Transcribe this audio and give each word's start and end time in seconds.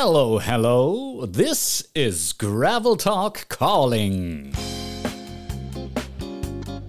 Hello, 0.00 0.38
hello. 0.38 1.26
This 1.26 1.88
is 1.92 2.32
Gravel 2.32 2.94
Talk 2.94 3.48
calling. 3.48 4.54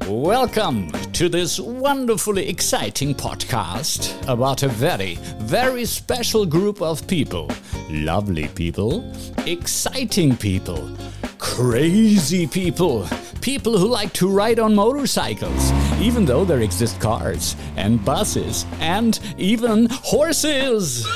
Welcome 0.07 0.91
to 1.13 1.27
this 1.27 1.59
wonderfully 1.59 2.47
exciting 2.47 3.15
podcast 3.15 4.13
about 4.31 4.61
a 4.61 4.67
very, 4.67 5.15
very 5.39 5.85
special 5.85 6.45
group 6.45 6.83
of 6.83 7.07
people. 7.07 7.49
Lovely 7.89 8.47
people, 8.49 9.11
exciting 9.47 10.37
people, 10.37 10.95
crazy 11.39 12.45
people, 12.45 13.07
people 13.41 13.75
who 13.75 13.87
like 13.87 14.13
to 14.13 14.29
ride 14.29 14.59
on 14.59 14.75
motorcycles, 14.75 15.71
even 15.99 16.25
though 16.25 16.45
there 16.45 16.61
exist 16.61 17.01
cars 17.01 17.55
and 17.75 18.05
buses 18.05 18.67
and 18.79 19.19
even 19.39 19.87
horses. 19.89 21.07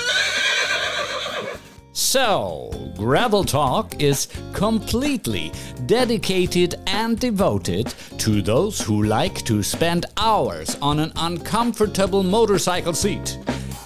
So, 1.96 2.72
Gravel 2.98 3.44
Talk 3.44 4.02
is 4.02 4.28
completely 4.52 5.52
dedicated 5.86 6.74
and 6.88 7.20
devoted 7.20 7.94
to 8.18 8.42
those 8.42 8.82
who 8.82 9.04
like 9.04 9.46
to 9.46 9.62
spend 9.62 10.08
hours 10.18 10.76
on 10.82 11.00
an 11.00 11.12
uncomfortable 11.16 12.24
motorcycle 12.24 12.94
seat, 12.94 13.38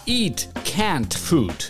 eat 0.05 0.47
canned 0.63 1.13
food, 1.13 1.65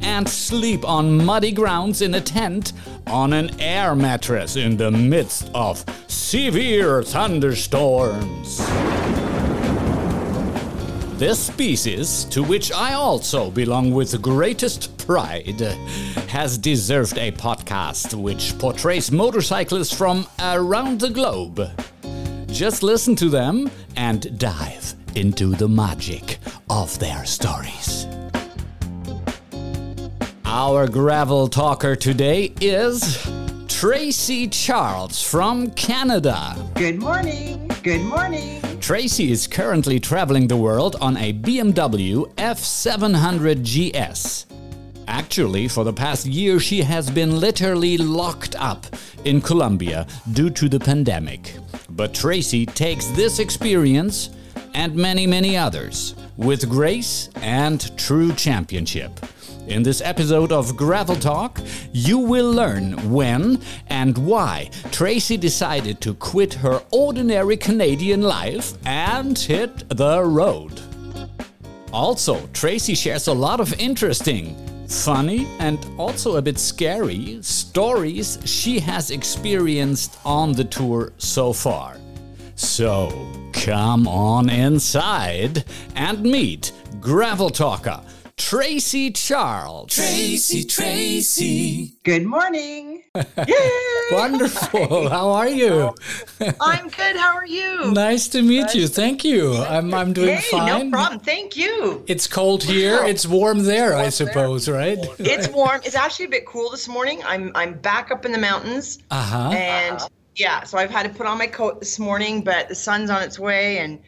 and 0.00 0.28
sleep 0.28 0.84
on 0.84 1.24
muddy 1.24 1.50
grounds 1.50 2.02
in 2.02 2.14
a 2.14 2.20
tent 2.20 2.72
on 3.08 3.32
an 3.32 3.60
air 3.60 3.96
mattress 3.96 4.54
in 4.54 4.76
the 4.76 4.92
midst 4.92 5.50
of 5.54 5.84
severe 6.06 7.02
thunderstorms. 7.02 8.60
This 11.20 11.38
species, 11.38 12.24
to 12.30 12.42
which 12.42 12.72
I 12.72 12.94
also 12.94 13.50
belong 13.50 13.92
with 13.92 14.22
greatest 14.22 14.96
pride, 15.06 15.60
has 16.28 16.56
deserved 16.56 17.18
a 17.18 17.30
podcast 17.30 18.14
which 18.14 18.58
portrays 18.58 19.12
motorcyclists 19.12 19.92
from 19.92 20.26
around 20.38 20.98
the 20.98 21.10
globe. 21.10 21.60
Just 22.46 22.82
listen 22.82 23.14
to 23.16 23.28
them 23.28 23.70
and 23.96 24.38
dive 24.38 24.94
into 25.14 25.54
the 25.54 25.68
magic 25.68 26.38
of 26.70 26.98
their 26.98 27.26
stories. 27.26 28.06
Our 30.46 30.88
gravel 30.88 31.48
talker 31.48 31.96
today 31.96 32.54
is 32.62 33.30
Tracy 33.68 34.48
Charles 34.48 35.22
from 35.22 35.70
Canada. 35.72 36.56
Good 36.76 36.98
morning. 36.98 37.70
Good 37.82 38.00
morning. 38.00 38.69
Tracy 38.80 39.30
is 39.30 39.46
currently 39.46 40.00
traveling 40.00 40.48
the 40.48 40.56
world 40.56 40.96
on 41.02 41.16
a 41.18 41.34
BMW 41.34 42.26
F700 42.36 43.62
GS. 43.62 44.46
Actually, 45.06 45.68
for 45.68 45.84
the 45.84 45.92
past 45.92 46.24
year, 46.24 46.58
she 46.58 46.80
has 46.80 47.10
been 47.10 47.38
literally 47.38 47.98
locked 47.98 48.56
up 48.56 48.86
in 49.24 49.42
Colombia 49.42 50.06
due 50.32 50.48
to 50.48 50.66
the 50.66 50.80
pandemic. 50.80 51.56
But 51.90 52.14
Tracy 52.14 52.64
takes 52.64 53.06
this 53.08 53.38
experience 53.38 54.30
and 54.72 54.94
many, 54.94 55.26
many 55.26 55.58
others 55.58 56.14
with 56.38 56.68
grace 56.70 57.28
and 57.42 57.96
true 57.98 58.32
championship. 58.32 59.20
In 59.66 59.82
this 59.82 60.00
episode 60.00 60.52
of 60.52 60.76
Gravel 60.76 61.16
Talk, 61.16 61.60
you 61.92 62.18
will 62.18 62.50
learn 62.50 62.92
when 63.10 63.60
and 63.88 64.16
why 64.18 64.70
Tracy 64.90 65.36
decided 65.36 66.00
to 66.00 66.14
quit 66.14 66.54
her 66.54 66.82
ordinary 66.90 67.56
Canadian 67.56 68.22
life 68.22 68.72
and 68.84 69.38
hit 69.38 69.88
the 69.88 70.22
road. 70.24 70.80
Also, 71.92 72.46
Tracy 72.52 72.94
shares 72.94 73.28
a 73.28 73.32
lot 73.32 73.60
of 73.60 73.78
interesting, 73.78 74.56
funny, 74.88 75.46
and 75.58 75.78
also 75.98 76.36
a 76.36 76.42
bit 76.42 76.58
scary 76.58 77.38
stories 77.42 78.38
she 78.44 78.80
has 78.80 79.10
experienced 79.10 80.18
on 80.24 80.52
the 80.52 80.64
tour 80.64 81.12
so 81.18 81.52
far. 81.52 81.96
So, 82.56 83.10
come 83.52 84.08
on 84.08 84.48
inside 84.48 85.64
and 85.94 86.22
meet 86.22 86.72
Gravel 87.00 87.50
Talker 87.50 88.00
Tracy 88.40 89.10
Charles. 89.10 89.94
Tracy, 89.94 90.64
Tracy. 90.64 91.92
Good 92.04 92.24
morning. 92.24 93.02
Wonderful. 94.12 95.10
How 95.10 95.28
are 95.28 95.48
you? 95.48 95.94
I'm 96.60 96.88
good. 96.88 97.16
How 97.16 97.36
are 97.36 97.46
you? 97.46 97.92
Nice 97.92 98.28
to 98.28 98.40
meet 98.40 98.74
you. 98.74 98.88
Thank 98.88 99.24
you. 99.24 99.54
I'm 99.56 99.92
I'm 99.92 100.14
doing 100.14 100.38
hey, 100.38 100.50
fine. 100.50 100.90
no 100.90 100.96
problem. 100.96 101.20
Thank 101.20 101.54
you. 101.54 102.02
It's 102.08 102.26
cold 102.26 102.64
here. 102.64 103.04
It's 103.04 103.26
warm 103.26 103.64
there, 103.64 103.94
I 103.94 104.08
suppose, 104.08 104.70
right? 104.70 104.98
It's 105.18 105.48
warm. 105.48 105.82
It's 105.84 105.94
actually 105.94 106.24
a 106.24 106.30
bit 106.30 106.46
cool 106.46 106.70
this 106.70 106.88
morning. 106.88 107.20
I'm 107.26 107.52
I'm 107.54 107.74
back 107.74 108.10
up 108.10 108.24
in 108.24 108.32
the 108.32 108.38
mountains, 108.38 109.00
Uh-huh. 109.10 109.50
and 109.50 110.00
yeah, 110.36 110.64
so 110.64 110.78
I've 110.78 110.90
had 110.90 111.02
to 111.02 111.10
put 111.10 111.26
on 111.26 111.36
my 111.36 111.46
coat 111.46 111.78
this 111.80 111.98
morning, 111.98 112.42
but 112.42 112.68
the 112.70 112.74
sun's 112.74 113.10
on 113.10 113.22
its 113.22 113.38
way, 113.38 113.78
and 113.78 114.00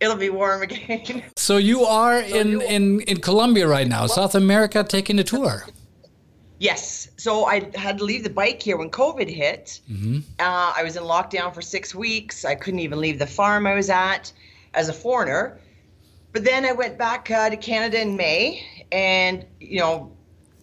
it'll 0.00 0.16
be 0.16 0.30
warm 0.30 0.62
again. 0.62 1.22
So 1.36 1.56
you 1.56 1.84
are 1.84 2.18
in, 2.20 2.60
in, 2.62 3.00
in 3.02 3.20
Colombia 3.20 3.66
right 3.66 3.88
now, 3.88 4.06
South 4.06 4.34
America, 4.34 4.84
taking 4.84 5.18
a 5.18 5.24
tour. 5.24 5.64
yes. 6.58 7.08
So 7.16 7.46
I 7.46 7.70
had 7.74 7.98
to 7.98 8.04
leave 8.04 8.22
the 8.22 8.30
bike 8.30 8.62
here 8.62 8.76
when 8.76 8.90
COVID 8.90 9.28
hit. 9.28 9.80
Mm-hmm. 9.90 10.18
Uh, 10.38 10.72
I 10.76 10.82
was 10.84 10.96
in 10.96 11.02
lockdown 11.02 11.52
for 11.54 11.62
six 11.62 11.94
weeks. 11.94 12.44
I 12.44 12.54
couldn't 12.54 12.80
even 12.80 13.00
leave 13.00 13.18
the 13.18 13.26
farm 13.26 13.66
I 13.66 13.74
was 13.74 13.90
at 13.90 14.32
as 14.74 14.88
a 14.88 14.92
foreigner. 14.92 15.58
But 16.32 16.44
then 16.44 16.64
I 16.64 16.72
went 16.72 16.98
back 16.98 17.30
uh, 17.30 17.50
to 17.50 17.56
Canada 17.56 18.00
in 18.00 18.16
May 18.16 18.64
and, 18.92 19.44
you 19.60 19.80
know, 19.80 20.12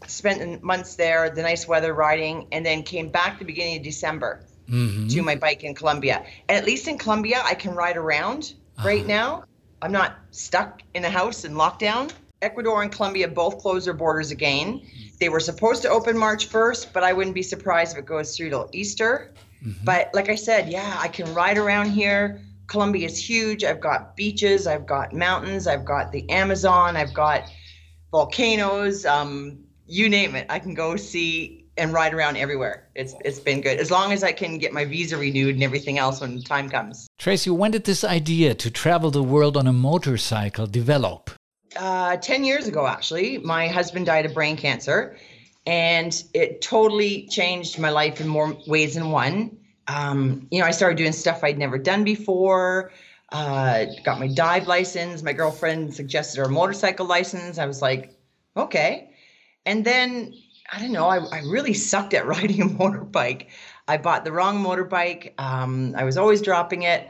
spent 0.07 0.61
months 0.63 0.95
there, 0.95 1.29
the 1.29 1.41
nice 1.41 1.67
weather 1.67 1.93
riding, 1.93 2.47
and 2.51 2.65
then 2.65 2.83
came 2.83 3.09
back 3.09 3.39
the 3.39 3.45
beginning 3.45 3.77
of 3.77 3.83
December 3.83 4.41
Mm-hmm. 4.67 5.09
to 5.09 5.21
my 5.21 5.35
bike 5.35 5.63
in 5.63 5.75
Colombia. 5.75 6.25
And 6.49 6.57
at 6.57 6.65
least 6.65 6.87
in 6.87 6.97
Colombia, 6.97 7.39
I 7.45 7.53
can 7.53 7.75
ride 7.75 7.97
around 7.97 8.55
right 8.83 8.99
uh-huh. 8.99 9.07
now. 9.07 9.43
I'm 9.81 9.91
not 9.91 10.17
stuck 10.31 10.81
in 10.93 11.05
a 11.05 11.09
house 11.09 11.45
in 11.45 11.53
lockdown. 11.53 12.11
Ecuador 12.41 12.83
and 12.83 12.91
Colombia 12.91 13.27
both 13.27 13.59
closed 13.59 13.87
their 13.87 13.93
borders 13.93 14.31
again. 14.31 14.79
Mm-hmm. 14.79 15.15
They 15.19 15.29
were 15.29 15.39
supposed 15.39 15.81
to 15.83 15.89
open 15.89 16.17
March 16.17 16.49
1st, 16.49 16.93
but 16.93 17.03
I 17.03 17.13
wouldn't 17.13 17.35
be 17.35 17.43
surprised 17.43 17.93
if 17.93 17.99
it 17.99 18.05
goes 18.05 18.35
through 18.35 18.49
till 18.49 18.69
Easter. 18.73 19.33
Mm-hmm. 19.65 19.83
But 19.83 20.11
like 20.13 20.29
I 20.29 20.35
said, 20.35 20.69
yeah, 20.69 20.97
I 20.99 21.07
can 21.07 21.33
ride 21.33 21.57
around 21.57 21.91
here. 21.91 22.41
Colombia 22.67 23.05
is 23.05 23.17
huge. 23.17 23.63
I've 23.63 23.79
got 23.79 24.15
beaches, 24.15 24.67
I've 24.67 24.85
got 24.85 25.13
mountains, 25.13 25.67
I've 25.67 25.85
got 25.85 26.11
the 26.11 26.29
Amazon, 26.29 26.97
I've 26.97 27.13
got 27.13 27.51
volcanoes, 28.11 29.05
um, 29.05 29.59
you 29.87 30.09
name 30.09 30.35
it. 30.35 30.47
I 30.49 30.59
can 30.59 30.73
go 30.73 30.95
see 30.95 31.64
and 31.77 31.93
ride 31.93 32.13
around 32.13 32.37
everywhere. 32.37 32.87
It's 32.95 33.13
it's 33.23 33.39
been 33.39 33.61
good. 33.61 33.79
As 33.79 33.91
long 33.91 34.11
as 34.11 34.23
I 34.23 34.31
can 34.31 34.57
get 34.57 34.73
my 34.73 34.85
visa 34.85 35.17
renewed 35.17 35.55
and 35.55 35.63
everything 35.63 35.97
else 35.97 36.21
when 36.21 36.35
the 36.35 36.41
time 36.41 36.69
comes. 36.69 37.07
Tracy, 37.19 37.49
when 37.49 37.71
did 37.71 37.83
this 37.83 38.03
idea 38.03 38.53
to 38.55 38.71
travel 38.71 39.11
the 39.11 39.23
world 39.23 39.57
on 39.57 39.67
a 39.67 39.73
motorcycle 39.73 40.67
develop? 40.67 41.31
uh, 41.75 42.17
10 42.17 42.43
years 42.43 42.67
ago, 42.67 42.87
actually, 42.87 43.37
my 43.39 43.67
husband 43.67 44.05
died 44.05 44.25
of 44.25 44.33
brain 44.33 44.57
cancer, 44.57 45.17
and 45.65 46.23
it 46.33 46.61
totally 46.61 47.27
changed 47.27 47.79
my 47.79 47.89
life 47.89 48.21
in 48.21 48.27
more 48.27 48.57
ways 48.67 48.95
than 48.95 49.11
one. 49.11 49.57
Um, 49.87 50.47
you 50.51 50.59
know, 50.59 50.65
I 50.65 50.71
started 50.71 50.97
doing 50.97 51.11
stuff 51.11 51.43
I'd 51.43 51.57
never 51.57 51.77
done 51.77 52.03
before. 52.03 52.91
Uh, 53.31 53.85
got 54.03 54.19
my 54.19 54.27
dive 54.27 54.67
license. 54.67 55.23
My 55.23 55.33
girlfriend 55.33 55.93
suggested 55.93 56.39
her 56.39 56.47
motorcycle 56.47 57.05
license. 57.05 57.57
I 57.57 57.65
was 57.65 57.81
like, 57.81 58.15
okay. 58.55 59.11
And 59.65 59.83
then 59.83 60.33
I 60.71 60.79
don't 60.79 60.91
know. 60.91 61.07
I, 61.07 61.17
I 61.17 61.39
really 61.41 61.73
sucked 61.73 62.13
at 62.13 62.25
riding 62.35 62.61
a 62.61 62.65
motorbike. 62.65 63.47
I 63.87 63.97
bought 63.97 64.25
the 64.25 64.31
wrong 64.31 64.63
motorbike. 64.63 65.33
Um, 65.39 65.93
I 65.95 66.03
was 66.03 66.17
always 66.17 66.41
dropping 66.41 66.83
it, 66.83 67.07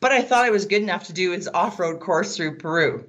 but 0.00 0.12
I 0.12 0.22
thought 0.22 0.44
I 0.44 0.50
was 0.50 0.66
good 0.66 0.82
enough 0.82 1.04
to 1.04 1.12
do 1.12 1.32
his 1.32 1.48
off-road 1.48 2.00
course 2.00 2.36
through 2.36 2.58
Peru. 2.58 3.06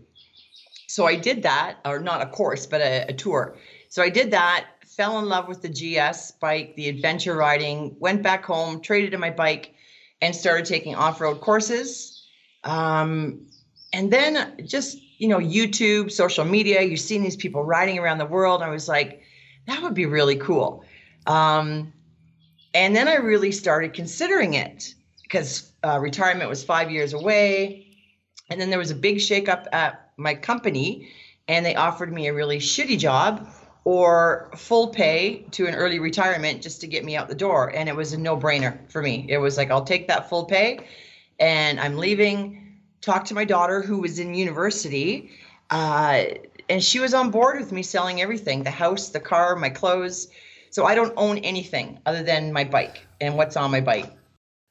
So 0.87 1.05
I 1.05 1.15
did 1.15 1.43
that, 1.43 1.77
or 1.85 1.99
not 1.99 2.21
a 2.21 2.25
course, 2.27 2.65
but 2.65 2.81
a, 2.81 3.05
a 3.09 3.13
tour. 3.13 3.57
So 3.89 4.01
I 4.01 4.09
did 4.09 4.31
that, 4.31 4.67
fell 4.85 5.19
in 5.19 5.25
love 5.25 5.47
with 5.47 5.61
the 5.61 5.69
GS 5.69 6.31
bike, 6.31 6.75
the 6.75 6.89
adventure 6.89 7.35
riding, 7.35 7.95
went 7.99 8.23
back 8.23 8.43
home, 8.45 8.81
traded 8.81 9.13
in 9.13 9.19
my 9.19 9.29
bike, 9.29 9.75
and 10.21 10.35
started 10.35 10.65
taking 10.65 10.95
off 10.95 11.21
road 11.21 11.41
courses. 11.41 12.25
Um, 12.63 13.47
and 13.93 14.11
then 14.11 14.65
just, 14.65 14.97
you 15.19 15.27
know, 15.27 15.37
YouTube, 15.37 16.11
social 16.11 16.45
media, 16.45 16.81
you're 16.81 16.97
seeing 16.97 17.21
these 17.21 17.35
people 17.35 17.63
riding 17.63 17.99
around 17.99 18.17
the 18.17 18.25
world. 18.25 18.61
I 18.61 18.69
was 18.69 18.87
like, 18.87 19.21
that 19.67 19.81
would 19.83 19.93
be 19.93 20.05
really 20.05 20.37
cool. 20.37 20.83
Um, 21.27 21.93
and 22.73 22.95
then 22.95 23.07
I 23.07 23.15
really 23.15 23.51
started 23.51 23.93
considering 23.93 24.53
it 24.53 24.93
because 25.23 25.71
uh, 25.83 25.99
retirement 25.99 26.49
was 26.49 26.63
five 26.63 26.89
years 26.89 27.13
away. 27.13 27.85
And 28.49 28.59
then 28.59 28.69
there 28.69 28.79
was 28.79 28.91
a 28.91 28.95
big 28.95 29.17
shakeup 29.17 29.65
at 29.73 30.11
my 30.17 30.33
company, 30.33 31.09
and 31.47 31.65
they 31.65 31.75
offered 31.75 32.13
me 32.13 32.27
a 32.27 32.33
really 32.33 32.59
shitty 32.59 32.97
job 32.97 33.47
or 33.83 34.49
full 34.55 34.89
pay 34.89 35.45
to 35.51 35.65
an 35.65 35.73
early 35.73 35.99
retirement 35.99 36.61
just 36.61 36.81
to 36.81 36.87
get 36.87 37.05
me 37.05 37.15
out 37.15 37.29
the 37.29 37.35
door. 37.35 37.73
And 37.73 37.87
it 37.87 37.95
was 37.95 38.13
a 38.13 38.17
no 38.17 38.37
brainer 38.37 38.77
for 38.91 39.01
me. 39.01 39.25
It 39.29 39.37
was 39.37 39.57
like, 39.57 39.71
I'll 39.71 39.83
take 39.83 40.07
that 40.07 40.29
full 40.29 40.45
pay 40.45 40.79
and 41.39 41.79
I'm 41.79 41.97
leaving. 41.97 42.79
Talk 42.99 43.23
to 43.25 43.33
my 43.33 43.45
daughter 43.45 43.81
who 43.81 43.99
was 43.99 44.19
in 44.19 44.33
university. 44.33 45.31
Uh, 45.69 46.25
and 46.69 46.83
she 46.83 46.99
was 46.99 47.13
on 47.13 47.31
board 47.31 47.59
with 47.59 47.71
me 47.71 47.83
selling 47.83 48.21
everything 48.21 48.63
the 48.63 48.71
house, 48.71 49.09
the 49.09 49.19
car, 49.19 49.55
my 49.55 49.69
clothes. 49.69 50.27
So 50.69 50.85
I 50.85 50.95
don't 50.95 51.13
own 51.17 51.37
anything 51.39 51.99
other 52.05 52.23
than 52.23 52.53
my 52.53 52.63
bike 52.63 53.07
and 53.21 53.35
what's 53.35 53.55
on 53.55 53.71
my 53.71 53.81
bike. 53.81 54.11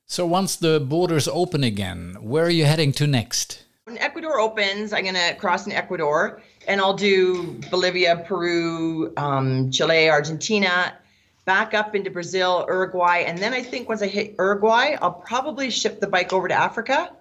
So 0.06 0.24
once 0.24 0.56
the 0.56 0.78
borders 0.78 1.26
open 1.26 1.64
again, 1.64 2.16
where 2.20 2.44
are 2.44 2.50
you 2.50 2.64
heading 2.64 2.92
to 2.92 3.06
next? 3.06 3.64
When 3.84 3.98
Ecuador 3.98 4.38
opens, 4.38 4.92
I'm 4.92 5.02
going 5.02 5.14
to 5.14 5.34
cross 5.34 5.66
in 5.66 5.72
Ecuador 5.72 6.42
and 6.68 6.80
I'll 6.80 6.94
do 6.94 7.60
Bolivia, 7.70 8.24
Peru, 8.26 9.12
um, 9.16 9.70
Chile, 9.70 10.10
Argentina, 10.10 10.96
back 11.44 11.74
up 11.74 11.94
into 11.94 12.10
Brazil, 12.10 12.64
Uruguay. 12.68 13.24
And 13.26 13.38
then 13.38 13.52
I 13.52 13.62
think 13.62 13.88
once 13.88 14.02
I 14.02 14.06
hit 14.06 14.34
Uruguay, 14.38 14.96
I'll 15.00 15.12
probably 15.12 15.70
ship 15.70 16.00
the 16.00 16.08
bike 16.08 16.32
over 16.32 16.48
to 16.48 16.54
Africa 16.54 17.12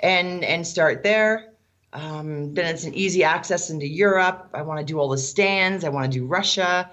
and, 0.00 0.42
and 0.44 0.66
start 0.66 1.02
there. 1.02 1.49
Um, 1.92 2.54
then 2.54 2.66
it's 2.66 2.84
an 2.84 2.94
easy 2.94 3.24
access 3.24 3.70
into 3.70 3.86
Europe. 3.86 4.50
I 4.54 4.62
want 4.62 4.78
to 4.78 4.86
do 4.86 4.98
all 4.98 5.08
the 5.08 5.18
stands. 5.18 5.84
I 5.84 5.88
want 5.88 6.10
to 6.10 6.18
do 6.18 6.24
Russia, 6.24 6.90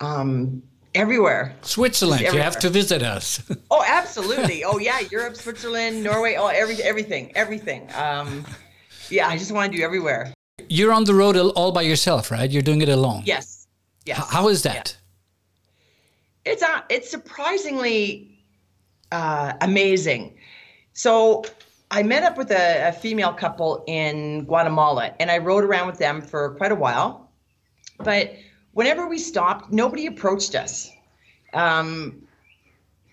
um, 0.00 0.62
everywhere. 0.94 1.54
Switzerland. 1.62 2.22
You 2.22 2.38
have 2.38 2.58
to 2.60 2.70
visit 2.70 3.02
us. 3.02 3.42
oh, 3.70 3.84
absolutely. 3.86 4.64
Oh, 4.64 4.78
yeah. 4.78 5.00
Europe, 5.10 5.36
Switzerland, 5.36 6.02
Norway. 6.02 6.36
Oh, 6.38 6.46
every 6.46 6.82
everything, 6.82 7.32
everything. 7.34 7.88
Um, 7.94 8.44
yeah, 9.10 9.28
I 9.28 9.36
just 9.36 9.52
want 9.52 9.70
to 9.70 9.78
do 9.78 9.84
everywhere. 9.84 10.32
You're 10.68 10.92
on 10.92 11.04
the 11.04 11.14
road 11.14 11.36
all 11.36 11.72
by 11.72 11.82
yourself, 11.82 12.30
right? 12.30 12.50
You're 12.50 12.62
doing 12.62 12.80
it 12.80 12.88
alone. 12.88 13.22
Yes. 13.26 13.66
Yes. 14.06 14.18
How 14.30 14.48
is 14.48 14.62
that? 14.62 14.96
Yeah. 16.44 16.52
It's 16.52 16.62
uh, 16.62 16.80
it's 16.88 17.10
surprisingly 17.10 18.44
uh, 19.12 19.52
amazing. 19.60 20.38
So 20.92 21.44
I 21.92 22.02
met 22.02 22.22
up 22.22 22.38
with 22.38 22.50
a, 22.50 22.88
a, 22.88 22.92
female 22.92 23.34
couple 23.34 23.84
in 23.86 24.46
Guatemala 24.46 25.14
and 25.20 25.30
I 25.30 25.36
rode 25.36 25.62
around 25.62 25.88
with 25.88 25.98
them 25.98 26.22
for 26.22 26.54
quite 26.54 26.72
a 26.72 26.74
while. 26.74 27.30
But 27.98 28.34
whenever 28.72 29.06
we 29.06 29.18
stopped, 29.18 29.70
nobody 29.70 30.06
approached 30.06 30.54
us. 30.54 30.90
Um, 31.52 32.26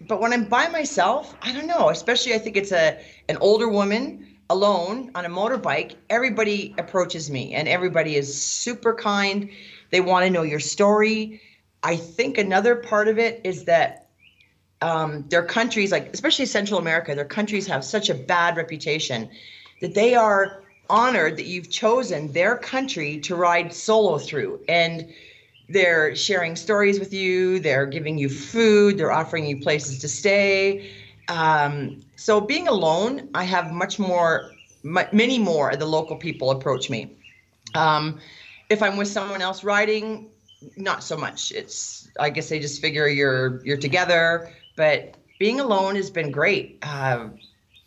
but 0.08 0.22
when 0.22 0.32
I'm 0.32 0.46
by 0.46 0.70
myself, 0.70 1.36
I 1.42 1.52
don't 1.52 1.68
know, 1.68 1.90
especially 1.90 2.34
I 2.34 2.38
think 2.38 2.56
it's 2.56 2.72
a 2.72 2.98
an 3.28 3.36
older 3.42 3.68
woman 3.68 4.26
alone 4.50 5.12
on 5.14 5.26
a 5.26 5.30
motorbike, 5.30 5.96
everybody 6.10 6.74
approaches 6.78 7.30
me 7.30 7.54
and 7.54 7.68
everybody 7.68 8.16
is 8.16 8.34
super 8.42 8.94
kind. 8.94 9.50
They 9.92 10.00
want 10.00 10.24
to 10.24 10.30
know 10.30 10.44
your 10.44 10.62
story. 10.62 11.42
I 11.84 11.98
think 11.98 12.38
another 12.38 12.78
part 12.78 13.10
of 13.10 13.20
it 13.20 13.42
is 13.44 13.66
that 13.66 14.09
um, 14.82 15.26
their 15.30 15.44
countries, 15.44 15.92
like 15.92 16.14
especially 16.14 16.46
Central 16.46 16.80
America, 16.80 17.14
their 17.16 17.26
countries 17.26 17.68
have 17.68 17.84
such 17.84 18.10
a 18.10 18.14
bad 18.14 18.58
reputation 18.58 19.30
that 19.82 19.94
they 19.94 20.16
are 20.16 20.64
honored 20.90 21.38
that 21.38 21.46
you've 21.46 21.70
chosen 21.70 22.32
their 22.32 22.58
country 22.58 23.20
to 23.22 23.36
ride 23.36 23.74
solo 23.74 24.18
through. 24.18 24.60
And 24.68 25.14
they're 25.68 26.16
sharing 26.16 26.56
stories 26.56 27.00
with 27.00 27.14
you, 27.14 27.60
they're 27.60 27.86
giving 27.86 28.18
you 28.18 28.30
food, 28.30 28.98
they're 28.98 29.12
offering 29.12 29.46
you 29.46 29.62
places 29.62 30.00
to 30.00 30.08
stay. 30.08 30.90
Um, 31.28 32.02
so 32.16 32.42
being 32.42 32.68
alone, 32.68 33.30
I 33.36 33.44
have 33.44 33.72
much 33.72 34.00
more, 34.00 34.56
many 34.84 35.38
more 35.38 35.70
of 35.70 35.80
the 35.80 35.86
local 35.86 36.16
people 36.16 36.52
approach 36.52 36.90
me. 36.90 37.16
Um, 37.76 38.20
if 38.70 38.82
I'm 38.82 38.98
with 38.98 39.08
someone 39.08 39.42
else 39.42 39.64
riding, 39.64 40.30
not 40.76 41.04
so 41.04 41.16
much. 41.16 41.52
It's 41.52 42.10
I 42.20 42.30
guess 42.30 42.50
they 42.50 42.60
just 42.60 42.82
figure 42.82 43.08
you're 43.08 43.64
you're 43.64 43.78
together 43.78 44.52
but 44.80 45.18
being 45.40 45.60
alone 45.60 45.98
has 45.98 46.10
been 46.10 46.32
great. 46.32 46.80
Uh, 46.82 47.28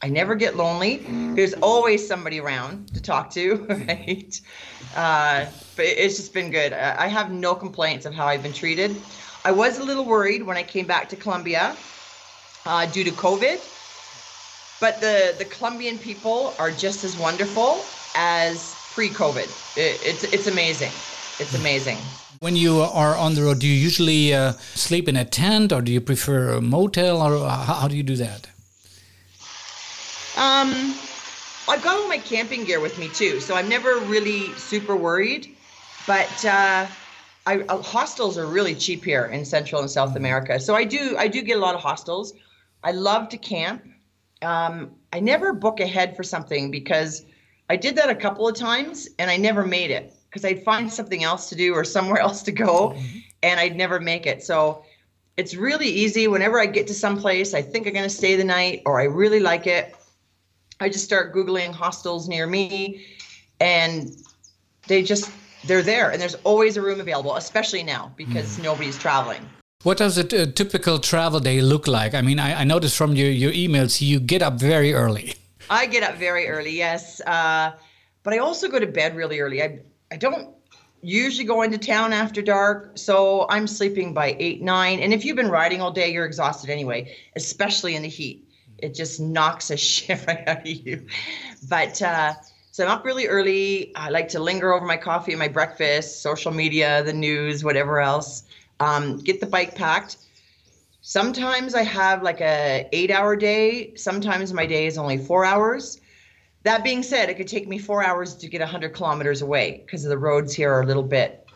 I 0.03 0.09
never 0.11 0.35
get 0.35 0.57
lonely. 0.57 0.99
There's 1.35 1.55
always 1.55 2.07
somebody 2.07 2.39
around 2.39 2.93
to 2.93 3.01
talk 3.01 3.31
to, 3.31 3.65
right? 3.89 4.39
Uh, 4.95 5.47
but 5.75 5.87
it's 5.87 6.17
just 6.17 6.35
been 6.35 6.51
good. 6.51 6.75
I 6.75 7.07
have 7.07 7.31
no 7.31 7.55
complaints 7.55 8.05
of 8.05 8.13
how 8.13 8.27
I've 8.27 8.43
been 8.43 8.53
treated. 8.53 9.07
I 9.43 9.53
was 9.53 9.79
a 9.79 9.85
little 9.85 10.05
worried 10.05 10.43
when 10.43 10.59
I 10.59 10.63
came 10.63 10.87
back 10.87 11.09
to 11.09 11.17
Colombia 11.17 11.79
uh, 12.67 12.85
due 12.85 13.05
to 13.05 13.11
COVID, 13.11 13.71
but 14.79 15.01
the 15.01 15.35
the 15.39 15.47
Colombian 15.47 15.99
people 15.99 16.57
are 16.59 16.71
just 16.71 17.05
as 17.05 17.17
wonderful 17.17 17.97
as 18.15 18.77
pre-COVID. 18.91 19.49
It, 19.77 20.01
it's 20.03 20.25
it's 20.25 20.47
amazing. 20.47 21.01
It's 21.39 21.55
amazing. 21.55 22.22
When 22.43 22.57
you 22.57 22.81
are 22.81 23.17
on 23.17 23.37
the 23.37 23.43
road, 23.45 23.61
do 23.61 23.69
you 23.69 23.73
usually 23.73 24.35
uh, 24.35 24.55
sleep 24.75 25.09
in 25.09 25.15
a 25.15 25.25
tent 25.25 25.71
or 25.71 25.81
do 25.81 25.93
you 25.93 26.01
prefer 26.01 26.55
a 26.55 26.61
motel 26.61 27.23
or 27.23 27.49
how, 27.49 27.75
how 27.75 27.87
do 27.87 27.97
you 27.97 28.03
do 28.03 28.17
that? 28.17 28.49
Um, 30.37 30.97
I've 31.69 31.85
got 31.85 32.01
all 32.01 32.09
my 32.09 32.19
camping 32.19 32.65
gear 32.65 32.81
with 32.81 32.99
me 32.99 33.07
too, 33.11 33.39
so 33.39 33.55
I'm 33.55 33.69
never 33.69 33.97
really 33.99 34.53
super 34.55 34.97
worried. 34.97 35.55
But 36.05 36.45
uh, 36.45 36.89
I, 37.47 37.61
uh, 37.69 37.81
hostels 37.81 38.37
are 38.37 38.47
really 38.47 38.75
cheap 38.75 39.05
here 39.05 39.27
in 39.27 39.45
Central 39.45 39.81
and 39.81 39.89
South 39.89 40.17
America, 40.17 40.59
so 40.59 40.75
I 40.75 40.83
do 40.83 41.15
I 41.17 41.29
do 41.29 41.43
get 41.43 41.59
a 41.59 41.61
lot 41.61 41.77
of 41.77 41.81
hostels. 41.81 42.33
I 42.83 42.91
love 42.91 43.29
to 43.29 43.39
camp. 43.39 43.85
Um, 44.43 44.97
I 45.13 45.21
never 45.21 45.53
book 45.53 45.79
ahead 45.79 46.17
for 46.17 46.25
something 46.25 46.73
because 46.73 47.25
I 47.71 47.77
did 47.77 47.95
that 47.95 48.11
a 48.11 48.17
couple 48.17 48.49
of 48.49 48.57
times 48.57 49.09
and 49.21 49.31
I 49.31 49.37
never 49.37 49.65
made 49.65 49.93
it 49.93 50.13
because 50.33 50.47
I'd 50.47 50.65
find 50.65 50.91
something 50.91 51.25
else 51.25 51.51
to 51.51 51.55
do 51.55 51.75
or 51.75 51.85
somewhere 51.85 52.21
else 52.27 52.43
to 52.45 52.53
go 52.53 52.91
mm-hmm. 52.91 53.19
and 53.43 53.61
I'd 53.61 53.77
never 53.77 54.01
make 54.01 54.27
it. 54.27 54.43
So 54.43 54.85
it's 55.37 55.55
really 55.55 55.89
easy. 55.89 56.27
Whenever 56.27 56.59
I 56.59 56.67
get 56.67 56.87
to 56.87 56.95
some 56.95 57.19
place, 57.19 57.53
I 57.55 57.61
think 57.61 57.87
I'm 57.87 57.93
going 57.93 58.09
to 58.09 58.11
stay 58.11 58.37
the 58.37 58.45
night 58.45 58.83
or 58.87 59.01
I 59.01 59.05
really 59.05 59.41
like 59.41 59.67
it, 59.67 59.95
I 60.81 60.89
just 60.89 61.05
start 61.05 61.35
Googling 61.35 61.73
hostels 61.73 62.29
near 62.29 62.47
me 62.47 63.05
and 63.61 64.11
they 64.89 65.03
just, 65.03 65.31
they're 65.67 65.83
there 65.83 66.11
and 66.11 66.21
there's 66.21 66.35
always 66.45 66.77
a 66.77 66.83
room 66.83 67.01
available, 67.01 67.37
especially 67.37 67.83
now 67.83 68.13
because 68.17 68.59
mm. 68.59 68.65
nobody's 68.65 68.99
traveling. 68.99 69.49
What 69.83 69.99
does 69.99 70.17
a, 70.17 70.43
a, 70.43 70.47
typical 70.47 70.99
travel 70.99 71.41
day 71.41 71.61
look 71.61 71.87
like? 71.87 72.15
I 72.15 72.23
mean, 72.23 72.39
I, 72.39 72.61
I 72.61 72.65
noticed 72.65 72.97
from 72.97 73.15
your, 73.15 73.31
your 73.31 73.53
emails, 73.53 74.01
you 74.01 74.21
get 74.21 74.41
up 74.41 74.55
very 74.55 74.95
early. 74.95 75.35
I 75.69 75.87
get 75.87 76.03
up 76.03 76.17
very 76.17 76.49
early, 76.49 76.71
yes. 76.71 77.21
Uh, 77.21 77.73
but 78.23 78.33
I 78.33 78.39
also 78.39 78.69
go 78.69 78.79
to 78.79 78.87
bed 78.87 79.17
really 79.17 79.41
early. 79.41 79.63
I, 79.63 79.81
I 80.13 80.17
don't 80.17 80.51
usually 81.01 81.47
go 81.47 81.63
into 81.63 81.79
town 81.79 82.13
after 82.13 82.43
dark, 82.43 82.99
so 82.99 83.47
I'm 83.49 83.67
sleeping 83.67 84.13
by 84.13 84.37
eight, 84.39 84.61
nine. 84.61 85.01
And 85.01 85.15
if 85.15 85.25
you've 85.25 85.37
been 85.37 85.51
riding 85.51 85.81
all 85.81 85.91
day, 85.91 86.13
you're 86.13 86.27
exhausted 86.27 86.69
anyway, 86.69 87.17
especially 87.35 87.97
in 87.97 88.03
the 88.03 88.09
heat. 88.09 88.47
It 88.77 88.95
just 88.95 89.21
knocks 89.21 89.71
a 89.71 89.77
shit 89.89 90.27
right 90.27 90.47
out 90.47 90.61
of 90.61 90.67
you. 90.67 91.07
But 91.67 92.03
uh, 92.03 92.35
so 92.73 92.85
I'm 92.85 92.91
up 92.91 93.07
really 93.07 93.27
early. 93.27 93.97
I 93.97 94.11
like 94.11 94.29
to 94.29 94.39
linger 94.39 94.75
over 94.75 94.85
my 94.85 94.99
coffee 94.99 95.33
and 95.33 95.39
my 95.39 95.49
breakfast, 95.49 96.21
social 96.21 96.53
media, 96.53 97.03
the 97.03 97.15
news, 97.15 97.65
whatever 97.65 97.99
else. 97.99 98.43
Um, 98.81 99.17
get 99.17 99.41
the 99.41 99.47
bike 99.47 99.75
packed. 99.75 100.19
Sometimes 101.01 101.75
I 101.75 101.85
have 101.85 102.23
like 102.23 102.43
a 102.43 102.87
eight 102.93 103.11
hour 103.11 103.35
day. 103.35 103.95
Sometimes 103.95 104.53
my 104.53 104.67
day 104.67 104.87
is 104.87 104.99
only 104.99 105.17
four 105.17 105.47
hours. 105.47 106.02
That 106.65 106.85
being 106.85 107.03
said, 107.03 107.29
it 107.29 107.37
could 107.37 107.49
take 107.49 107.69
me 107.69 107.79
four 107.79 108.05
hours 108.05 108.37
to 108.37 108.49
get 108.49 108.61
100 108.61 108.91
kilometers 108.95 109.43
away 109.43 109.83
because 109.85 110.05
the 110.05 110.19
roads 110.19 110.55
here 110.55 110.73
are 110.73 110.83
a 110.83 110.87
little 110.87 111.03
bit, 111.03 111.49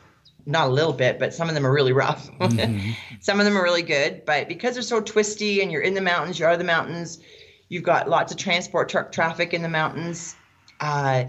not 0.47 0.69
a 0.69 0.73
little 0.73 0.93
bit, 0.93 1.19
but 1.19 1.33
some 1.33 1.49
of 1.49 1.55
them 1.55 1.67
are 1.67 1.73
really 1.73 1.93
rough. 1.93 2.31
Mm-hmm. 2.41 2.93
some 3.21 3.41
of 3.41 3.47
them 3.47 3.57
are 3.57 3.63
really 3.63 3.83
good. 3.83 4.25
But 4.25 4.49
because 4.49 4.75
they're 4.75 4.83
so 4.83 5.01
twisty 5.01 5.63
and 5.63 5.71
you're 5.71 5.83
in 5.83 5.95
the 5.95 6.01
mountains, 6.01 6.39
you're 6.39 6.49
out 6.49 6.55
of 6.55 6.59
the 6.59 6.65
mountains, 6.65 7.19
you've 7.69 7.83
got 7.83 8.09
lots 8.09 8.33
of 8.33 8.39
transport 8.39 8.89
truck 8.89 9.13
traffic 9.13 9.55
in 9.55 9.63
the 9.63 9.69
mountains. 9.69 10.35
Uh, 10.81 11.25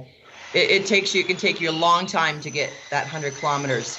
it, 0.54 0.82
it 0.82 0.86
takes 0.86 1.14
you, 1.14 1.22
it 1.22 1.28
can 1.28 1.38
take 1.38 1.62
you 1.62 1.70
a 1.70 1.72
long 1.72 2.06
time 2.06 2.42
to 2.42 2.50
get 2.50 2.72
that 2.92 3.04
100 3.04 3.34
kilometers. 3.36 3.98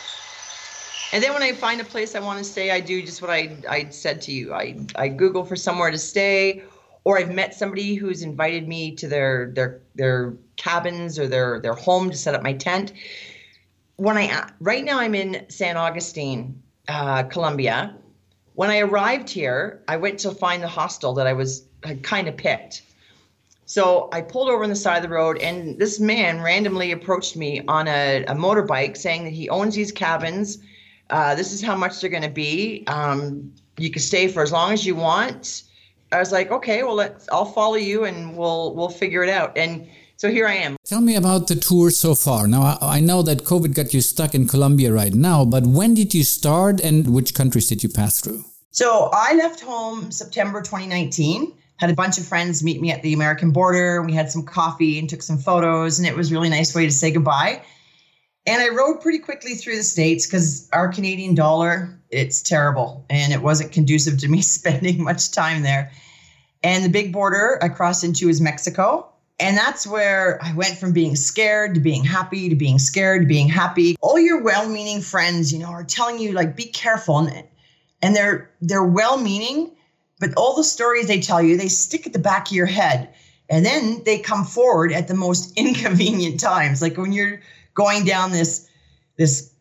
And 1.13 1.23
then 1.23 1.33
when 1.33 1.43
I 1.43 1.53
find 1.53 1.81
a 1.81 1.85
place 1.85 2.15
I 2.15 2.21
want 2.21 2.39
to 2.39 2.45
stay, 2.45 2.71
I 2.71 2.81
do 2.81 3.01
just 3.03 3.23
what 3.23 3.31
I, 3.31 3.57
I 3.69 3.89
said 3.89 4.21
to 4.23 4.33
you. 4.33 4.53
I, 4.53 4.77
I 4.97 5.09
Google 5.09 5.45
for 5.45 5.57
somewhere 5.57 5.91
to 5.91 5.99
stay 5.99 6.63
or 7.05 7.19
I've 7.19 7.33
met 7.33 7.55
somebody 7.55 7.95
who's 7.95 8.23
invited 8.23 8.69
me 8.69 8.95
to 8.97 9.09
their 9.09 9.51
their 9.55 9.81
their 9.95 10.35
cabins 10.57 11.19
or 11.19 11.27
their 11.27 11.61
their 11.61 11.75
home 11.75 12.11
to 12.11 12.17
set 12.17 12.35
up 12.35 12.43
my 12.43 12.53
tent. 12.53 12.93
When 13.97 14.17
I 14.17 14.51
right 14.61 14.85
now 14.85 14.99
I'm 14.99 15.15
in 15.15 15.47
San 15.49 15.77
Augustine, 15.77 16.63
uh, 16.89 17.25
Colombia. 17.25 17.95
When 18.55 18.71
I 18.71 18.81
arrived 18.81 19.31
here, 19.31 19.83
I 19.87 19.97
went 19.97 20.19
to 20.21 20.33
find 20.33 20.63
the 20.63 20.69
hostel 20.69 21.15
that 21.15 21.27
I 21.27 21.33
was 21.33 21.65
kind 22.03 22.27
of 22.27 22.37
picked. 22.37 22.83
So 23.67 24.09
I 24.13 24.23
pulled 24.23 24.49
over 24.49 24.65
on 24.65 24.71
the 24.71 24.77
side 24.77 24.97
of 24.97 25.03
the 25.03 25.11
road, 25.11 25.37
and 25.39 25.79
this 25.79 26.01
man 26.01 26.41
randomly 26.41 26.91
approached 26.91 27.37
me 27.37 27.61
on 27.69 27.87
a, 27.87 28.25
a 28.25 28.35
motorbike, 28.35 28.97
saying 28.97 29.25
that 29.25 29.33
he 29.35 29.49
owns 29.51 29.75
these 29.75 29.93
cabins. 29.93 30.59
Uh, 31.11 31.35
this 31.35 31.53
is 31.53 31.63
how 31.63 31.77
much 31.77 32.01
they're 32.01 32.09
going 32.11 32.23
to 32.23 32.31
be. 32.31 32.85
Um, 32.87 33.53
you 33.77 33.91
can 33.91 34.01
stay 34.01 34.27
for 34.27 34.43
as 34.43 34.53
long 34.53 34.73
as 34.73 34.87
you 34.87 34.97
want. 34.97 35.65
I 36.13 36.19
was 36.19 36.33
like, 36.33 36.51
okay, 36.51 36.83
well, 36.83 36.95
let's, 36.95 37.29
I'll 37.31 37.45
follow 37.45 37.77
you 37.77 38.05
and 38.05 38.37
we'll, 38.37 38.75
we'll 38.75 38.89
figure 38.89 39.23
it 39.23 39.29
out. 39.29 39.57
And 39.57 39.89
so 40.17 40.31
here 40.31 40.47
I 40.47 40.55
am. 40.55 40.77
Tell 40.85 41.01
me 41.01 41.17
about 41.17 41.49
the 41.49 41.55
tour 41.55 41.91
so 41.91 42.15
far. 42.15 42.49
Now, 42.49 42.63
I, 42.63 42.97
I 42.97 43.01
know 43.01 43.23
that 43.23 43.45
COVID 43.45 43.75
got 43.75 43.95
you 43.95 44.01
stuck 44.01 44.35
in 44.35 44.49
Colombia 44.49 44.93
right 44.93 45.15
now, 45.15 45.45
but 45.45 45.67
when 45.67 45.95
did 45.95 46.15
you 46.15 46.25
start 46.25 46.81
and 46.81 47.15
which 47.15 47.35
countries 47.35 47.69
did 47.69 47.83
you 47.83 47.89
pass 47.89 48.21
through? 48.21 48.45
So 48.71 49.11
I 49.13 49.35
left 49.35 49.61
home 49.61 50.11
September 50.11 50.61
2019 50.61 51.55
had 51.79 51.91
a 51.91 51.95
bunch 51.95 52.19
of 52.19 52.27
friends 52.27 52.63
meet 52.63 52.81
me 52.81 52.91
at 52.91 53.03
the 53.03 53.13
American 53.13 53.53
border. 53.53 54.03
We 54.03 54.13
had 54.13 54.31
some 54.31 54.43
coffee 54.43 54.99
and 54.99 55.09
took 55.09 55.23
some 55.23 55.39
photos, 55.39 55.99
and 55.99 56.07
it 56.07 56.15
was 56.15 56.31
a 56.31 56.35
really 56.35 56.51
nice 56.51 56.75
way 56.75 56.85
to 56.85 56.93
say 56.93 57.11
goodbye. 57.11 57.63
And 58.49 58.63
I 58.63 58.69
rode 58.69 59.03
pretty 59.03 59.19
quickly 59.19 59.57
through 59.57 59.77
the 59.77 59.83
states 59.83 60.27
because 60.27 60.71
our 60.73 60.89
Canadian 60.89 61.35
dollar, 61.35 62.01
it's 62.09 62.41
terrible. 62.43 63.05
And 63.11 63.31
it 63.31 63.43
wasn't 63.43 63.73
conducive 63.73 64.19
to 64.21 64.29
me 64.29 64.41
spending 64.43 65.05
much 65.05 65.33
time 65.33 65.63
there. 65.63 65.93
And 66.63 66.83
the 66.83 66.89
big 66.89 67.13
border 67.13 67.59
I 67.63 67.69
crossed 67.69 68.05
into 68.05 68.31
is 68.31 68.41
Mexico. 68.41 69.13
And 69.39 69.57
that's 69.57 69.87
where 69.87 70.43
I 70.43 70.55
went 70.55 70.79
from 70.79 70.93
being 70.93 71.15
scared 71.15 71.75
to 71.75 71.81
being 71.81 72.05
happy 72.05 72.49
to 72.49 72.57
being 72.57 72.79
scared 72.79 73.21
to 73.21 73.29
being 73.29 73.51
happy. 73.51 73.97
All 74.01 74.19
your 74.19 74.43
well-meaning 74.43 75.03
friends, 75.03 75.53
you 75.53 75.59
know, 75.59 75.69
are 75.69 75.85
telling 75.85 76.19
you 76.19 76.33
like 76.33 76.57
be 76.57 76.65
careful 76.65 77.19
and, 77.19 77.47
and 78.01 78.17
they're 78.17 78.51
they're 78.63 78.83
well-meaning, 78.83 79.71
but 80.21 80.31
all 80.39 80.57
the 80.57 80.65
stories 80.65 81.07
they 81.07 81.21
tell 81.21 81.43
you, 81.43 81.59
they 81.59 81.69
stick 81.69 82.07
at 82.07 82.15
the 82.15 82.19
back 82.19 82.49
of 82.49 82.57
your 82.57 82.67
head. 82.67 83.15
And 83.51 83.65
then 83.65 84.03
they 84.05 84.19
come 84.19 84.45
forward 84.45 84.91
at 84.91 85.07
the 85.07 85.15
most 85.15 85.53
inconvenient 85.57 86.41
times. 86.41 86.81
Like 86.81 86.97
when 86.97 87.13
you're 87.13 87.41
going 87.79 88.05
down 88.05 88.33
this 88.33 88.69
this 89.17 89.55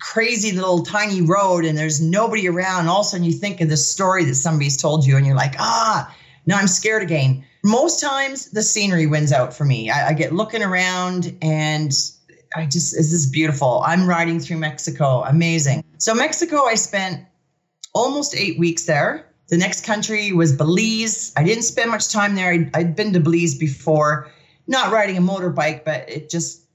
crazy 0.00 0.52
little 0.52 0.82
tiny 0.82 1.22
road 1.22 1.64
and 1.64 1.76
there's 1.78 2.00
nobody 2.00 2.48
around, 2.48 2.88
all 2.88 3.00
of 3.00 3.06
a 3.06 3.08
sudden 3.08 3.24
you 3.24 3.32
think 3.32 3.60
of 3.60 3.68
this 3.68 3.88
story 3.88 4.24
that 4.24 4.34
somebody's 4.34 4.76
told 4.76 5.06
you 5.06 5.16
and 5.16 5.24
you're 5.24 5.36
like, 5.36 5.54
ah, 5.58 6.14
now 6.44 6.58
I'm 6.58 6.66
scared 6.68 7.02
again. 7.02 7.44
Most 7.64 8.00
times 8.00 8.50
the 8.50 8.62
scenery 8.62 9.06
wins 9.06 9.32
out 9.32 9.54
for 9.54 9.64
me. 9.64 9.90
I, 9.90 10.08
I 10.08 10.12
get 10.12 10.32
looking 10.32 10.62
around 10.62 11.36
and 11.40 11.92
I 12.54 12.64
just, 12.64 12.96
is 12.96 13.10
this 13.10 13.12
is 13.12 13.30
beautiful. 13.30 13.82
I'm 13.86 14.08
riding 14.08 14.40
through 14.40 14.58
Mexico. 14.58 15.22
Amazing. 15.22 15.84
So, 15.98 16.14
Mexico, 16.14 16.64
I 16.64 16.74
spent 16.74 17.24
almost 17.94 18.34
eight 18.36 18.58
weeks 18.58 18.84
there. 18.86 19.26
The 19.48 19.56
next 19.56 19.84
country 19.84 20.32
was 20.32 20.52
Belize. 20.52 21.32
I 21.36 21.44
didn't 21.44 21.64
spend 21.64 21.90
much 21.90 22.10
time 22.10 22.34
there. 22.34 22.52
I'd, 22.52 22.76
I'd 22.76 22.96
been 22.96 23.12
to 23.12 23.20
Belize 23.20 23.56
before, 23.56 24.30
not 24.66 24.92
riding 24.92 25.16
a 25.16 25.20
motorbike, 25.20 25.84
but 25.84 26.08
it 26.08 26.28
just, 26.28 26.65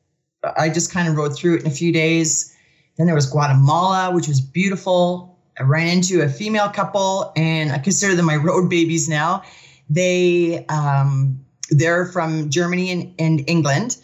I 0.43 0.69
just 0.69 0.91
kind 0.91 1.07
of 1.07 1.15
rode 1.15 1.35
through 1.35 1.55
it 1.57 1.61
in 1.61 1.67
a 1.67 1.71
few 1.71 1.91
days. 1.91 2.55
Then 2.97 3.05
there 3.05 3.15
was 3.15 3.29
Guatemala, 3.29 4.13
which 4.13 4.27
was 4.27 4.41
beautiful. 4.41 5.39
I 5.59 5.63
ran 5.63 5.87
into 5.87 6.21
a 6.21 6.29
female 6.29 6.69
couple, 6.69 7.31
and 7.35 7.71
I 7.71 7.77
consider 7.77 8.15
them 8.15 8.25
my 8.25 8.35
road 8.37 8.69
babies 8.69 9.07
now. 9.07 9.43
They 9.89 10.65
um, 10.67 11.45
they're 11.69 12.05
from 12.05 12.49
Germany 12.49 12.91
and, 12.91 13.13
and 13.19 13.49
England, 13.49 13.97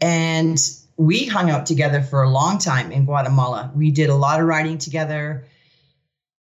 and 0.00 0.58
we 0.96 1.26
hung 1.26 1.48
out 1.48 1.64
together 1.64 2.02
for 2.02 2.22
a 2.22 2.28
long 2.28 2.58
time 2.58 2.90
in 2.92 3.04
Guatemala. 3.04 3.70
We 3.74 3.90
did 3.90 4.10
a 4.10 4.14
lot 4.14 4.40
of 4.40 4.46
riding 4.46 4.78
together. 4.78 5.46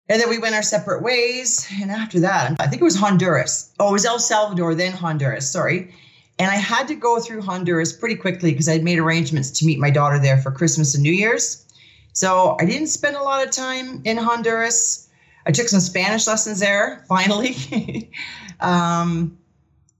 And 0.10 0.22
then 0.22 0.30
we 0.30 0.38
went 0.38 0.54
our 0.54 0.62
separate 0.62 1.02
ways. 1.02 1.68
And 1.82 1.90
after 1.90 2.20
that, 2.20 2.56
I 2.60 2.68
think 2.68 2.82
it 2.82 2.86
was 2.86 2.96
Honduras. 2.96 3.74
Oh, 3.80 3.90
it 3.90 3.94
was 3.94 4.06
El 4.06 4.20
Salvador, 4.20 4.76
then 4.76 4.92
Honduras. 4.92 5.50
Sorry. 5.50 5.94
And 6.40 6.50
I 6.50 6.56
had 6.56 6.88
to 6.88 6.96
go 6.96 7.20
through 7.20 7.42
Honduras 7.42 7.94
pretty 7.94 8.16
quickly 8.16 8.52
because 8.52 8.68
I'd 8.68 8.84
made 8.84 9.00
arrangements 9.00 9.52
to 9.52 9.66
meet 9.66 9.80
my 9.80 9.90
daughter 9.90 10.20
there 10.20 10.38
for 10.38 10.52
Christmas 10.52 10.96
and 10.96 11.04
New 11.04 11.12
Year's. 11.12 11.66
So 12.14 12.58
I 12.60 12.66
didn't 12.66 12.88
spend 12.88 13.16
a 13.16 13.24
lot 13.24 13.46
of 13.46 13.52
time 13.52 14.02
in 14.04 14.18
Honduras. 14.18 15.10
I 15.46 15.52
took 15.52 15.68
some 15.68 15.80
Spanish 15.80 16.26
lessons 16.28 16.60
there, 16.60 17.06
finally. 17.10 18.12
um, 18.60 19.38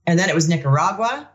and 0.06 0.18
then 0.18 0.28
it 0.28 0.34
was 0.34 0.48
Nicaragua. 0.48 1.28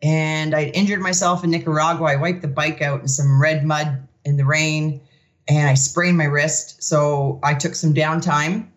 And 0.00 0.54
I 0.54 0.66
injured 0.66 1.00
myself 1.00 1.44
in 1.44 1.50
Nicaragua. 1.50 2.06
I 2.06 2.16
wiped 2.16 2.42
the 2.42 2.48
bike 2.48 2.80
out 2.82 3.00
in 3.00 3.08
some 3.08 3.40
red 3.40 3.64
mud 3.64 4.06
in 4.24 4.36
the 4.36 4.44
rain 4.44 5.00
and 5.48 5.68
I 5.68 5.74
sprained 5.74 6.18
my 6.18 6.24
wrist. 6.24 6.82
So 6.82 7.40
I 7.42 7.54
took 7.54 7.74
some 7.74 7.94
downtime. 7.94 8.68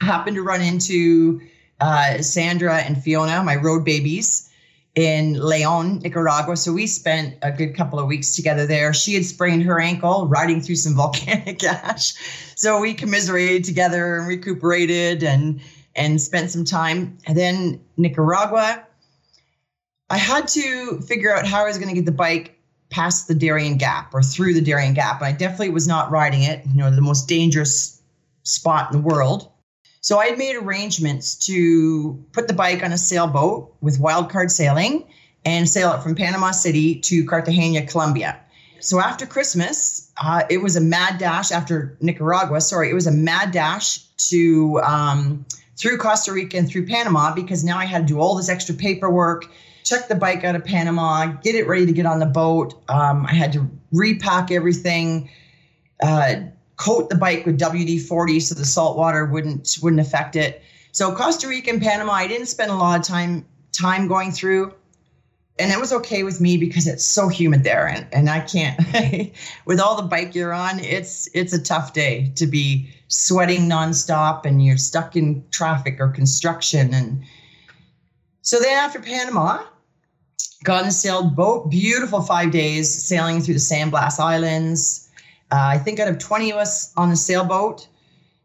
happened 0.00 0.36
to 0.36 0.42
run 0.42 0.60
into 0.60 1.40
uh, 1.80 2.18
Sandra 2.18 2.78
and 2.78 3.02
Fiona, 3.02 3.42
my 3.42 3.56
road 3.56 3.84
babies, 3.84 4.50
in 4.94 5.40
Leon, 5.40 6.00
Nicaragua. 6.00 6.56
So 6.56 6.72
we 6.72 6.86
spent 6.86 7.36
a 7.42 7.50
good 7.50 7.74
couple 7.74 7.98
of 7.98 8.06
weeks 8.06 8.36
together 8.36 8.66
there. 8.66 8.92
She 8.92 9.14
had 9.14 9.24
sprained 9.24 9.62
her 9.64 9.80
ankle 9.80 10.26
riding 10.28 10.60
through 10.60 10.76
some 10.76 10.94
volcanic 10.96 11.64
ash. 11.64 12.14
So 12.56 12.80
we 12.80 12.94
commiserated 12.94 13.64
together 13.64 14.18
and 14.18 14.28
recuperated 14.28 15.22
and 15.22 15.60
and 15.94 16.20
spent 16.20 16.50
some 16.50 16.64
time. 16.64 17.18
And 17.26 17.36
then 17.36 17.80
Nicaragua, 17.98 18.86
I 20.08 20.16
had 20.16 20.48
to 20.48 21.00
figure 21.00 21.34
out 21.34 21.46
how 21.46 21.64
I 21.64 21.68
was 21.68 21.76
going 21.76 21.88
to 21.88 21.94
get 21.94 22.06
the 22.06 22.12
bike 22.12 22.58
past 22.88 23.28
the 23.28 23.34
Darien 23.34 23.76
Gap 23.76 24.14
or 24.14 24.22
through 24.22 24.54
the 24.54 24.62
Darien 24.62 24.94
Gap. 24.94 25.20
I 25.20 25.32
definitely 25.32 25.70
was 25.70 25.86
not 25.86 26.10
riding 26.10 26.42
it, 26.42 26.62
you 26.66 26.76
know, 26.76 26.90
the 26.90 27.02
most 27.02 27.28
dangerous 27.28 28.00
spot 28.42 28.92
in 28.92 29.02
the 29.02 29.06
world. 29.06 29.51
So 30.02 30.18
I 30.18 30.26
had 30.26 30.36
made 30.36 30.56
arrangements 30.56 31.36
to 31.46 32.22
put 32.32 32.48
the 32.48 32.54
bike 32.54 32.82
on 32.82 32.92
a 32.92 32.98
sailboat 32.98 33.72
with 33.80 34.00
wildcard 34.00 34.50
sailing 34.50 35.04
and 35.44 35.68
sail 35.68 35.92
it 35.92 36.02
from 36.02 36.16
Panama 36.16 36.50
City 36.50 36.96
to 36.96 37.24
Cartagena, 37.24 37.86
Colombia. 37.86 38.40
So 38.80 38.98
after 38.98 39.26
Christmas, 39.26 40.10
uh, 40.20 40.42
it 40.50 40.58
was 40.58 40.74
a 40.74 40.80
mad 40.80 41.18
dash 41.18 41.52
after 41.52 41.96
Nicaragua. 42.00 42.60
Sorry, 42.60 42.90
it 42.90 42.94
was 42.94 43.06
a 43.06 43.12
mad 43.12 43.52
dash 43.52 44.00
to 44.28 44.80
um, 44.80 45.46
through 45.76 45.98
Costa 45.98 46.32
Rica 46.32 46.56
and 46.56 46.68
through 46.68 46.86
Panama 46.86 47.32
because 47.32 47.62
now 47.62 47.78
I 47.78 47.84
had 47.84 48.08
to 48.08 48.14
do 48.14 48.18
all 48.18 48.34
this 48.34 48.48
extra 48.48 48.74
paperwork, 48.74 49.46
check 49.84 50.08
the 50.08 50.16
bike 50.16 50.42
out 50.42 50.56
of 50.56 50.64
Panama, 50.64 51.26
get 51.26 51.54
it 51.54 51.68
ready 51.68 51.86
to 51.86 51.92
get 51.92 52.06
on 52.06 52.18
the 52.18 52.26
boat. 52.26 52.74
Um, 52.88 53.24
I 53.24 53.34
had 53.34 53.52
to 53.52 53.70
repack 53.92 54.50
everything. 54.50 55.30
Uh, 56.02 56.34
coat 56.82 57.08
the 57.08 57.14
bike 57.14 57.46
with 57.46 57.60
WD-40 57.60 58.42
so 58.42 58.54
the 58.56 58.64
salt 58.64 58.96
water 58.96 59.24
wouldn't 59.24 59.78
wouldn't 59.82 60.00
affect 60.00 60.34
it. 60.34 60.62
So 60.90 61.14
Costa 61.14 61.46
Rica 61.46 61.70
and 61.70 61.80
Panama, 61.80 62.12
I 62.12 62.26
didn't 62.26 62.46
spend 62.46 62.72
a 62.72 62.74
lot 62.74 62.98
of 62.98 63.06
time 63.06 63.46
time 63.70 64.08
going 64.08 64.32
through. 64.32 64.74
And 65.58 65.70
it 65.70 65.78
was 65.78 65.92
okay 65.92 66.24
with 66.24 66.40
me 66.40 66.56
because 66.56 66.86
it's 66.86 67.04
so 67.04 67.28
humid 67.28 67.62
there 67.62 67.86
and, 67.86 68.06
and 68.10 68.28
I 68.28 68.40
can't 68.40 68.80
with 69.66 69.78
all 69.78 69.96
the 69.96 70.02
bike 70.02 70.34
you're 70.34 70.52
on, 70.52 70.80
it's 70.80 71.28
it's 71.34 71.52
a 71.52 71.62
tough 71.62 71.92
day 71.92 72.32
to 72.34 72.46
be 72.46 72.90
sweating 73.06 73.68
nonstop 73.68 74.44
and 74.44 74.64
you're 74.64 74.78
stuck 74.78 75.14
in 75.14 75.44
traffic 75.50 76.00
or 76.00 76.08
construction. 76.08 76.92
And 76.92 77.22
so 78.40 78.58
then 78.58 78.76
after 78.76 78.98
Panama, 78.98 79.64
got 80.64 80.82
on 80.82 80.88
a 80.88 80.92
sailed 80.92 81.36
boat, 81.36 81.70
beautiful 81.70 82.22
five 82.22 82.50
days 82.50 82.90
sailing 82.90 83.40
through 83.40 83.54
the 83.54 83.60
San 83.60 83.90
Blas 83.90 84.18
Islands, 84.18 85.01
uh, 85.52 85.68
I 85.68 85.78
think 85.78 86.00
out 86.00 86.08
of 86.08 86.18
20 86.18 86.50
of 86.50 86.56
us 86.56 86.92
on 86.96 87.10
the 87.10 87.16
sailboat, 87.16 87.86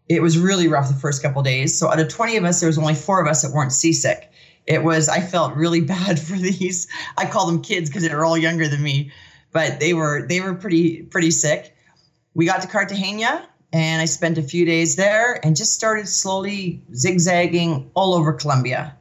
it 0.10 0.22
was 0.22 0.38
really 0.38 0.68
rough 0.68 0.90
the 0.90 0.94
first 0.94 1.24
couple 1.24 1.42
days. 1.42 1.78
So 1.78 1.90
out 1.90 2.00
of 2.00 2.10
20 2.10 2.36
of 2.36 2.44
us, 2.44 2.60
there 2.60 2.68
was 2.68 2.78
only 2.78 2.96
four 2.96 3.22
of 3.22 3.28
us 3.28 3.44
that 3.44 3.54
weren't 3.54 3.72
seasick. 3.72 4.30
It 4.66 4.84
was, 4.84 5.08
I 5.08 5.22
felt 5.22 5.56
really 5.56 5.82
bad 5.96 6.20
for 6.20 6.34
these. 6.34 6.88
I 7.18 7.26
call 7.26 7.46
them 7.48 7.62
kids 7.62 7.90
because 7.90 8.04
they 8.04 8.14
were 8.14 8.26
all 8.26 8.38
younger 8.38 8.68
than 8.68 8.84
me, 8.84 9.12
but 9.54 9.80
they 9.80 9.94
were, 9.94 10.26
they 10.28 10.42
were 10.42 10.54
pretty, 10.54 11.04
pretty 11.04 11.32
sick. 11.32 11.74
We 12.34 12.46
got 12.46 12.62
to 12.62 12.68
Cartagena 12.68 13.48
and 13.72 14.02
I 14.02 14.06
spent 14.06 14.38
a 14.38 14.44
few 14.44 14.66
days 14.66 14.98
there 14.98 15.40
and 15.46 15.56
just 15.56 15.74
started 15.74 16.10
slowly 16.10 16.82
zigzagging 16.94 17.90
all 17.94 18.16
over 18.16 18.34
Colombia. 18.34 18.97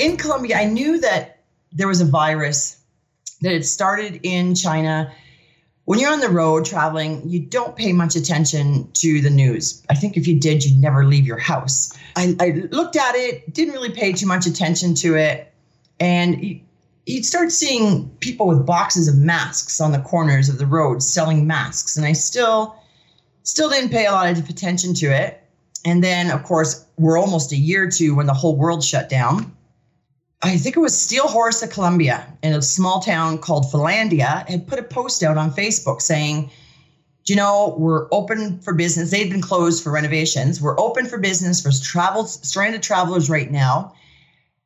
In 0.00 0.16
Colombia, 0.16 0.56
I 0.56 0.64
knew 0.64 0.98
that 1.00 1.40
there 1.72 1.86
was 1.86 2.00
a 2.00 2.04
virus 2.04 2.78
that 3.42 3.52
had 3.52 3.64
started 3.64 4.20
in 4.22 4.54
China. 4.54 5.12
When 5.84 5.98
you're 5.98 6.12
on 6.12 6.20
the 6.20 6.28
road 6.28 6.64
traveling, 6.64 7.28
you 7.28 7.40
don't 7.40 7.76
pay 7.76 7.92
much 7.92 8.16
attention 8.16 8.90
to 8.94 9.20
the 9.20 9.30
news. 9.30 9.82
I 9.90 9.94
think 9.94 10.16
if 10.16 10.26
you 10.26 10.40
did, 10.40 10.64
you'd 10.64 10.80
never 10.80 11.04
leave 11.04 11.26
your 11.26 11.38
house. 11.38 11.96
I, 12.16 12.34
I 12.40 12.68
looked 12.70 12.96
at 12.96 13.14
it, 13.14 13.52
didn't 13.52 13.74
really 13.74 13.90
pay 13.90 14.12
too 14.12 14.26
much 14.26 14.46
attention 14.46 14.94
to 14.96 15.16
it. 15.16 15.52
And 16.00 16.60
you'd 17.06 17.26
start 17.26 17.52
seeing 17.52 18.08
people 18.20 18.46
with 18.46 18.64
boxes 18.64 19.06
of 19.06 19.18
masks 19.18 19.80
on 19.80 19.92
the 19.92 20.00
corners 20.00 20.48
of 20.48 20.58
the 20.58 20.66
road 20.66 21.02
selling 21.02 21.46
masks. 21.46 21.96
And 21.96 22.06
I 22.06 22.12
still, 22.12 22.76
still 23.42 23.68
didn't 23.68 23.90
pay 23.90 24.06
a 24.06 24.12
lot 24.12 24.30
of 24.30 24.48
attention 24.48 24.94
to 24.94 25.06
it. 25.06 25.42
And 25.84 26.02
then, 26.02 26.30
of 26.30 26.42
course, 26.42 26.84
we're 26.96 27.18
almost 27.18 27.52
a 27.52 27.56
year 27.56 27.88
to 27.90 28.10
when 28.14 28.26
the 28.26 28.34
whole 28.34 28.56
world 28.56 28.82
shut 28.82 29.08
down. 29.08 29.54
I 30.42 30.56
think 30.56 30.76
it 30.76 30.80
was 30.80 30.98
Steel 30.98 31.28
Horse 31.28 31.62
of 31.62 31.70
Colombia 31.70 32.26
in 32.42 32.54
a 32.54 32.62
small 32.62 33.00
town 33.00 33.38
called 33.38 33.70
Filandia 33.70 34.48
had 34.48 34.66
put 34.66 34.78
a 34.78 34.82
post 34.82 35.22
out 35.22 35.36
on 35.36 35.50
Facebook 35.50 36.00
saying, 36.00 36.50
you 37.26 37.36
know, 37.36 37.74
we're 37.78 38.08
open 38.10 38.58
for 38.60 38.72
business. 38.72 39.10
They've 39.10 39.30
been 39.30 39.42
closed 39.42 39.84
for 39.84 39.92
renovations. 39.92 40.60
We're 40.60 40.80
open 40.80 41.06
for 41.06 41.18
business 41.18 41.62
for 41.62 41.70
travel 41.70 42.24
stranded 42.24 42.82
travelers 42.82 43.28
right 43.28 43.50
now. 43.50 43.94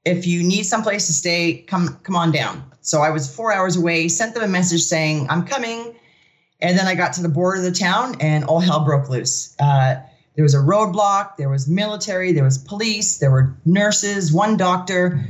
If 0.05 0.27
you 0.29 0.45
need 0.45 0.63
someplace 0.63 1.09
to 1.09 1.13
stay, 1.13 1.65
come 1.67 1.99
come 2.05 2.15
on 2.15 2.31
down. 2.31 2.71
So 2.81 3.01
I 3.01 3.11
was 3.11 3.35
four 3.35 3.53
hours 3.53 3.77
away, 3.77 4.07
sent 4.09 4.35
them 4.35 4.45
a 4.45 4.49
message 4.49 4.83
saying, 4.83 5.27
I'm 5.29 5.45
coming. 5.45 5.97
And 6.61 6.79
then 6.79 6.87
I 6.87 6.95
got 6.95 7.15
to 7.15 7.23
the 7.23 7.29
border 7.29 7.59
of 7.59 7.65
the 7.65 7.73
town 7.73 8.17
and 8.21 8.45
all 8.45 8.61
hell 8.61 8.85
broke 8.85 9.09
loose. 9.09 9.57
Uh, 9.59 9.97
there 10.37 10.45
was 10.45 10.55
a 10.55 10.59
roadblock, 10.59 11.37
there 11.37 11.49
was 11.49 11.67
military, 11.69 12.33
there 12.33 12.45
was 12.45 12.59
police, 12.59 13.19
there 13.19 13.31
were 13.31 13.57
nurses, 13.65 14.33
one 14.33 14.57
doctor 14.57 15.25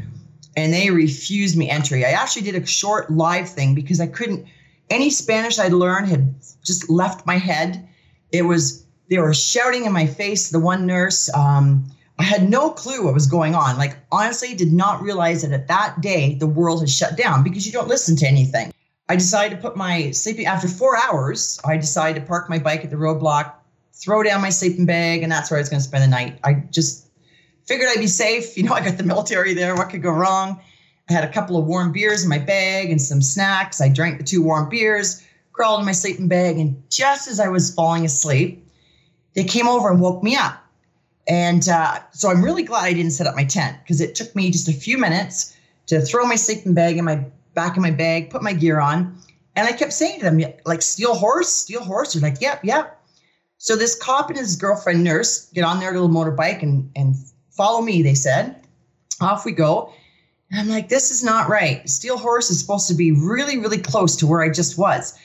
and 0.56 0.72
they 0.72 0.90
refused 0.90 1.56
me 1.56 1.68
entry. 1.70 2.04
I 2.04 2.10
actually 2.10 2.42
did 2.42 2.54
a 2.54 2.66
short 2.66 3.10
live 3.10 3.48
thing 3.48 3.74
because 3.74 4.00
I 4.00 4.06
couldn't 4.06 4.46
Any 4.90 5.10
Spanish 5.10 5.58
I'd 5.58 5.72
learned 5.72 6.08
had 6.08 6.34
just 6.62 6.90
left 6.90 7.26
my 7.26 7.38
head. 7.38 7.88
It 8.32 8.42
was, 8.42 8.84
they 9.08 9.18
were 9.18 9.34
shouting 9.34 9.86
in 9.86 9.92
my 9.92 10.06
face, 10.06 10.50
the 10.50 10.60
one 10.60 10.86
nurse. 10.86 11.32
Um, 11.34 11.86
I 12.18 12.22
had 12.22 12.48
no 12.48 12.70
clue 12.70 13.04
what 13.04 13.14
was 13.14 13.26
going 13.26 13.54
on. 13.54 13.78
Like, 13.78 13.96
honestly, 14.12 14.54
did 14.54 14.72
not 14.72 15.02
realize 15.02 15.42
that 15.42 15.52
at 15.52 15.68
that 15.68 16.00
day 16.00 16.34
the 16.34 16.46
world 16.46 16.80
had 16.80 16.90
shut 16.90 17.16
down 17.16 17.42
because 17.42 17.66
you 17.66 17.72
don't 17.72 17.88
listen 17.88 18.14
to 18.16 18.26
anything. 18.26 18.72
I 19.08 19.16
decided 19.16 19.56
to 19.56 19.62
put 19.62 19.76
my 19.76 20.10
sleeping, 20.12 20.46
after 20.46 20.68
four 20.68 20.96
hours, 20.96 21.60
I 21.64 21.76
decided 21.76 22.20
to 22.20 22.26
park 22.26 22.48
my 22.48 22.58
bike 22.58 22.84
at 22.84 22.90
the 22.90 22.96
roadblock, 22.96 23.52
throw 23.92 24.22
down 24.22 24.40
my 24.40 24.50
sleeping 24.50 24.86
bag, 24.86 25.22
and 25.22 25.32
that's 25.32 25.50
where 25.50 25.58
I 25.58 25.62
was 25.62 25.68
going 25.68 25.80
to 25.80 25.88
spend 25.88 26.04
the 26.04 26.08
night. 26.08 26.38
I 26.44 26.54
just 26.70 27.03
figured 27.66 27.88
I'd 27.90 28.00
be 28.00 28.06
safe. 28.06 28.56
You 28.56 28.64
know, 28.64 28.74
I 28.74 28.84
got 28.84 28.98
the 28.98 29.04
military 29.04 29.54
there. 29.54 29.74
What 29.74 29.90
could 29.90 30.02
go 30.02 30.10
wrong? 30.10 30.60
I 31.08 31.12
had 31.12 31.24
a 31.24 31.32
couple 31.32 31.56
of 31.56 31.66
warm 31.66 31.92
beers 31.92 32.22
in 32.22 32.30
my 32.30 32.38
bag 32.38 32.90
and 32.90 33.00
some 33.00 33.20
snacks. 33.20 33.80
I 33.80 33.88
drank 33.88 34.18
the 34.18 34.24
two 34.24 34.42
warm 34.42 34.68
beers, 34.68 35.22
crawled 35.52 35.80
in 35.80 35.86
my 35.86 35.92
sleeping 35.92 36.28
bag, 36.28 36.58
and 36.58 36.82
just 36.90 37.28
as 37.28 37.40
I 37.40 37.48
was 37.48 37.74
falling 37.74 38.04
asleep, 38.04 38.66
they 39.34 39.44
came 39.44 39.68
over 39.68 39.90
and 39.90 40.00
woke 40.00 40.22
me 40.22 40.36
up. 40.36 40.60
And 41.26 41.68
uh, 41.68 42.00
so 42.12 42.30
I'm 42.30 42.42
really 42.42 42.62
glad 42.62 42.84
I 42.84 42.92
didn't 42.92 43.12
set 43.12 43.26
up 43.26 43.34
my 43.34 43.44
tent 43.44 43.78
because 43.82 44.00
it 44.00 44.14
took 44.14 44.34
me 44.34 44.50
just 44.50 44.68
a 44.68 44.72
few 44.72 44.98
minutes 44.98 45.56
to 45.86 46.00
throw 46.00 46.26
my 46.26 46.36
sleeping 46.36 46.74
bag 46.74 46.96
in 46.96 47.04
my 47.04 47.24
back 47.54 47.76
in 47.76 47.82
my 47.82 47.90
bag, 47.90 48.30
put 48.30 48.42
my 48.42 48.52
gear 48.52 48.80
on, 48.80 49.16
and 49.56 49.66
I 49.66 49.72
kept 49.72 49.92
saying 49.92 50.20
to 50.20 50.30
them, 50.30 50.52
like, 50.64 50.82
"Steel 50.82 51.14
horse, 51.14 51.52
steel 51.52 51.82
horse." 51.82 52.12
They're 52.12 52.22
like, 52.22 52.40
"Yep, 52.40 52.64
yep." 52.64 53.00
So 53.58 53.76
this 53.76 53.94
cop 53.94 54.28
and 54.28 54.38
his 54.38 54.56
girlfriend 54.56 55.04
nurse 55.04 55.46
get 55.54 55.64
on 55.64 55.80
their 55.80 55.92
little 55.92 56.08
motorbike 56.08 56.62
and 56.62 56.90
and 56.96 57.14
follow 57.56 57.82
me. 57.82 58.02
They 58.02 58.14
said, 58.14 58.56
off 59.20 59.44
we 59.44 59.52
go. 59.52 59.92
And 60.50 60.60
I'm 60.60 60.68
like, 60.68 60.88
this 60.88 61.10
is 61.10 61.24
not 61.24 61.48
right. 61.48 61.88
Steel 61.88 62.18
horse 62.18 62.50
is 62.50 62.60
supposed 62.60 62.88
to 62.88 62.94
be 62.94 63.12
really, 63.12 63.58
really 63.58 63.78
close 63.78 64.16
to 64.16 64.26
where 64.26 64.42
I 64.42 64.50
just 64.50 64.78
was. 64.78 65.18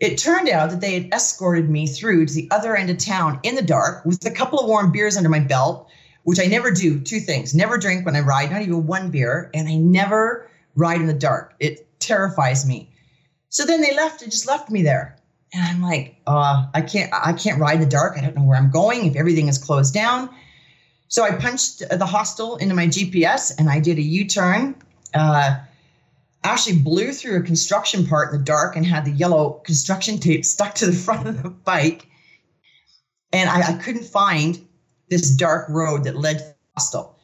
It 0.00 0.16
turned 0.16 0.48
out 0.48 0.70
that 0.70 0.80
they 0.80 0.98
had 0.98 1.12
escorted 1.12 1.68
me 1.68 1.86
through 1.86 2.26
to 2.26 2.34
the 2.34 2.48
other 2.50 2.74
end 2.74 2.90
of 2.90 2.98
town 2.98 3.38
in 3.42 3.54
the 3.54 3.62
dark 3.62 4.04
with 4.04 4.24
a 4.24 4.30
couple 4.30 4.58
of 4.58 4.66
warm 4.66 4.92
beers 4.92 5.16
under 5.16 5.28
my 5.28 5.40
belt, 5.40 5.88
which 6.24 6.40
I 6.40 6.46
never 6.46 6.70
do. 6.70 6.98
Two 6.98 7.20
things 7.20 7.54
never 7.54 7.76
drink 7.76 8.06
when 8.06 8.16
I 8.16 8.20
ride, 8.20 8.50
not 8.50 8.62
even 8.62 8.86
one 8.86 9.10
beer, 9.10 9.50
and 9.52 9.68
I 9.68 9.76
never 9.76 10.50
ride 10.74 11.00
in 11.00 11.06
the 11.06 11.12
dark. 11.12 11.54
It 11.60 11.86
terrifies 12.00 12.66
me. 12.66 12.90
So 13.50 13.66
then 13.66 13.82
they 13.82 13.94
left 13.94 14.22
and 14.22 14.30
just 14.30 14.46
left 14.46 14.70
me 14.70 14.82
there. 14.82 15.16
And 15.52 15.62
I'm 15.62 15.82
like, 15.82 16.16
uh, 16.26 16.66
I 16.72 16.80
can't 16.80 17.12
I 17.12 17.32
can't 17.32 17.60
ride 17.60 17.74
in 17.74 17.80
the 17.80 17.86
dark. 17.86 18.16
I 18.16 18.20
don't 18.20 18.36
know 18.36 18.44
where 18.44 18.56
I'm 18.56 18.70
going 18.70 19.04
if 19.04 19.16
everything 19.16 19.48
is 19.48 19.58
closed 19.58 19.92
down. 19.92 20.30
So 21.10 21.24
I 21.24 21.32
punched 21.32 21.80
the 21.80 22.06
hostel 22.06 22.56
into 22.56 22.74
my 22.74 22.86
GPS 22.86 23.52
and 23.58 23.68
I 23.68 23.80
did 23.80 23.98
a 23.98 24.02
U-turn. 24.02 24.76
Uh, 25.12 25.58
actually 26.44 26.78
blew 26.78 27.12
through 27.12 27.36
a 27.36 27.42
construction 27.42 28.06
part 28.06 28.32
in 28.32 28.38
the 28.38 28.44
dark 28.44 28.76
and 28.76 28.86
had 28.86 29.04
the 29.04 29.10
yellow 29.10 29.60
construction 29.64 30.18
tape 30.18 30.44
stuck 30.44 30.74
to 30.76 30.86
the 30.86 30.92
front 31.06 31.26
of 31.26 31.42
the 31.42 31.50
bike. 31.50 32.06
And 33.32 33.50
I, 33.50 33.72
I 33.72 33.72
couldn't 33.74 34.04
find 34.04 34.64
this 35.08 35.34
dark 35.34 35.68
road 35.68 36.04
that 36.04 36.16
led 36.16 36.38
to 36.38 36.44
the 36.44 36.54
hostel. 36.76 37.18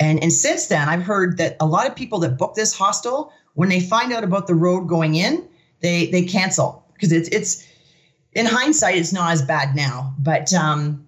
And, 0.00 0.22
and 0.22 0.32
since 0.32 0.68
then, 0.68 0.88
I've 0.88 1.02
heard 1.02 1.36
that 1.36 1.56
a 1.60 1.66
lot 1.66 1.86
of 1.86 1.94
people 1.94 2.20
that 2.20 2.38
book 2.38 2.54
this 2.54 2.74
hostel, 2.74 3.30
when 3.54 3.68
they 3.68 3.80
find 3.80 4.10
out 4.10 4.24
about 4.24 4.46
the 4.46 4.54
road 4.54 4.88
going 4.88 5.16
in, 5.16 5.46
they 5.80 6.06
they 6.06 6.22
cancel 6.22 6.84
because 6.94 7.12
it's 7.12 7.28
it's 7.28 7.66
in 8.32 8.46
hindsight, 8.46 8.96
it's 8.96 9.12
not 9.12 9.32
as 9.32 9.42
bad 9.42 9.76
now. 9.76 10.14
But 10.18 10.52
um, 10.54 11.07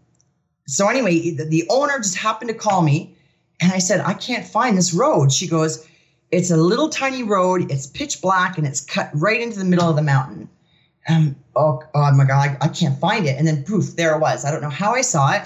so 0.71 0.89
anyway, 0.89 1.31
the, 1.31 1.45
the 1.45 1.67
owner 1.69 1.99
just 1.99 2.17
happened 2.17 2.49
to 2.49 2.55
call 2.55 2.83
me, 2.83 3.17
and 3.61 3.73
I 3.73 3.79
said 3.79 4.01
I 4.01 4.15
can't 4.15 4.47
find 4.47 4.77
this 4.77 4.95
road. 4.95 5.33
She 5.33 5.47
goes, 5.47 5.87
it's 6.31 6.51
a 6.51 6.57
little 6.57 6.89
tiny 6.89 7.23
road. 7.23 7.71
It's 7.71 7.87
pitch 7.87 8.23
black 8.23 8.57
and 8.57 8.67
it's 8.67 8.81
cut 8.81 9.11
right 9.13 9.41
into 9.41 9.59
the 9.59 9.65
middle 9.65 9.89
of 9.89 9.97
the 9.97 10.03
mountain. 10.03 10.49
Um, 11.09 11.35
oh, 11.57 11.83
oh 11.95 12.13
my 12.13 12.25
God, 12.25 12.57
I, 12.61 12.67
I 12.67 12.69
can't 12.69 12.99
find 13.01 13.27
it. 13.27 13.37
And 13.37 13.47
then 13.47 13.65
poof, 13.65 13.97
there 13.97 14.15
it 14.15 14.21
was. 14.21 14.45
I 14.45 14.51
don't 14.51 14.63
know 14.63 14.71
how 14.71 14.95
I 14.95 15.01
saw 15.01 15.33
it, 15.33 15.43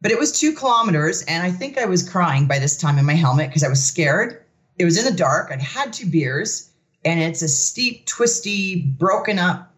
but 0.00 0.10
it 0.10 0.18
was 0.18 0.38
two 0.38 0.52
kilometers. 0.52 1.22
And 1.22 1.42
I 1.42 1.50
think 1.50 1.78
I 1.78 1.86
was 1.86 2.08
crying 2.08 2.46
by 2.46 2.58
this 2.58 2.76
time 2.76 2.98
in 2.98 3.06
my 3.06 3.14
helmet 3.14 3.48
because 3.48 3.64
I 3.64 3.68
was 3.68 3.82
scared. 3.82 4.44
It 4.78 4.84
was 4.84 4.98
in 4.98 5.10
the 5.10 5.16
dark. 5.16 5.50
I'd 5.50 5.62
had 5.62 5.92
two 5.92 6.06
beers 6.06 6.70
and 7.04 7.20
it's 7.20 7.40
a 7.40 7.48
steep, 7.48 8.04
twisty, 8.04 8.82
broken 8.82 9.38
up 9.38 9.72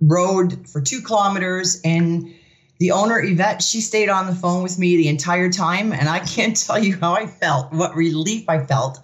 road 0.00 0.68
for 0.68 0.80
two 0.80 1.00
kilometers. 1.02 1.80
And 1.84 2.34
the 2.80 2.92
owner, 2.92 3.20
Yvette, 3.20 3.62
she 3.62 3.82
stayed 3.82 4.08
on 4.08 4.26
the 4.26 4.34
phone 4.34 4.62
with 4.62 4.78
me 4.78 4.96
the 4.96 5.08
entire 5.08 5.52
time. 5.52 5.92
And 5.92 6.08
I 6.08 6.18
can't 6.18 6.56
tell 6.66 6.82
you 6.82 6.96
how 6.96 7.12
I 7.12 7.26
felt, 7.26 7.72
what 7.72 7.94
relief 7.94 8.48
I 8.48 8.64
felt 8.64 8.98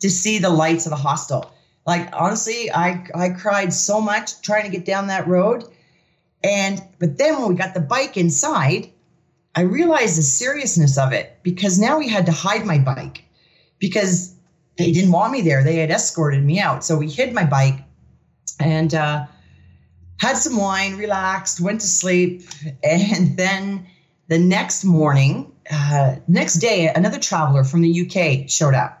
to 0.00 0.10
see 0.10 0.38
the 0.38 0.50
lights 0.50 0.86
of 0.86 0.90
the 0.90 0.96
hostel. 0.96 1.52
Like 1.86 2.08
honestly, 2.12 2.70
I 2.72 3.06
I 3.14 3.30
cried 3.30 3.72
so 3.72 4.00
much 4.00 4.40
trying 4.42 4.64
to 4.64 4.70
get 4.70 4.84
down 4.84 5.06
that 5.06 5.28
road. 5.28 5.64
And 6.42 6.82
but 6.98 7.18
then 7.18 7.38
when 7.38 7.48
we 7.48 7.54
got 7.54 7.74
the 7.74 7.80
bike 7.80 8.16
inside, 8.16 8.90
I 9.54 9.62
realized 9.62 10.16
the 10.16 10.22
seriousness 10.22 10.96
of 10.96 11.12
it 11.12 11.38
because 11.42 11.78
now 11.78 11.98
we 11.98 12.08
had 12.08 12.26
to 12.26 12.32
hide 12.32 12.64
my 12.64 12.78
bike 12.78 13.24
because 13.78 14.34
they 14.78 14.92
didn't 14.92 15.12
want 15.12 15.32
me 15.32 15.42
there. 15.42 15.62
They 15.62 15.76
had 15.76 15.90
escorted 15.90 16.42
me 16.42 16.58
out. 16.58 16.84
So 16.84 16.96
we 16.96 17.08
hid 17.08 17.34
my 17.34 17.44
bike 17.44 17.82
and 18.58 18.94
uh, 18.94 19.26
had 20.20 20.36
some 20.36 20.56
wine, 20.56 20.96
relaxed, 20.96 21.60
went 21.60 21.80
to 21.80 21.86
sleep. 21.86 22.42
And 22.84 23.38
then 23.38 23.86
the 24.28 24.38
next 24.38 24.84
morning, 24.84 25.50
uh, 25.70 26.16
next 26.28 26.56
day, 26.56 26.88
another 26.94 27.18
traveler 27.18 27.64
from 27.64 27.80
the 27.80 28.06
UK 28.06 28.48
showed 28.48 28.74
up 28.74 29.00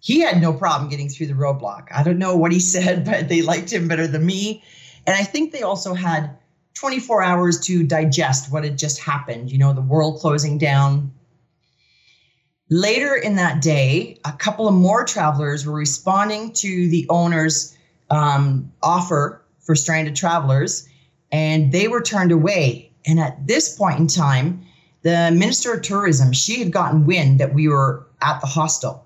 he 0.00 0.20
had 0.20 0.40
no 0.40 0.52
problem 0.52 0.88
getting 0.88 1.08
through 1.08 1.26
the 1.26 1.34
roadblock. 1.34 1.88
I 1.92 2.04
don't 2.04 2.18
know 2.18 2.36
what 2.36 2.52
he 2.52 2.60
said, 2.74 3.04
but 3.04 3.28
they 3.28 3.42
liked 3.42 3.72
him 3.72 3.88
better 3.88 4.06
than 4.06 4.24
me. 4.24 4.62
And 5.06 5.16
I 5.16 5.24
think 5.24 5.52
they 5.52 5.62
also 5.62 5.92
had 5.92 6.36
24 6.74 7.22
hours 7.22 7.60
to 7.62 7.84
digest 7.84 8.52
what 8.52 8.62
had 8.62 8.78
just 8.78 9.00
happened, 9.00 9.50
you 9.50 9.58
know, 9.58 9.72
the 9.72 9.80
world 9.80 10.20
closing 10.20 10.56
down. 10.56 11.12
Later 12.70 13.16
in 13.16 13.36
that 13.36 13.60
day, 13.60 14.20
a 14.24 14.32
couple 14.32 14.68
of 14.68 14.74
more 14.74 15.04
travelers 15.04 15.66
were 15.66 15.74
responding 15.74 16.52
to 16.52 16.88
the 16.88 17.06
owner's 17.08 17.76
um, 18.10 18.72
offer 18.82 19.42
for 19.68 19.74
stranded 19.76 20.16
travelers, 20.16 20.88
and 21.30 21.72
they 21.72 21.88
were 21.88 22.00
turned 22.00 22.32
away. 22.32 22.90
And 23.06 23.20
at 23.20 23.46
this 23.46 23.76
point 23.76 23.98
in 23.98 24.06
time, 24.06 24.64
the 25.02 25.30
Minister 25.30 25.74
of 25.74 25.82
Tourism, 25.82 26.32
she 26.32 26.58
had 26.58 26.72
gotten 26.72 27.04
wind 27.04 27.38
that 27.38 27.52
we 27.52 27.68
were 27.68 28.06
at 28.22 28.40
the 28.40 28.46
hostel 28.46 29.04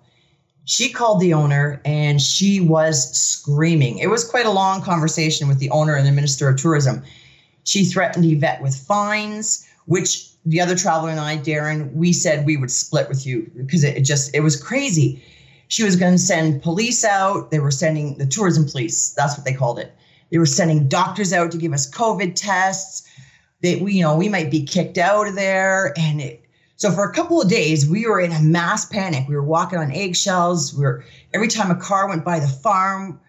she 0.65 0.91
called 0.91 1.21
the 1.21 1.35
owner 1.35 1.81
and 1.85 2.21
she 2.21 2.61
was 2.61 3.13
screaming. 3.19 3.99
It 3.99 4.09
was 4.09 4.25
quite 4.25 4.47
a 4.47 4.51
long 4.51 4.83
conversation 4.83 5.49
with 5.49 5.59
the 5.59 5.71
owner 5.71 5.97
and 5.97 6.07
the 6.07 6.13
Minister 6.13 6.49
of 6.49 6.57
Tourism. 6.57 7.03
She 7.65 7.85
threatened 7.85 8.25
Yvette 8.25 8.63
with 8.63 8.75
fines, 8.75 9.67
which 9.87 10.29
the 10.45 10.61
other 10.61 10.77
traveler 10.77 11.11
and 11.11 11.21
I, 11.21 11.37
Darren, 11.37 11.93
we 11.95 12.13
said 12.13 12.47
we 12.47 12.57
would 12.57 12.71
split 12.71 13.09
with 13.09 13.27
you 13.27 13.51
because 13.57 13.85
it 13.85 14.01
just, 14.03 14.35
it 14.35 14.41
was 14.41 14.61
crazy. 14.61 15.23
She 15.69 15.85
was 15.85 15.97
going 15.97 16.13
to 16.13 16.19
send 16.19 16.63
police 16.63 17.05
out. 17.05 17.51
They 17.51 17.59
were 17.59 17.71
sending 17.71 18.19
the 18.19 18.27
tourism 18.27 18.69
police. 18.69 19.11
That's 19.11 19.37
what 19.37 19.45
they 19.45 19.55
called 19.55 19.79
it. 19.79 19.95
They 20.33 20.39
were 20.39 20.47
sending 20.47 20.89
doctors 20.89 21.33
out 21.33 21.53
to 21.53 21.59
give 21.59 21.75
us 21.75 21.89
COVID 21.89 22.35
tests. 22.35 23.07
That 23.61 23.81
we, 23.81 23.93
you 23.93 24.03
know, 24.03 24.17
we 24.17 24.29
might 24.29 24.51
be 24.51 24.65
kicked 24.65 24.99
out 24.99 25.29
of 25.29 25.37
there. 25.37 25.95
And 25.97 26.21
it, 26.21 26.45
so 26.77 26.91
for 26.91 27.09
a 27.09 27.13
couple 27.13 27.41
of 27.41 27.49
days, 27.49 27.89
we 27.89 28.07
were 28.07 28.19
in 28.19 28.33
a 28.33 28.43
mass 28.43 28.87
panic. 28.87 29.29
We 29.29 29.37
were 29.37 29.45
walking 29.45 29.79
on 29.79 29.93
eggshells. 29.93 30.75
We 30.75 30.83
were 30.83 31.05
every 31.33 31.47
time 31.47 31.71
a 31.71 31.77
car 31.77 32.09
went 32.09 32.25
by 32.25 32.41
the 32.41 32.49
farm, 32.49 33.21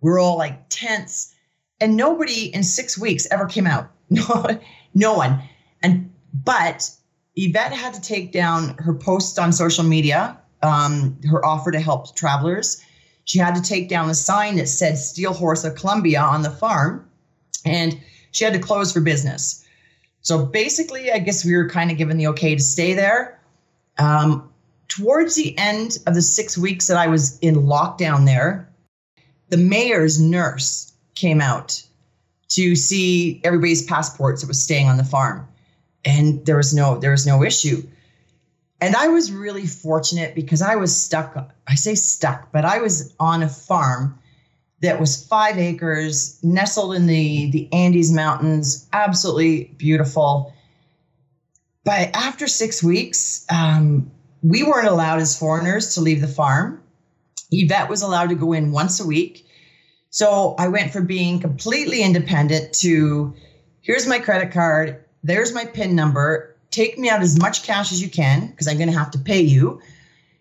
we 0.00 0.10
were 0.10 0.18
all 0.18 0.38
like 0.38 0.68
tense. 0.70 1.34
And 1.80 1.96
nobody 1.96 2.54
in 2.54 2.62
six 2.62 2.96
weeks 2.96 3.26
ever 3.30 3.46
came 3.46 3.66
out. 3.66 3.90
No, 4.08 4.60
no 4.94 5.14
one. 5.14 5.42
And 5.82 6.12
but 6.32 6.88
Yvette 7.34 7.72
had 7.72 7.92
to 7.94 8.00
take 8.00 8.30
down 8.30 8.76
her 8.78 8.94
posts 8.94 9.36
on 9.36 9.52
social 9.52 9.82
media, 9.82 10.38
um, 10.62 11.18
her 11.28 11.44
offer 11.44 11.72
to 11.72 11.80
help 11.80 12.14
travelers. 12.14 12.80
She 13.26 13.38
had 13.38 13.54
to 13.56 13.62
take 13.62 13.88
down 13.88 14.08
a 14.08 14.14
sign 14.14 14.56
that 14.56 14.68
said 14.68 14.96
Steel 14.96 15.34
Horse 15.34 15.64
of 15.64 15.74
Colombia 15.74 16.20
on 16.20 16.42
the 16.42 16.50
farm, 16.50 17.06
and 17.64 18.00
she 18.30 18.44
had 18.44 18.54
to 18.54 18.60
close 18.60 18.92
for 18.92 19.00
business. 19.00 19.64
So 20.22 20.46
basically, 20.46 21.12
I 21.12 21.18
guess 21.18 21.44
we 21.44 21.54
were 21.54 21.68
kind 21.68 21.90
of 21.90 21.98
given 21.98 22.16
the 22.16 22.28
okay 22.28 22.54
to 22.54 22.62
stay 22.62 22.94
there. 22.94 23.40
Um, 23.98 24.48
towards 24.88 25.34
the 25.34 25.56
end 25.58 25.98
of 26.06 26.14
the 26.14 26.22
six 26.22 26.56
weeks 26.56 26.86
that 26.86 26.96
I 26.96 27.08
was 27.08 27.38
in 27.40 27.56
lockdown 27.56 28.26
there, 28.26 28.68
the 29.48 29.56
mayor's 29.56 30.20
nurse 30.20 30.92
came 31.14 31.40
out 31.40 31.82
to 32.48 32.76
see 32.76 33.40
everybody's 33.42 33.84
passports 33.84 34.42
that 34.42 34.48
was 34.48 34.62
staying 34.62 34.88
on 34.88 34.98
the 34.98 35.04
farm, 35.04 35.48
and 36.04 36.46
there 36.46 36.56
was 36.56 36.72
no 36.72 36.96
there 36.98 37.10
was 37.10 37.26
no 37.26 37.42
issue. 37.42 37.82
And 38.80 38.94
I 38.94 39.08
was 39.08 39.32
really 39.32 39.66
fortunate 39.66 40.34
because 40.34 40.60
I 40.60 40.76
was 40.76 40.94
stuck. 40.94 41.52
I 41.66 41.74
say 41.74 41.94
stuck, 41.94 42.52
but 42.52 42.64
I 42.64 42.78
was 42.78 43.14
on 43.18 43.42
a 43.42 43.48
farm 43.48 44.18
that 44.82 45.00
was 45.00 45.26
five 45.26 45.56
acres, 45.58 46.38
nestled 46.42 46.94
in 46.94 47.06
the, 47.06 47.50
the 47.50 47.72
Andes 47.72 48.12
Mountains, 48.12 48.86
absolutely 48.92 49.72
beautiful. 49.78 50.52
But 51.84 52.10
after 52.14 52.46
six 52.46 52.82
weeks, 52.82 53.46
um, 53.50 54.10
we 54.42 54.62
weren't 54.62 54.88
allowed 54.88 55.20
as 55.20 55.38
foreigners 55.38 55.94
to 55.94 56.00
leave 56.00 56.20
the 56.20 56.28
farm. 56.28 56.82
Yvette 57.50 57.88
was 57.88 58.02
allowed 58.02 58.28
to 58.28 58.34
go 58.34 58.52
in 58.52 58.72
once 58.72 59.00
a 59.00 59.06
week. 59.06 59.46
So 60.10 60.54
I 60.58 60.68
went 60.68 60.92
from 60.92 61.06
being 61.06 61.40
completely 61.40 62.02
independent 62.02 62.74
to 62.80 63.34
here's 63.80 64.06
my 64.06 64.18
credit 64.18 64.52
card, 64.52 65.04
there's 65.22 65.54
my 65.54 65.64
PIN 65.64 65.94
number, 65.94 66.55
take 66.76 66.98
me 66.98 67.08
out 67.08 67.22
as 67.22 67.38
much 67.38 67.62
cash 67.62 67.90
as 67.90 68.02
you 68.02 68.10
can 68.10 68.48
because 68.48 68.68
I'm 68.68 68.76
going 68.76 68.90
to 68.90 68.98
have 68.98 69.10
to 69.12 69.18
pay 69.18 69.40
you. 69.40 69.80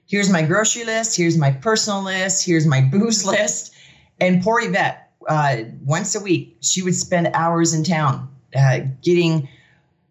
Here's 0.05 0.29
my 0.29 0.41
grocery 0.41 0.83
list, 0.83 1.15
here's 1.15 1.37
my 1.37 1.51
personal 1.51 2.03
list, 2.03 2.45
here's 2.45 2.67
my 2.67 2.81
booze 2.91 3.25
list. 3.25 3.73
And 4.19 4.43
poor 4.43 4.59
Yvette, 4.61 5.11
uh, 5.27 5.57
once 5.83 6.13
a 6.13 6.19
week, 6.19 6.57
she 6.59 6.81
would 6.81 6.95
spend 6.95 7.27
hours 7.33 7.73
in 7.73 7.83
town 7.83 8.29
uh, 8.55 8.79
getting 9.01 9.47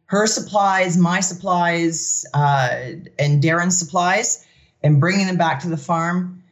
her 0.06 0.26
supplies, 0.26 0.96
my 0.96 1.20
supplies, 1.20 2.24
uh, 2.34 2.92
and 3.18 3.42
Darren's 3.42 3.78
supplies, 3.78 4.46
and 4.82 5.00
bringing 5.00 5.26
them 5.26 5.36
back 5.36 5.60
to 5.60 5.68
the 5.68 5.76
farm. 5.76 6.42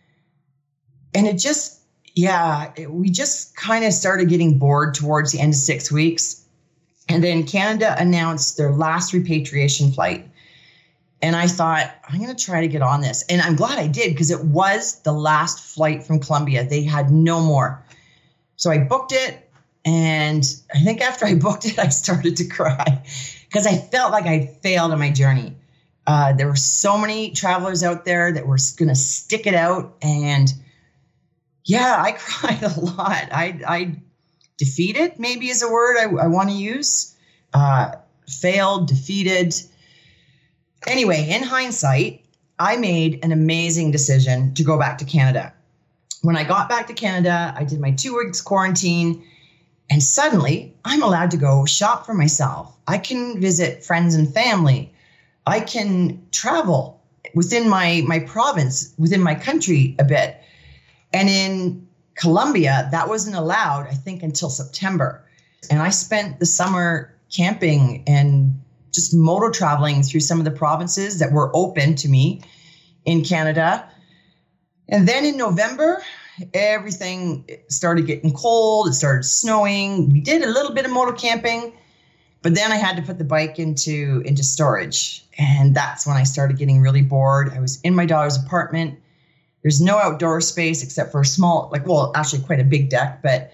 And 1.14 1.26
it 1.26 1.38
just, 1.38 1.80
yeah, 2.14 2.72
it, 2.76 2.90
we 2.90 3.10
just 3.10 3.56
kind 3.56 3.84
of 3.84 3.92
started 3.92 4.28
getting 4.28 4.58
bored 4.58 4.94
towards 4.94 5.32
the 5.32 5.40
end 5.40 5.54
of 5.54 5.58
six 5.58 5.90
weeks. 5.90 6.41
And 7.12 7.22
then 7.22 7.44
Canada 7.44 7.94
announced 7.98 8.56
their 8.56 8.72
last 8.72 9.12
repatriation 9.12 9.92
flight. 9.92 10.28
And 11.20 11.36
I 11.36 11.46
thought, 11.46 11.94
I'm 12.08 12.20
going 12.20 12.34
to 12.34 12.44
try 12.44 12.62
to 12.62 12.68
get 12.68 12.82
on 12.82 13.00
this. 13.00 13.22
And 13.28 13.40
I'm 13.40 13.54
glad 13.54 13.78
I 13.78 13.86
did 13.86 14.12
because 14.12 14.30
it 14.30 14.44
was 14.44 15.00
the 15.02 15.12
last 15.12 15.60
flight 15.60 16.02
from 16.02 16.18
Colombia. 16.18 16.66
They 16.66 16.82
had 16.82 17.10
no 17.10 17.40
more. 17.40 17.84
So 18.56 18.70
I 18.70 18.78
booked 18.78 19.12
it. 19.12 19.48
And 19.84 20.44
I 20.74 20.80
think 20.80 21.00
after 21.00 21.26
I 21.26 21.34
booked 21.46 21.66
it, 21.66 21.78
I 21.78 21.88
started 21.88 22.36
to 22.38 22.48
cry 22.48 23.02
because 23.46 23.66
I 23.66 23.76
felt 23.76 24.10
like 24.10 24.26
I 24.26 24.46
failed 24.62 24.92
on 24.92 24.98
my 24.98 25.10
journey. 25.10 25.54
Uh, 26.06 26.32
there 26.32 26.48
were 26.48 26.56
so 26.56 26.98
many 26.98 27.30
travelers 27.30 27.82
out 27.82 28.04
there 28.04 28.32
that 28.32 28.46
were 28.46 28.58
going 28.76 28.88
to 28.88 28.94
stick 28.94 29.46
it 29.46 29.54
out. 29.54 29.96
And 30.02 30.52
yeah, 31.64 32.02
I 32.02 32.12
cried 32.18 32.62
a 32.62 32.80
lot. 32.80 33.28
I, 33.30 33.60
I 33.68 33.96
defeated, 34.56 35.18
maybe 35.18 35.48
is 35.48 35.62
a 35.62 35.70
word 35.70 35.96
I, 35.98 36.04
I 36.24 36.26
want 36.26 36.50
to 36.50 36.54
use. 36.54 37.14
Uh, 37.52 37.92
failed, 38.28 38.88
defeated. 38.88 39.54
Anyway, 40.86 41.28
in 41.28 41.42
hindsight, 41.42 42.24
I 42.58 42.76
made 42.76 43.24
an 43.24 43.32
amazing 43.32 43.90
decision 43.90 44.54
to 44.54 44.64
go 44.64 44.78
back 44.78 44.98
to 44.98 45.04
Canada. 45.04 45.52
When 46.22 46.36
I 46.36 46.44
got 46.44 46.68
back 46.68 46.86
to 46.86 46.94
Canada, 46.94 47.52
I 47.56 47.64
did 47.64 47.80
my 47.80 47.90
two 47.90 48.16
weeks 48.16 48.40
quarantine 48.40 49.24
and 49.92 50.02
suddenly, 50.02 50.74
I'm 50.86 51.02
allowed 51.02 51.30
to 51.32 51.36
go 51.36 51.66
shop 51.66 52.06
for 52.06 52.14
myself. 52.14 52.74
I 52.86 52.96
can 52.96 53.38
visit 53.38 53.84
friends 53.84 54.14
and 54.14 54.32
family. 54.32 54.90
I 55.46 55.60
can 55.60 56.26
travel 56.32 56.98
within 57.34 57.68
my 57.68 58.02
my 58.06 58.20
province, 58.20 58.94
within 58.96 59.20
my 59.20 59.34
country 59.34 59.94
a 59.98 60.04
bit. 60.04 60.40
And 61.12 61.28
in 61.28 61.86
Colombia, 62.14 62.88
that 62.92 63.08
wasn't 63.08 63.36
allowed, 63.36 63.86
I 63.86 63.94
think, 63.94 64.22
until 64.22 64.50
September. 64.50 65.24
And 65.70 65.80
I 65.80 65.90
spent 65.90 66.38
the 66.38 66.46
summer 66.46 67.14
camping 67.34 68.04
and 68.06 68.60
just 68.92 69.14
moto 69.14 69.50
traveling 69.50 70.02
through 70.02 70.20
some 70.20 70.38
of 70.38 70.44
the 70.44 70.50
provinces 70.50 71.18
that 71.18 71.32
were 71.32 71.50
open 71.54 71.94
to 71.96 72.08
me 72.08 72.42
in 73.04 73.24
Canada. 73.24 73.88
And 74.88 75.08
then 75.08 75.24
in 75.24 75.36
November, 75.36 76.02
everything 76.54 77.48
started 77.68 78.06
getting 78.06 78.32
cold. 78.32 78.88
It 78.88 78.94
started 78.94 79.24
snowing. 79.24 80.10
We 80.10 80.20
did 80.20 80.42
a 80.42 80.48
little 80.48 80.72
bit 80.72 80.84
of 80.84 80.90
moto 80.90 81.12
camping, 81.12 81.72
but 82.42 82.54
then 82.54 82.72
I 82.72 82.76
had 82.76 82.96
to 82.96 83.02
put 83.02 83.18
the 83.18 83.24
bike 83.24 83.58
into 83.58 84.22
into 84.24 84.42
storage, 84.42 85.24
and 85.38 85.74
that's 85.74 86.06
when 86.06 86.16
I 86.16 86.24
started 86.24 86.58
getting 86.58 86.80
really 86.80 87.02
bored. 87.02 87.52
I 87.54 87.60
was 87.60 87.80
in 87.82 87.94
my 87.94 88.06
daughter's 88.06 88.36
apartment. 88.36 88.98
There's 89.62 89.80
no 89.80 89.98
outdoor 89.98 90.40
space 90.40 90.82
except 90.82 91.12
for 91.12 91.20
a 91.20 91.26
small, 91.26 91.68
like, 91.72 91.86
well, 91.86 92.12
actually 92.14 92.42
quite 92.42 92.60
a 92.60 92.64
big 92.64 92.90
deck, 92.90 93.22
but 93.22 93.52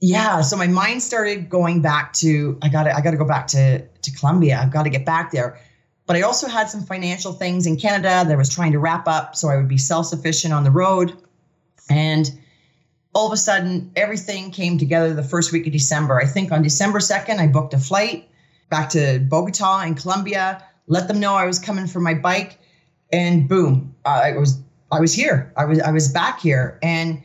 yeah. 0.00 0.40
So 0.40 0.56
my 0.56 0.66
mind 0.66 1.02
started 1.02 1.48
going 1.48 1.82
back 1.82 2.12
to 2.14 2.58
I 2.62 2.68
got 2.68 2.84
to 2.84 2.96
I 2.96 3.00
got 3.00 3.10
to 3.10 3.16
go 3.16 3.26
back 3.26 3.46
to 3.48 3.80
to 3.80 4.10
Colombia. 4.12 4.58
I've 4.60 4.72
got 4.72 4.84
to 4.84 4.90
get 4.90 5.04
back 5.04 5.30
there. 5.30 5.60
But 6.06 6.16
I 6.16 6.22
also 6.22 6.48
had 6.48 6.68
some 6.68 6.82
financial 6.82 7.32
things 7.32 7.66
in 7.66 7.76
Canada 7.76 8.24
that 8.26 8.30
I 8.30 8.36
was 8.36 8.48
trying 8.48 8.72
to 8.72 8.78
wrap 8.78 9.06
up 9.06 9.36
so 9.36 9.48
I 9.48 9.56
would 9.56 9.68
be 9.68 9.78
self 9.78 10.06
sufficient 10.06 10.52
on 10.52 10.64
the 10.64 10.70
road. 10.70 11.16
And 11.88 12.30
all 13.14 13.26
of 13.26 13.32
a 13.32 13.36
sudden, 13.36 13.92
everything 13.96 14.50
came 14.50 14.78
together 14.78 15.14
the 15.14 15.22
first 15.22 15.52
week 15.52 15.66
of 15.66 15.72
December. 15.72 16.20
I 16.20 16.26
think 16.26 16.52
on 16.52 16.62
December 16.62 17.00
2nd, 17.00 17.38
I 17.38 17.48
booked 17.48 17.74
a 17.74 17.78
flight 17.78 18.28
back 18.70 18.90
to 18.90 19.18
Bogota 19.18 19.82
in 19.82 19.94
Colombia, 19.96 20.64
let 20.86 21.08
them 21.08 21.18
know 21.18 21.34
I 21.34 21.46
was 21.46 21.58
coming 21.58 21.86
for 21.86 22.00
my 22.00 22.14
bike, 22.14 22.58
and 23.12 23.48
boom, 23.48 23.94
uh, 24.04 24.20
I 24.24 24.36
was 24.36 24.60
I 24.92 25.00
was 25.00 25.14
here. 25.14 25.52
I 25.56 25.64
was 25.64 25.80
I 25.80 25.90
was 25.90 26.08
back 26.08 26.40
here. 26.40 26.78
And 26.82 27.22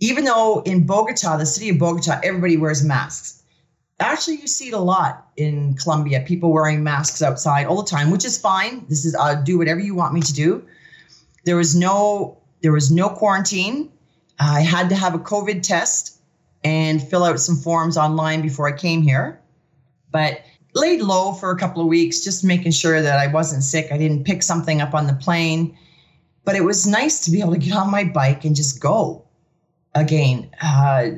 even 0.00 0.24
though 0.24 0.62
in 0.62 0.86
Bogota, 0.86 1.36
the 1.36 1.46
city 1.46 1.70
of 1.70 1.78
Bogota, 1.78 2.20
everybody 2.22 2.56
wears 2.56 2.84
masks. 2.84 3.42
Actually, 4.00 4.36
you 4.36 4.46
see 4.46 4.68
it 4.68 4.74
a 4.74 4.78
lot 4.78 5.28
in 5.36 5.74
Colombia, 5.74 6.24
people 6.26 6.52
wearing 6.52 6.84
masks 6.84 7.20
outside 7.20 7.66
all 7.66 7.82
the 7.82 7.88
time, 7.88 8.12
which 8.12 8.24
is 8.24 8.38
fine. 8.38 8.86
This 8.88 9.04
is 9.04 9.14
I'll 9.14 9.42
do 9.42 9.58
whatever 9.58 9.80
you 9.80 9.94
want 9.94 10.14
me 10.14 10.20
to 10.20 10.32
do. 10.32 10.64
There 11.44 11.56
was 11.56 11.74
no 11.74 12.38
there 12.62 12.72
was 12.72 12.90
no 12.90 13.08
quarantine. 13.08 13.90
I 14.38 14.60
had 14.60 14.88
to 14.90 14.94
have 14.94 15.14
a 15.14 15.18
COVID 15.18 15.62
test 15.62 16.18
and 16.62 17.02
fill 17.02 17.24
out 17.24 17.40
some 17.40 17.56
forms 17.56 17.96
online 17.96 18.40
before 18.42 18.68
I 18.68 18.72
came 18.72 19.02
here. 19.02 19.40
But 20.12 20.42
laid 20.74 21.00
low 21.00 21.32
for 21.32 21.50
a 21.50 21.58
couple 21.58 21.82
of 21.82 21.88
weeks, 21.88 22.20
just 22.20 22.44
making 22.44 22.72
sure 22.72 23.02
that 23.02 23.18
I 23.18 23.26
wasn't 23.26 23.62
sick. 23.62 23.90
I 23.90 23.98
didn't 23.98 24.24
pick 24.24 24.42
something 24.42 24.80
up 24.80 24.94
on 24.94 25.06
the 25.06 25.14
plane. 25.14 25.76
But 26.48 26.56
it 26.56 26.64
was 26.64 26.86
nice 26.86 27.20
to 27.26 27.30
be 27.30 27.42
able 27.42 27.52
to 27.52 27.58
get 27.58 27.74
on 27.74 27.90
my 27.90 28.04
bike 28.04 28.42
and 28.46 28.56
just 28.56 28.80
go 28.80 29.22
again. 29.94 30.48
Uh, 30.62 31.10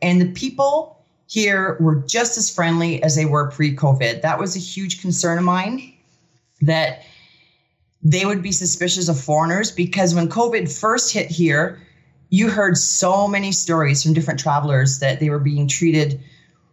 and 0.00 0.18
the 0.18 0.32
people 0.32 1.04
here 1.26 1.76
were 1.78 1.96
just 1.96 2.38
as 2.38 2.48
friendly 2.48 3.02
as 3.02 3.14
they 3.14 3.26
were 3.26 3.50
pre 3.50 3.76
COVID. 3.76 4.22
That 4.22 4.38
was 4.38 4.56
a 4.56 4.58
huge 4.58 5.02
concern 5.02 5.36
of 5.36 5.44
mine 5.44 5.92
that 6.62 7.02
they 8.02 8.24
would 8.24 8.42
be 8.42 8.50
suspicious 8.50 9.10
of 9.10 9.20
foreigners 9.20 9.70
because 9.70 10.14
when 10.14 10.26
COVID 10.26 10.74
first 10.74 11.12
hit 11.12 11.30
here, 11.30 11.78
you 12.30 12.48
heard 12.48 12.78
so 12.78 13.28
many 13.28 13.52
stories 13.52 14.02
from 14.02 14.14
different 14.14 14.40
travelers 14.40 15.00
that 15.00 15.20
they 15.20 15.28
were 15.28 15.38
being 15.38 15.68
treated 15.68 16.18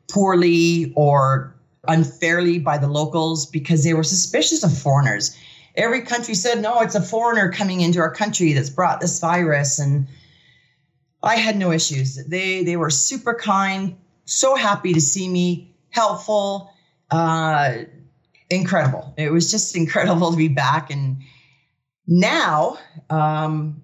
poorly 0.08 0.94
or 0.96 1.54
unfairly 1.90 2.60
by 2.60 2.78
the 2.78 2.88
locals 2.88 3.46
because 3.46 3.84
they 3.84 3.94
were 3.94 4.04
suspicious 4.04 4.64
of 4.64 4.72
foreigners. 4.72 5.38
Every 5.78 6.02
country 6.02 6.36
said, 6.36 6.62
no, 6.62 6.80
it's 6.82 6.96
a 6.96 7.02
foreigner 7.02 7.52
coming 7.52 7.82
into 7.82 8.00
our 8.00 8.12
country 8.12 8.54
that's 8.54 8.70
brought 8.70 9.02
this 9.02 9.20
virus. 9.20 9.80
And 9.80 10.08
I 11.26 11.36
had 11.36 11.58
no 11.58 11.72
issues. 11.72 12.24
They 12.26 12.64
they 12.64 12.78
were 12.78 12.90
super 12.90 13.34
kind, 13.34 13.96
so 14.26 14.56
happy 14.56 14.94
to 14.94 15.02
see 15.02 15.28
me, 15.28 15.76
helpful. 15.90 16.72
Uh, 17.12 17.80
incredible. 18.50 19.14
It 19.18 19.32
was 19.32 19.50
just 19.50 19.76
incredible 19.82 20.32
to 20.32 20.38
be 20.38 20.48
back. 20.48 20.92
And 20.92 21.18
now, 22.08 22.78
um, 23.10 23.82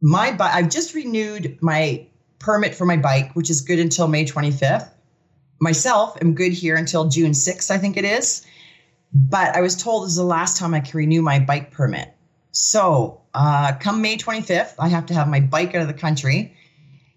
my 0.00 0.36
I've 0.38 0.68
just 0.68 0.94
renewed 0.94 1.58
my 1.60 2.06
permit 2.38 2.74
for 2.74 2.84
my 2.84 2.96
bike, 2.96 3.32
which 3.34 3.50
is 3.50 3.60
good 3.60 3.78
until 3.78 4.08
May 4.08 4.24
25th. 4.24 4.90
Myself, 5.60 6.16
am 6.20 6.34
good 6.34 6.52
here 6.52 6.76
until 6.76 7.08
June 7.08 7.32
6th, 7.32 7.70
I 7.70 7.78
think 7.78 7.96
it 7.96 8.04
is. 8.04 8.46
But 9.12 9.56
I 9.56 9.60
was 9.60 9.76
told 9.76 10.04
this 10.04 10.10
is 10.10 10.16
the 10.16 10.24
last 10.24 10.58
time 10.58 10.74
I 10.74 10.80
can 10.80 10.96
renew 10.96 11.22
my 11.22 11.38
bike 11.38 11.70
permit. 11.70 12.14
So, 12.52 13.22
uh, 13.34 13.74
come 13.80 14.02
May 14.02 14.16
25th, 14.16 14.74
I 14.78 14.88
have 14.88 15.06
to 15.06 15.14
have 15.14 15.28
my 15.28 15.40
bike 15.40 15.74
out 15.74 15.82
of 15.82 15.88
the 15.88 15.94
country. 15.94 16.54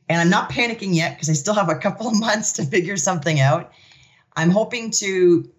And 0.08 0.20
I'm 0.20 0.30
not 0.30 0.50
panicking 0.50 0.94
yet 0.94 1.16
because 1.16 1.30
I 1.30 1.34
still 1.34 1.54
have 1.54 1.70
a 1.70 1.76
couple 1.76 2.08
of 2.08 2.20
months 2.20 2.54
to 2.54 2.66
figure 2.66 2.98
something 2.98 3.40
out. 3.40 3.72
I'm 4.36 4.50
hoping 4.50 4.92
to 4.92 5.50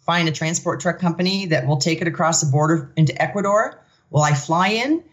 find 0.00 0.28
a 0.28 0.32
transport 0.32 0.80
truck 0.80 0.98
company 0.98 1.46
that 1.46 1.66
will 1.66 1.76
take 1.76 2.00
it 2.00 2.08
across 2.08 2.40
the 2.40 2.50
border 2.50 2.92
into 2.96 3.20
Ecuador. 3.20 3.82
Will 4.10 4.22
I 4.22 4.34
fly 4.34 4.68
in? 4.68 5.04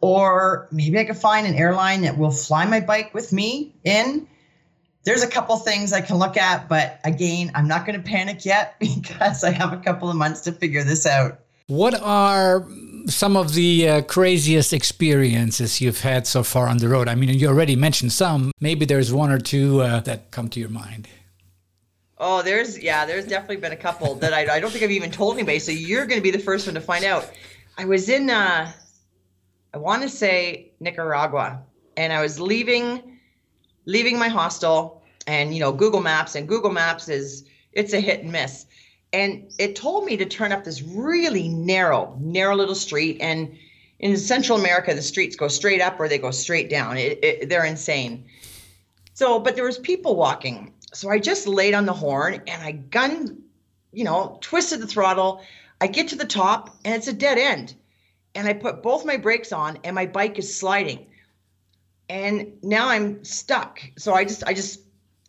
Or 0.00 0.68
maybe 0.70 0.98
I 0.98 1.04
could 1.04 1.16
find 1.16 1.46
an 1.46 1.54
airline 1.54 2.02
that 2.02 2.18
will 2.18 2.30
fly 2.30 2.66
my 2.66 2.80
bike 2.80 3.14
with 3.14 3.32
me 3.32 3.74
in. 3.84 4.26
There's 5.06 5.22
a 5.22 5.28
couple 5.28 5.56
things 5.58 5.92
I 5.92 6.00
can 6.00 6.16
look 6.16 6.36
at, 6.36 6.68
but 6.68 6.98
again, 7.04 7.52
I'm 7.54 7.68
not 7.68 7.86
going 7.86 7.96
to 7.96 8.04
panic 8.04 8.44
yet 8.44 8.74
because 8.80 9.44
I 9.44 9.52
have 9.52 9.72
a 9.72 9.76
couple 9.76 10.10
of 10.10 10.16
months 10.16 10.40
to 10.42 10.52
figure 10.52 10.82
this 10.82 11.06
out. 11.06 11.38
What 11.68 11.94
are 12.02 12.66
some 13.06 13.36
of 13.36 13.54
the 13.54 13.88
uh, 13.88 14.02
craziest 14.02 14.72
experiences 14.72 15.80
you've 15.80 16.00
had 16.00 16.26
so 16.26 16.42
far 16.42 16.66
on 16.66 16.78
the 16.78 16.88
road? 16.88 17.08
I 17.08 17.14
mean, 17.14 17.28
you 17.28 17.46
already 17.46 17.76
mentioned 17.76 18.12
some. 18.12 18.50
Maybe 18.60 18.84
there's 18.84 19.12
one 19.12 19.30
or 19.30 19.38
two 19.38 19.80
uh, 19.80 20.00
that 20.00 20.32
come 20.32 20.48
to 20.48 20.60
your 20.60 20.70
mind. 20.70 21.06
Oh, 22.18 22.42
there's 22.42 22.76
yeah, 22.76 23.06
there's 23.06 23.26
definitely 23.26 23.58
been 23.58 23.72
a 23.72 23.76
couple 23.76 24.16
that 24.16 24.32
I, 24.32 24.56
I 24.56 24.58
don't 24.58 24.72
think 24.72 24.82
I've 24.82 24.90
even 24.90 25.12
told 25.12 25.34
anybody. 25.34 25.60
So 25.60 25.70
you're 25.70 26.06
going 26.06 26.18
to 26.18 26.22
be 26.22 26.32
the 26.32 26.38
first 26.38 26.66
one 26.66 26.74
to 26.74 26.80
find 26.80 27.04
out. 27.04 27.30
I 27.78 27.84
was 27.84 28.08
in 28.08 28.28
uh, 28.28 28.72
I 29.72 29.78
want 29.78 30.02
to 30.02 30.08
say 30.08 30.72
Nicaragua, 30.80 31.62
and 31.96 32.12
I 32.12 32.22
was 32.22 32.40
leaving 32.40 33.15
leaving 33.86 34.18
my 34.18 34.28
hostel, 34.28 35.02
and 35.26 35.54
you 35.54 35.60
know 35.60 35.72
Google 35.72 36.00
Maps, 36.00 36.34
and 36.34 36.46
Google 36.46 36.70
Maps 36.70 37.08
is 37.08 37.44
it's 37.72 37.92
a 37.92 38.00
hit 38.00 38.20
and 38.20 38.32
miss, 38.32 38.66
and 39.12 39.50
it 39.58 39.74
told 39.76 40.04
me 40.04 40.16
to 40.16 40.26
turn 40.26 40.52
up 40.52 40.64
this 40.64 40.82
really 40.82 41.48
narrow 41.48 42.16
narrow 42.20 42.54
little 42.54 42.74
street, 42.74 43.18
and 43.20 43.56
in 43.98 44.16
Central 44.16 44.58
America, 44.58 44.94
the 44.94 45.02
streets 45.02 45.36
go 45.36 45.48
straight 45.48 45.80
up 45.80 45.98
or 45.98 46.08
they 46.08 46.18
go 46.18 46.30
straight 46.30 46.68
down. 46.68 46.98
It, 46.98 47.18
it, 47.22 47.48
they're 47.48 47.64
insane. 47.64 48.26
So, 49.14 49.40
but 49.40 49.54
there 49.56 49.64
was 49.64 49.78
people 49.78 50.16
walking. 50.16 50.72
So 50.92 51.10
I 51.10 51.18
just 51.18 51.46
laid 51.46 51.74
on 51.74 51.86
the 51.86 51.92
horn 51.92 52.42
and 52.46 52.62
I 52.62 52.72
gun, 52.72 53.42
you 53.92 54.04
know, 54.04 54.38
twisted 54.42 54.80
the 54.80 54.86
throttle. 54.86 55.42
I 55.80 55.86
get 55.86 56.08
to 56.08 56.16
the 56.16 56.26
top 56.26 56.76
and 56.84 56.94
it's 56.94 57.08
a 57.08 57.12
dead 57.12 57.38
end. 57.38 57.74
And 58.34 58.46
I 58.46 58.52
put 58.52 58.82
both 58.82 59.06
my 59.06 59.16
brakes 59.16 59.52
on 59.52 59.78
and 59.84 59.94
my 59.94 60.04
bike 60.04 60.38
is 60.38 60.54
sliding. 60.54 61.06
And 62.08 62.52
now 62.62 62.88
I'm 62.88 63.24
stuck. 63.24 63.80
So 63.98 64.14
I 64.14 64.24
just 64.24 64.44
I 64.46 64.54
just 64.54 64.80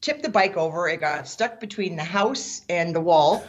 tipped 0.01 0.23
the 0.23 0.29
bike 0.29 0.57
over. 0.57 0.87
It 0.87 0.99
got 0.99 1.27
stuck 1.27 1.59
between 1.59 1.95
the 1.95 2.03
house 2.03 2.61
and 2.69 2.95
the 2.95 3.01
wall. 3.01 3.43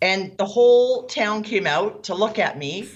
And 0.00 0.36
the 0.38 0.46
whole 0.46 1.04
town 1.06 1.42
came 1.42 1.66
out 1.66 2.04
to 2.04 2.14
look 2.14 2.38
at 2.38 2.56
me 2.56 2.88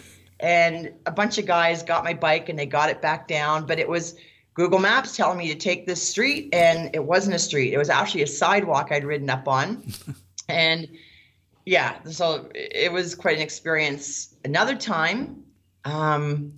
and 0.42 0.90
a 1.06 1.12
bunch 1.12 1.38
of 1.38 1.46
guys 1.46 1.82
got 1.82 2.02
my 2.04 2.12
bike 2.12 2.48
and 2.48 2.58
they 2.58 2.66
got 2.66 2.90
it 2.90 3.00
back 3.00 3.28
down 3.28 3.64
but 3.64 3.78
it 3.78 3.88
was 3.88 4.16
google 4.54 4.80
maps 4.80 5.16
telling 5.16 5.38
me 5.38 5.48
to 5.48 5.54
take 5.54 5.86
this 5.86 6.06
street 6.06 6.52
and 6.52 6.90
it 6.94 7.02
wasn't 7.02 7.34
a 7.34 7.38
street 7.38 7.72
it 7.72 7.78
was 7.78 7.88
actually 7.88 8.22
a 8.22 8.26
sidewalk 8.26 8.88
i'd 8.90 9.04
ridden 9.04 9.30
up 9.30 9.46
on 9.48 9.82
and 10.48 10.88
yeah 11.64 12.02
so 12.04 12.50
it 12.54 12.92
was 12.92 13.14
quite 13.14 13.36
an 13.36 13.42
experience 13.42 14.34
another 14.44 14.74
time 14.74 15.42
um, 15.84 16.52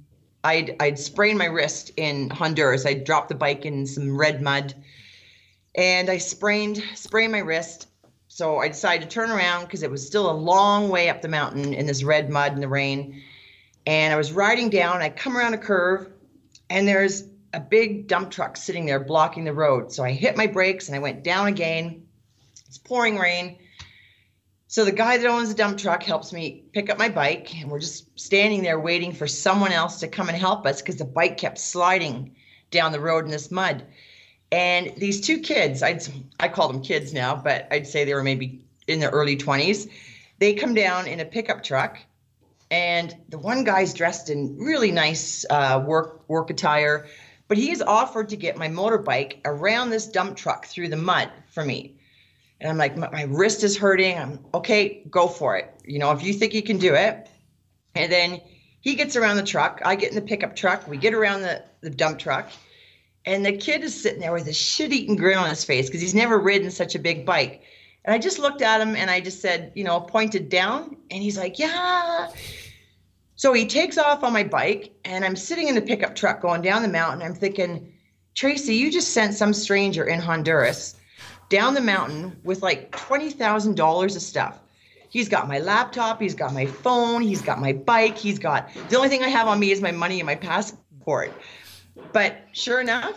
I'd, 0.45 0.77
I'd 0.81 0.99
sprained 0.99 1.39
my 1.39 1.47
wrist 1.47 1.91
in 1.97 2.31
honduras 2.31 2.87
i 2.87 2.95
dropped 2.95 3.31
the 3.31 3.35
bike 3.35 3.65
in 3.65 3.87
some 3.87 4.17
red 4.17 4.43
mud 4.43 4.75
and 5.75 6.11
i 6.11 6.19
sprained 6.19 6.85
sprained 6.95 7.33
my 7.33 7.39
wrist 7.39 7.89
so 8.29 8.59
i 8.59 8.69
decided 8.69 9.09
to 9.09 9.15
turn 9.15 9.31
around 9.31 9.65
because 9.65 9.83
it 9.83 9.91
was 9.91 10.07
still 10.07 10.31
a 10.31 10.33
long 10.33 10.89
way 10.89 11.09
up 11.09 11.23
the 11.23 11.29
mountain 11.29 11.75
in 11.75 11.87
this 11.87 12.05
red 12.05 12.31
mud 12.31 12.53
in 12.53 12.61
the 12.61 12.69
rain 12.69 13.23
and 13.87 14.13
I 14.13 14.17
was 14.17 14.33
riding 14.33 14.71
down. 14.71 15.03
I 15.03 15.11
come 15.11 15.37
around 15.37 15.55
a 15.55 15.59
curve, 15.59 16.09
and 16.71 16.89
there's 16.89 17.25
a 17.53 17.61
big 17.61 18.09
dump 18.09 18.31
truck 18.31 18.57
sitting 18.57 18.87
there 18.87 19.01
blocking 19.01 19.45
the 19.45 19.53
road. 19.53 19.93
So 19.93 20.03
I 20.03 20.13
hit 20.13 20.37
my 20.37 20.47
brakes 20.47 20.89
and 20.89 20.97
I 20.97 21.01
went 21.01 21.23
down 21.23 21.47
again. 21.47 22.07
It's 22.67 22.79
pouring 22.79 23.19
rain. 23.19 23.59
So 24.75 24.85
the 24.85 24.91
guy 24.91 25.19
that 25.19 25.27
owns 25.29 25.51
the 25.51 25.55
dump 25.55 25.79
truck 25.79 26.03
helps 26.03 26.33
me 26.33 26.65
pick 26.73 26.91
up 26.91 26.99
my 26.99 27.09
bike, 27.09 27.55
and 27.61 27.71
we're 27.71 27.79
just 27.79 28.19
standing 28.19 28.65
there 28.65 28.81
waiting 28.81 29.13
for 29.13 29.29
someone 29.29 29.71
else 29.71 30.01
to 30.01 30.09
come 30.09 30.29
and 30.29 30.37
help 30.37 30.67
us 30.67 30.83
because 30.83 30.97
the 30.97 31.05
bike 31.05 31.37
kept 31.37 31.59
sliding 31.59 32.35
down 32.73 32.91
the 32.91 32.99
road 32.99 33.25
in 33.25 33.31
this 33.31 33.53
mud. 33.53 33.87
And 34.51 34.93
these 34.97 35.21
two 35.21 35.39
kids, 35.39 35.81
I'd 35.81 36.03
I 36.41 36.49
call 36.49 36.67
them 36.67 36.83
kids 36.83 37.13
now, 37.13 37.37
but 37.37 37.69
I'd 37.71 37.87
say 37.87 38.05
they 38.05 38.15
were 38.15 38.25
maybe 38.25 38.65
in 38.89 38.99
their 38.99 39.11
early 39.11 39.37
20s. 39.37 39.89
They 40.41 40.55
come 40.55 40.75
down 40.75 41.07
in 41.07 41.21
a 41.21 41.25
pickup 41.25 41.63
truck 41.63 41.99
and 42.69 43.17
the 43.29 43.39
one 43.39 43.63
guy's 43.63 43.95
dressed 43.95 44.29
in 44.29 44.59
really 44.59 44.91
nice 44.91 45.47
uh, 45.51 45.85
work 45.87 46.29
work 46.29 46.51
attire, 46.51 47.07
but 47.47 47.59
he 47.59 47.69
has 47.69 47.81
offered 47.81 48.29
to 48.31 48.37
get 48.37 48.57
my 48.57 48.67
motorbike 48.67 49.37
around 49.45 49.91
this 49.91 50.09
dump 50.09 50.37
truck 50.37 50.67
through 50.67 50.89
the 50.89 50.97
mud 50.97 51.31
for 51.53 51.65
me. 51.65 51.94
And 52.65 52.71
I'm 52.71 52.79
like, 52.79 52.97
my, 52.97 53.11
my 53.11 53.23
wrist 53.25 53.63
is 53.63 53.77
hurting. 53.77 54.19
I'm 54.19 54.39
okay, 54.55 55.05
go 55.11 55.29
for 55.29 55.55
it. 55.55 55.71
You 55.85 55.99
know, 55.99 56.13
if 56.13 56.23
you 56.25 56.33
think 56.33 56.55
you 56.55 56.63
can 56.63 56.79
do 56.79 56.95
it. 56.95 57.29
And 57.95 58.11
then 58.11 58.41
he 58.81 58.95
gets 58.95 59.17
around 59.17 59.37
the 59.37 59.43
truck. 59.43 59.83
I 59.85 59.97
get 59.97 60.09
in 60.09 60.15
the 60.15 60.23
pickup 60.23 60.57
truck. 60.57 60.89
We 60.89 60.97
get 60.97 61.13
around 61.13 61.43
the, 61.43 61.63
the 61.83 61.91
dump 61.91 62.19
truck. 62.19 62.51
And 63.27 63.45
the 63.45 63.53
kid 63.53 63.85
is 63.85 64.03
sitting 64.03 64.21
there 64.21 64.33
with 64.33 64.49
a 64.49 64.55
shit 64.55 64.95
eating 64.95 65.15
grin 65.15 65.37
on 65.37 65.51
his 65.51 65.63
face 65.63 65.89
because 65.89 66.01
he's 66.01 66.15
never 66.15 66.39
ridden 66.39 66.71
such 66.71 66.95
a 66.95 66.99
big 66.99 67.27
bike. 67.27 67.65
And 68.07 68.15
I 68.15 68.19
just 68.19 68.39
looked 68.39 68.63
at 68.63 68.81
him 68.81 68.97
and 68.97 69.11
I 69.11 69.21
just 69.21 69.43
said, 69.43 69.73
you 69.75 69.85
know, 69.85 70.01
pointed 70.01 70.49
down. 70.49 70.97
And 71.11 71.23
he's 71.23 71.37
like, 71.37 71.59
yeah. 71.59 72.31
So 73.37 73.53
he 73.53 73.67
takes 73.67 73.99
off 73.99 74.25
on 74.25 74.33
my 74.33 74.45
bike, 74.45 74.95
and 75.05 75.23
I'm 75.23 75.37
sitting 75.37 75.69
in 75.69 75.75
the 75.75 75.83
pickup 75.83 76.15
truck 76.15 76.41
going 76.41 76.63
down 76.63 76.81
the 76.81 76.89
mountain. 76.89 77.21
I'm 77.21 77.35
thinking, 77.35 77.93
Tracy, 78.35 78.75
you 78.75 78.91
just 78.91 79.13
sent 79.13 79.35
some 79.35 79.53
stranger 79.53 80.05
in 80.05 80.19
Honduras 80.19 80.95
down 81.49 81.75
the 81.75 81.81
mountain 81.81 82.39
with 82.45 82.63
like 82.63 82.91
$20,000 82.93 84.17
of 84.17 84.23
stuff. 84.23 84.61
He's 85.09 85.29
got 85.29 85.47
my 85.47 85.61
laptop, 85.61 86.21
he's 86.21 86.35
got 86.35 86.53
my 86.53 86.67
phone, 86.67 87.23
he's 87.23 87.41
got 87.41 87.61
my 87.61 87.73
bike, 87.73 88.19
he's 88.19 88.39
got 88.39 88.69
the 88.89 88.97
only 88.97 89.09
thing 89.09 89.23
I 89.23 89.29
have 89.29 89.47
on 89.47 89.61
me 89.61 89.71
is 89.71 89.81
my 89.81 89.93
money 89.93 90.19
and 90.19 90.27
my 90.27 90.35
passport. 90.35 91.33
But 92.13 92.37
sure 92.53 92.81
enough, 92.81 93.17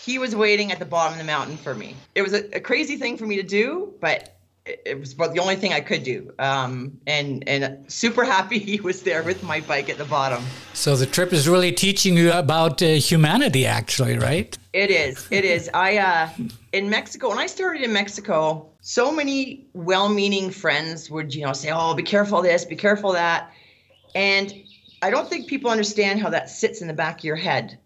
he 0.00 0.18
was 0.18 0.36
waiting 0.36 0.70
at 0.70 0.78
the 0.78 0.84
bottom 0.84 1.14
of 1.14 1.18
the 1.18 1.24
mountain 1.24 1.56
for 1.56 1.74
me. 1.74 1.96
It 2.14 2.22
was 2.22 2.34
a, 2.34 2.56
a 2.56 2.60
crazy 2.60 2.96
thing 2.96 3.16
for 3.16 3.26
me 3.26 3.36
to 3.36 3.42
do, 3.42 3.94
but 4.00 4.33
it 4.66 4.98
was 4.98 5.12
about 5.12 5.34
the 5.34 5.40
only 5.40 5.56
thing 5.56 5.72
I 5.72 5.80
could 5.80 6.04
do. 6.04 6.32
Um, 6.38 6.98
and 7.06 7.46
and 7.46 7.90
super 7.92 8.24
happy 8.24 8.58
he 8.70 8.80
was 8.80 9.02
there 9.02 9.22
with 9.22 9.42
my 9.42 9.60
bike 9.60 9.90
at 9.90 9.98
the 9.98 10.04
bottom. 10.04 10.42
So 10.72 10.96
the 10.96 11.06
trip 11.06 11.32
is 11.32 11.48
really 11.48 11.72
teaching 11.72 12.16
you 12.16 12.32
about 12.32 12.82
uh, 12.82 12.86
humanity, 12.86 13.66
actually, 13.66 14.18
right? 14.18 14.56
It 14.72 14.90
is. 14.90 15.26
It 15.30 15.44
is. 15.44 15.70
I 15.74 15.98
uh, 15.98 16.28
in 16.72 16.88
Mexico 16.88 17.28
when 17.28 17.38
I 17.38 17.46
started 17.46 17.82
in 17.82 17.92
Mexico, 17.92 18.70
so 18.80 19.12
many 19.12 19.66
well-meaning 19.74 20.50
friends 20.50 21.10
would 21.10 21.34
you 21.34 21.44
know 21.44 21.52
say, 21.52 21.70
"Oh, 21.72 21.94
be 21.94 22.02
careful 22.02 22.42
this, 22.42 22.64
be 22.64 22.76
careful 22.76 23.12
that," 23.12 23.52
and 24.14 24.52
I 25.02 25.10
don't 25.10 25.28
think 25.28 25.46
people 25.46 25.70
understand 25.70 26.20
how 26.20 26.30
that 26.30 26.48
sits 26.48 26.80
in 26.80 26.88
the 26.88 26.94
back 26.94 27.18
of 27.18 27.24
your 27.24 27.36
head. 27.36 27.78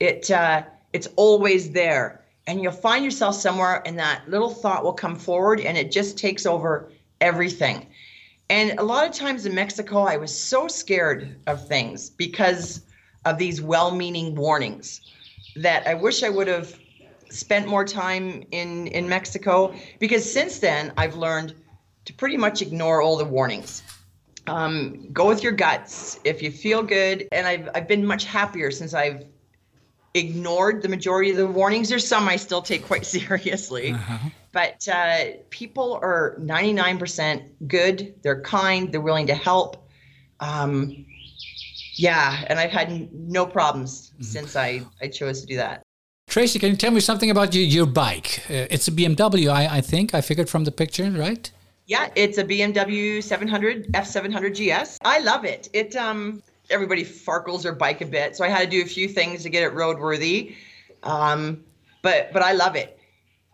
It 0.00 0.30
uh, 0.30 0.64
it's 0.92 1.08
always 1.16 1.70
there 1.70 2.25
and 2.46 2.62
you'll 2.62 2.72
find 2.72 3.04
yourself 3.04 3.34
somewhere 3.34 3.82
and 3.86 3.98
that 3.98 4.28
little 4.28 4.50
thought 4.50 4.84
will 4.84 4.92
come 4.92 5.16
forward 5.16 5.60
and 5.60 5.76
it 5.76 5.90
just 5.90 6.16
takes 6.16 6.46
over 6.46 6.90
everything. 7.20 7.86
And 8.48 8.78
a 8.78 8.82
lot 8.82 9.04
of 9.06 9.12
times 9.12 9.44
in 9.44 9.54
mexico 9.54 10.02
i 10.02 10.16
was 10.16 10.36
so 10.36 10.68
scared 10.68 11.36
of 11.48 11.66
things 11.66 12.10
because 12.10 12.82
of 13.24 13.38
these 13.38 13.60
well-meaning 13.60 14.36
warnings 14.36 15.00
that 15.56 15.84
i 15.88 15.94
wish 15.94 16.22
i 16.22 16.28
would 16.28 16.46
have 16.46 16.78
spent 17.28 17.66
more 17.66 17.84
time 17.84 18.44
in 18.52 18.86
in 18.86 19.08
mexico 19.08 19.74
because 19.98 20.30
since 20.32 20.60
then 20.60 20.92
i've 20.96 21.16
learned 21.16 21.54
to 22.06 22.14
pretty 22.14 22.36
much 22.36 22.62
ignore 22.62 23.02
all 23.02 23.16
the 23.16 23.24
warnings. 23.24 23.82
Um, 24.46 25.08
go 25.12 25.26
with 25.26 25.42
your 25.42 25.52
guts. 25.52 26.20
If 26.24 26.40
you 26.40 26.50
feel 26.52 26.82
good 26.82 27.26
and 27.32 27.46
I've, 27.46 27.68
I've 27.74 27.88
been 27.88 28.06
much 28.06 28.24
happier 28.24 28.70
since 28.70 28.94
i've 28.94 29.24
ignored 30.16 30.82
the 30.82 30.88
majority 30.88 31.30
of 31.30 31.36
the 31.36 31.46
warnings. 31.46 31.88
There's 31.88 32.06
some 32.06 32.28
I 32.28 32.36
still 32.36 32.62
take 32.62 32.84
quite 32.84 33.06
seriously, 33.16 33.92
uh-huh. 33.92 34.28
but 34.52 34.86
uh, 34.88 35.24
people 35.50 35.98
are 36.02 36.36
99% 36.40 37.44
good. 37.66 38.14
They're 38.22 38.40
kind. 38.40 38.90
They're 38.90 39.00
willing 39.00 39.26
to 39.28 39.34
help. 39.34 39.88
Um, 40.40 41.06
yeah, 41.94 42.44
and 42.48 42.58
I've 42.58 42.70
had 42.70 43.12
no 43.12 43.46
problems 43.46 44.10
mm-hmm. 44.10 44.22
since 44.22 44.56
I, 44.56 44.82
I 45.00 45.08
chose 45.08 45.40
to 45.40 45.46
do 45.46 45.56
that. 45.56 45.82
Tracy, 46.28 46.58
can 46.58 46.70
you 46.70 46.76
tell 46.76 46.90
me 46.90 47.00
something 47.00 47.30
about 47.30 47.54
your, 47.54 47.64
your 47.64 47.86
bike? 47.86 48.42
Uh, 48.50 48.66
it's 48.68 48.88
a 48.88 48.92
BMW, 48.92 49.48
I, 49.48 49.78
I 49.78 49.80
think. 49.80 50.12
I 50.12 50.20
figured 50.20 50.50
from 50.50 50.64
the 50.64 50.72
picture, 50.72 51.10
right? 51.10 51.50
Yeah, 51.86 52.10
it's 52.16 52.36
a 52.36 52.44
BMW 52.44 53.22
700 53.22 53.92
F700 53.92 54.52
GS. 54.54 54.98
I 55.04 55.20
love 55.20 55.44
it. 55.44 55.68
It 55.72 55.94
um 55.94 56.42
everybody 56.70 57.04
farkles 57.04 57.62
their 57.62 57.74
bike 57.74 58.00
a 58.00 58.06
bit, 58.06 58.36
so 58.36 58.44
I 58.44 58.48
had 58.48 58.70
to 58.70 58.76
do 58.76 58.82
a 58.82 58.86
few 58.86 59.08
things 59.08 59.42
to 59.42 59.50
get 59.50 59.62
it 59.62 59.74
roadworthy. 59.74 60.56
Um, 61.02 61.64
but 62.02 62.32
but 62.32 62.42
I 62.42 62.52
love 62.52 62.76
it. 62.76 62.98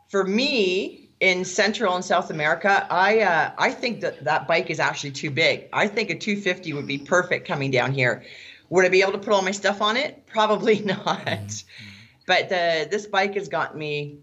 For 0.08 0.24
me, 0.24 1.10
in 1.20 1.44
Central 1.44 1.94
and 1.94 2.04
South 2.04 2.30
America, 2.30 2.86
I 2.90 3.20
uh, 3.20 3.52
I 3.56 3.70
think 3.70 4.00
that 4.00 4.24
that 4.24 4.48
bike 4.48 4.70
is 4.70 4.80
actually 4.80 5.12
too 5.12 5.30
big. 5.30 5.68
I 5.72 5.86
think 5.86 6.10
a 6.10 6.18
250 6.18 6.72
would 6.72 6.86
be 6.86 6.98
perfect 6.98 7.46
coming 7.46 7.70
down 7.70 7.92
here. 7.92 8.24
Would 8.70 8.84
I 8.84 8.88
be 8.88 9.02
able 9.02 9.12
to 9.12 9.18
put 9.18 9.32
all 9.32 9.42
my 9.42 9.50
stuff 9.50 9.80
on 9.80 9.96
it? 9.96 10.26
Probably 10.26 10.80
not. 10.84 11.62
But 12.26 12.48
the, 12.48 12.88
this 12.90 13.06
bike 13.06 13.34
has 13.34 13.48
gotten 13.48 13.78
me 13.78 14.18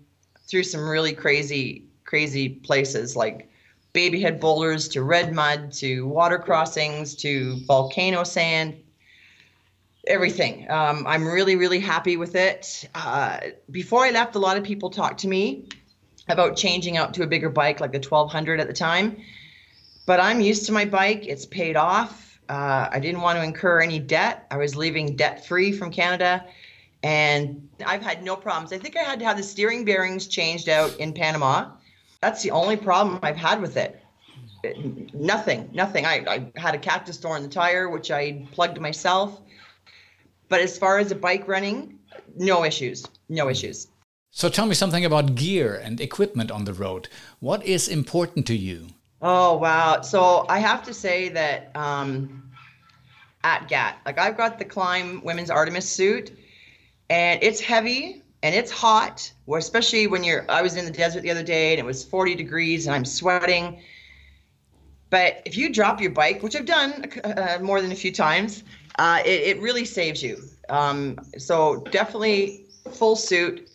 through 0.48 0.64
some 0.64 0.88
really 0.88 1.14
crazy 1.14 1.86
crazy 2.06 2.50
places 2.50 3.16
like 3.16 3.49
baby 3.94 4.22
head 4.22 4.40
boulders 4.40 4.88
to 4.90 5.04
red 5.04 5.34
mud 5.34 5.72
to 5.72 6.08
water 6.08 6.38
crossings 6.38 7.16
to 7.16 7.58
volcano 7.66 8.24
sand 8.24 8.76
everything. 10.08 10.70
Um, 10.70 11.06
i'm 11.08 11.28
really 11.28 11.56
really 11.56 11.80
happy 11.80 12.18
with 12.18 12.36
it. 12.36 12.90
Uh, 12.96 13.40
before 13.72 14.06
i 14.06 14.12
left 14.12 14.36
a 14.36 14.40
lot 14.40 14.58
of 14.58 14.64
people 14.64 14.90
talked 14.90 15.20
to 15.22 15.28
me 15.28 15.68
about 16.28 16.56
changing 16.56 16.98
out 16.98 17.14
to 17.16 17.24
a 17.24 17.28
bigger 17.28 17.50
bike 17.50 17.80
like 17.80 17.92
the 17.92 18.00
1200 18.00 18.60
at 18.60 18.68
the 18.68 18.74
time. 18.74 19.18
But 20.06 20.20
i'm 20.20 20.40
used 20.40 20.66
to 20.68 20.72
my 20.72 20.86
bike. 20.86 21.26
It's 21.28 21.46
paid 21.46 21.76
off. 21.76 22.40
Uh, 22.48 22.90
i 22.92 23.00
didn't 23.00 23.22
want 23.22 23.38
to 23.38 23.44
incur 23.44 23.82
any 23.82 24.00
debt. 24.00 24.46
I 24.52 24.58
was 24.58 24.76
leaving 24.76 25.16
debt 25.16 25.46
free 25.46 25.72
from 25.72 25.92
canada. 25.92 26.46
And 27.02 27.70
i've 27.86 28.04
had 28.04 28.24
no 28.24 28.36
problems. 28.36 28.72
I 28.72 28.78
think 28.78 28.96
i 28.98 29.02
had 29.02 29.20
to 29.20 29.26
have 29.26 29.38
the 29.38 29.44
steering 29.44 29.84
bearings 29.84 30.28
changed 30.28 30.70
out 30.70 30.96
in 30.98 31.14
panama 31.14 31.72
that's 32.22 32.44
the 32.44 32.52
only 32.52 32.78
problem 32.78 33.20
I've 33.24 33.38
had 33.38 33.62
with 33.62 33.78
it. 33.78 34.02
it 34.64 35.14
nothing, 35.14 35.70
nothing. 35.74 36.06
I, 36.06 36.26
I 36.28 36.60
had 36.60 36.76
a 36.76 36.78
cactus 36.78 37.18
door 37.18 37.38
in 37.38 37.44
the 37.44 37.50
tire, 37.50 37.90
which 37.90 38.12
I 38.12 38.46
plugged 38.52 38.80
myself. 38.80 39.42
But 40.50 40.62
as 40.62 40.78
far 40.78 40.98
as 40.98 41.10
the 41.10 41.16
bike 41.16 41.48
running, 41.48 42.00
no 42.36 42.64
issues, 42.64 43.06
no 43.30 43.50
issues. 43.50 43.88
So 44.32 44.50
tell 44.50 44.66
me 44.66 44.76
something 44.76 45.06
about 45.06 45.36
gear 45.36 45.76
and 45.76 46.00
equipment 46.00 46.52
on 46.52 46.66
the 46.66 46.74
road. 46.74 47.08
What 47.40 47.66
is 47.66 47.88
important 47.88 48.46
to 48.48 48.56
you? 48.56 48.88
Oh 49.22 49.58
wow! 49.58 50.02
So 50.02 50.46
I 50.48 50.60
have 50.60 50.84
to 50.84 50.94
say 50.94 51.30
that 51.30 51.76
um, 51.76 52.52
ATGATT. 53.44 53.96
Like 54.06 54.18
I've 54.18 54.38
got 54.38 54.60
the 54.60 54.66
Klim 54.66 55.22
Women's 55.24 55.50
Artemis 55.50 55.90
suit, 55.90 56.32
and 57.10 57.42
it's 57.44 57.60
heavy 57.60 58.24
and 58.44 58.56
it's 58.56 58.72
hot. 58.72 59.32
Especially 59.52 60.08
when 60.08 60.24
you're. 60.24 60.46
I 60.50 60.62
was 60.62 60.76
in 60.76 60.86
the 60.86 60.92
desert 60.92 61.22
the 61.22 61.32
other 61.32 61.44
day 61.44 61.72
and 61.72 61.80
it 61.80 61.86
was 61.86 62.04
40 62.04 62.36
degrees 62.36 62.88
and 62.88 62.96
I'm 62.96 63.06
sweating. 63.06 63.82
But 65.10 65.42
if 65.46 65.58
you 65.58 65.74
drop 65.74 66.00
your 66.00 66.12
bike, 66.12 66.44
which 66.44 66.56
I've 66.56 66.66
done 66.66 67.06
uh, 67.24 67.58
more 67.62 67.82
than 67.82 67.92
a 67.92 67.96
few 67.96 68.12
times, 68.12 68.64
uh, 69.00 69.22
it, 69.26 69.58
it 69.58 69.62
really 69.62 69.86
saves 69.86 70.22
you. 70.22 70.38
Um, 70.70 71.18
so 71.38 71.78
definitely 71.92 72.66
full 72.92 73.16
suit, 73.16 73.70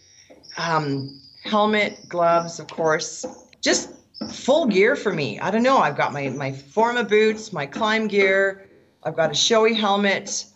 um, 0.58 1.20
helmet, 1.42 2.08
gloves, 2.08 2.60
of 2.60 2.68
course, 2.68 3.26
just 3.60 3.90
full 4.30 4.66
gear 4.66 4.94
for 4.94 5.12
me. 5.12 5.40
I 5.40 5.50
don't 5.50 5.62
know. 5.62 5.78
I've 5.78 5.96
got 5.96 6.12
my 6.12 6.28
my 6.28 6.52
Forma 6.52 7.04
boots, 7.04 7.52
my 7.52 7.66
Klim 7.66 8.06
gear. 8.06 8.68
I've 9.02 9.16
got 9.16 9.30
a 9.30 9.34
Shoei 9.34 9.74
helmet. 9.74 10.46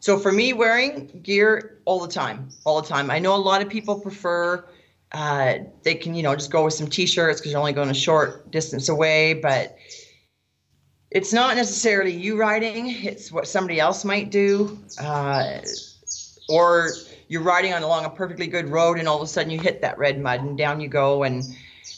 So 0.00 0.18
for 0.18 0.30
me, 0.30 0.52
wearing 0.52 1.20
gear 1.22 1.80
all 1.84 2.00
the 2.00 2.12
time, 2.12 2.48
all 2.64 2.80
the 2.80 2.88
time. 2.88 3.10
I 3.10 3.18
know 3.18 3.34
a 3.34 3.38
lot 3.38 3.62
of 3.62 3.68
people 3.68 3.98
prefer 3.98 4.64
uh, 5.12 5.58
they 5.82 5.94
can 5.94 6.14
you 6.14 6.22
know 6.22 6.34
just 6.34 6.50
go 6.50 6.64
with 6.64 6.74
some 6.74 6.88
t-shirts 6.88 7.40
because 7.40 7.52
you're 7.52 7.60
only 7.60 7.72
going 7.72 7.88
a 7.90 7.94
short 7.94 8.50
distance 8.50 8.88
away, 8.88 9.34
but 9.34 9.76
it's 11.10 11.32
not 11.32 11.56
necessarily 11.56 12.12
you 12.12 12.38
riding. 12.38 12.90
It's 12.90 13.30
what 13.30 13.46
somebody 13.46 13.78
else 13.78 14.04
might 14.04 14.30
do, 14.30 14.78
uh, 15.00 15.60
or 16.48 16.90
you're 17.28 17.42
riding 17.42 17.72
on 17.72 17.82
along 17.82 18.04
a 18.04 18.10
perfectly 18.10 18.46
good 18.46 18.68
road 18.68 18.98
and 18.98 19.08
all 19.08 19.16
of 19.16 19.22
a 19.22 19.26
sudden 19.26 19.50
you 19.50 19.60
hit 19.60 19.80
that 19.80 19.98
red 19.98 20.20
mud 20.20 20.40
and 20.40 20.56
down 20.56 20.80
you 20.80 20.88
go 20.88 21.24
and 21.24 21.42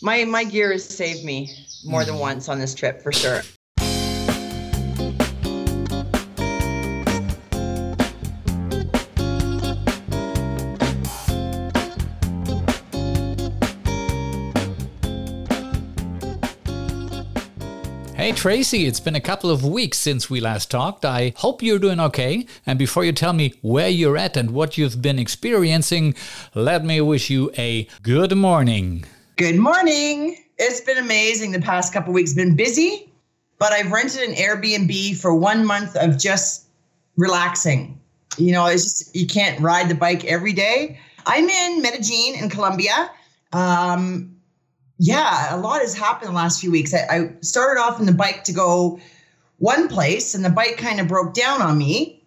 my 0.00 0.24
my 0.24 0.42
gear 0.42 0.72
has 0.72 0.82
saved 0.82 1.22
me 1.22 1.50
more 1.84 2.04
than 2.04 2.18
once 2.18 2.48
on 2.48 2.58
this 2.58 2.74
trip 2.74 3.02
for 3.02 3.12
sure 3.12 3.42
Hey 18.18 18.33
Tracy, 18.33 18.87
it's 18.87 18.98
been 18.98 19.14
a 19.14 19.20
couple 19.20 19.48
of 19.48 19.64
weeks 19.64 19.96
since 19.96 20.28
we 20.28 20.40
last 20.40 20.72
talked. 20.72 21.04
I 21.04 21.35
hope 21.37 21.62
you're 21.62 21.78
doing 21.78 22.00
okay. 22.00 22.46
And 22.66 22.76
before 22.76 23.04
you 23.04 23.12
tell 23.12 23.33
me 23.33 23.54
where 23.62 23.88
you're 23.88 24.16
at 24.16 24.37
and 24.37 24.50
what 24.50 24.76
you've 24.76 25.00
been 25.00 25.20
experiencing, 25.20 26.16
let 26.52 26.85
me 26.85 27.00
wish 27.00 27.31
you 27.31 27.52
a 27.57 27.87
good 28.02 28.37
morning. 28.37 29.04
Good 29.37 29.54
morning. 29.54 30.37
It's 30.59 30.81
been 30.81 30.98
amazing 30.98 31.52
the 31.52 31.61
past 31.61 31.92
couple 31.92 32.12
weeks. 32.12 32.35
Been 32.35 32.57
busy, 32.57 33.09
but 33.61 33.72
I've 33.72 33.92
rented 33.92 34.28
an 34.28 34.35
Airbnb 34.35 35.16
for 35.20 35.33
one 35.33 35.64
month 35.64 35.94
of 35.94 36.18
just 36.18 36.66
relaxing. 37.16 38.00
You 38.37 38.50
know, 38.50 38.66
it's 38.66 38.83
just 38.83 39.14
you 39.14 39.28
can't 39.28 39.61
ride 39.61 39.88
the 39.88 39.94
bike 39.94 40.24
every 40.24 40.52
day. 40.52 40.98
I'm 41.24 41.48
in 41.48 41.83
Medellin 41.83 42.35
in 42.42 42.50
Colombia. 42.50 43.12
Um, 43.52 44.38
yeah, 44.98 45.54
a 45.54 45.58
lot 45.58 45.80
has 45.80 45.94
happened 45.94 46.30
the 46.30 46.34
last 46.34 46.61
few 46.61 46.70
weeks. 46.70 46.92
I, 46.92 47.06
I 47.11 47.30
started 47.40 47.80
off 47.80 48.00
in 48.00 48.06
the 48.06 48.12
bike 48.12 48.44
to 48.44 48.52
go 48.52 49.00
one 49.58 49.88
place, 49.88 50.34
and 50.34 50.44
the 50.44 50.50
bike 50.50 50.76
kind 50.76 51.00
of 51.00 51.08
broke 51.08 51.34
down 51.34 51.62
on 51.62 51.78
me. 51.78 52.22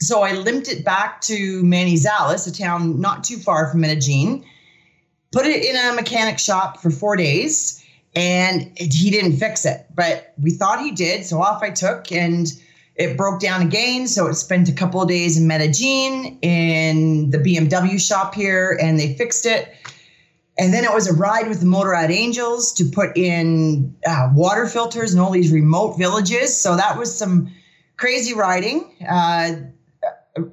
So 0.00 0.22
I 0.22 0.32
limped 0.32 0.68
it 0.68 0.84
back 0.84 1.20
to 1.22 1.62
Manizales, 1.62 2.48
a 2.48 2.52
town 2.52 3.00
not 3.00 3.24
too 3.24 3.38
far 3.38 3.68
from 3.70 3.80
Medellin, 3.80 4.44
put 5.32 5.46
it 5.46 5.64
in 5.64 5.74
a 5.74 5.94
mechanic 5.94 6.38
shop 6.38 6.80
for 6.80 6.90
four 6.90 7.16
days, 7.16 7.84
and 8.14 8.70
it, 8.76 8.92
he 8.92 9.10
didn't 9.10 9.38
fix 9.38 9.64
it. 9.64 9.86
But 9.94 10.34
we 10.40 10.50
thought 10.52 10.80
he 10.80 10.92
did. 10.92 11.24
So 11.24 11.42
off 11.42 11.62
I 11.62 11.70
took, 11.70 12.12
and 12.12 12.46
it 12.94 13.16
broke 13.16 13.40
down 13.40 13.62
again. 13.62 14.06
So 14.06 14.26
it 14.28 14.34
spent 14.34 14.68
a 14.68 14.72
couple 14.72 15.02
of 15.02 15.08
days 15.08 15.38
in 15.38 15.46
Medellin 15.46 16.38
in 16.40 17.30
the 17.30 17.38
BMW 17.38 18.00
shop 18.00 18.34
here, 18.34 18.78
and 18.80 18.98
they 18.98 19.14
fixed 19.14 19.44
it 19.44 19.74
and 20.58 20.72
then 20.72 20.84
it 20.84 20.92
was 20.92 21.06
a 21.06 21.12
ride 21.12 21.48
with 21.48 21.60
the 21.60 21.66
Motorrad 21.66 22.10
Angels 22.10 22.72
to 22.74 22.84
put 22.84 23.16
in 23.16 23.94
uh, 24.06 24.30
water 24.34 24.66
filters 24.66 25.12
in 25.12 25.20
all 25.20 25.30
these 25.30 25.52
remote 25.52 25.98
villages. 25.98 26.56
So 26.56 26.76
that 26.76 26.96
was 26.98 27.16
some 27.16 27.52
crazy 27.98 28.34
riding. 28.34 28.90
Uh, 29.06 29.56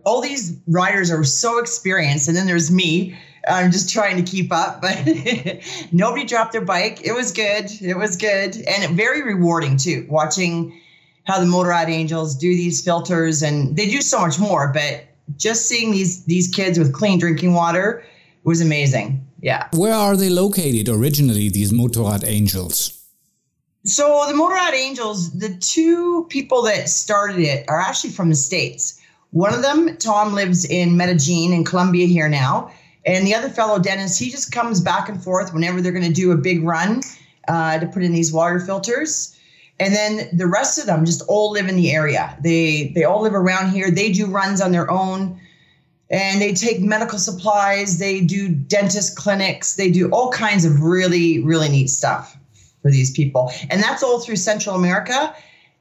all 0.05 0.21
these 0.21 0.57
riders 0.67 1.09
are 1.09 1.23
so 1.23 1.57
experienced. 1.57 2.27
And 2.27 2.35
then 2.35 2.47
there's 2.47 2.69
me. 2.69 3.17
I'm 3.47 3.71
just 3.71 3.91
trying 3.91 4.23
to 4.23 4.29
keep 4.29 4.51
up, 4.51 4.81
but 4.81 4.97
nobody 5.91 6.25
dropped 6.25 6.51
their 6.51 6.63
bike. 6.65 7.01
It 7.05 7.13
was 7.13 7.31
good. 7.31 7.71
It 7.81 7.97
was 7.97 8.17
good. 8.17 8.57
And 8.57 8.95
very 8.95 9.21
rewarding 9.21 9.77
too, 9.77 10.05
watching 10.09 10.79
how 11.25 11.39
the 11.39 11.45
Motorrad 11.45 11.87
Angels 11.87 12.35
do 12.35 12.53
these 12.55 12.83
filters. 12.83 13.41
And 13.41 13.75
they 13.77 13.89
do 13.89 14.01
so 14.01 14.19
much 14.19 14.37
more, 14.37 14.71
but 14.73 15.05
just 15.37 15.67
seeing 15.67 15.91
these, 15.91 16.25
these 16.25 16.49
kids 16.49 16.77
with 16.77 16.93
clean 16.93 17.19
drinking 17.19 17.53
water 17.53 18.03
was 18.43 18.59
amazing. 18.59 19.22
Yeah. 19.43 19.67
Where 19.73 19.93
are 19.93 20.15
they 20.15 20.29
located 20.29 20.87
originally, 20.87 21.49
these 21.49 21.73
Motorrad 21.73 22.23
Angels? 22.25 23.03
So 23.83 24.23
the 24.29 24.33
Motorrad 24.33 24.73
Angels, 24.73 25.37
the 25.37 25.53
two 25.55 26.25
people 26.29 26.61
that 26.61 26.87
started 26.87 27.39
it 27.39 27.65
are 27.67 27.81
actually 27.81 28.11
from 28.11 28.29
the 28.29 28.35
States. 28.35 29.01
One 29.31 29.53
of 29.53 29.61
them, 29.61 29.97
Tom, 29.97 30.33
lives 30.33 30.63
in 30.63 30.95
Medellin 30.95 31.51
in 31.51 31.65
Colombia 31.65 32.07
here 32.07 32.29
now. 32.29 32.71
And 33.05 33.27
the 33.27 33.35
other 33.35 33.49
fellow, 33.49 33.79
Dennis, 33.79 34.17
he 34.17 34.31
just 34.31 34.53
comes 34.53 34.79
back 34.79 35.09
and 35.09 35.21
forth 35.21 35.53
whenever 35.53 35.81
they're 35.81 35.91
going 35.91 36.07
to 36.07 36.13
do 36.13 36.31
a 36.31 36.37
big 36.37 36.63
run 36.63 37.01
uh, 37.49 37.79
to 37.79 37.87
put 37.87 38.01
in 38.01 38.13
these 38.13 38.31
water 38.31 38.61
filters. 38.61 39.37
And 39.77 39.93
then 39.93 40.29
the 40.31 40.47
rest 40.47 40.79
of 40.79 40.85
them 40.85 41.03
just 41.03 41.21
all 41.27 41.51
live 41.51 41.67
in 41.67 41.75
the 41.75 41.91
area. 41.91 42.37
They 42.41 42.93
they 42.95 43.03
all 43.03 43.21
live 43.23 43.33
around 43.33 43.71
here. 43.71 43.91
They 43.91 44.13
do 44.13 44.27
runs 44.27 44.61
on 44.61 44.71
their 44.71 44.89
own 44.89 45.37
and 46.13 46.39
they 46.39 46.53
take 46.53 46.79
medical 46.79 47.17
supplies, 47.17 47.97
they 47.97 48.21
do 48.21 48.47
dentist 48.47 49.17
clinics, 49.17 49.75
they 49.75 49.89
do 49.89 50.09
all 50.11 50.31
kinds 50.31 50.63
of 50.63 50.79
really, 50.79 51.43
really 51.43 51.67
neat 51.67 51.87
stuff 51.87 52.37
for 52.83 52.91
these 52.91 53.09
people. 53.09 53.51
And 53.71 53.81
that's 53.81 54.03
all 54.03 54.19
through 54.19 54.35
Central 54.35 54.75
America, 54.75 55.35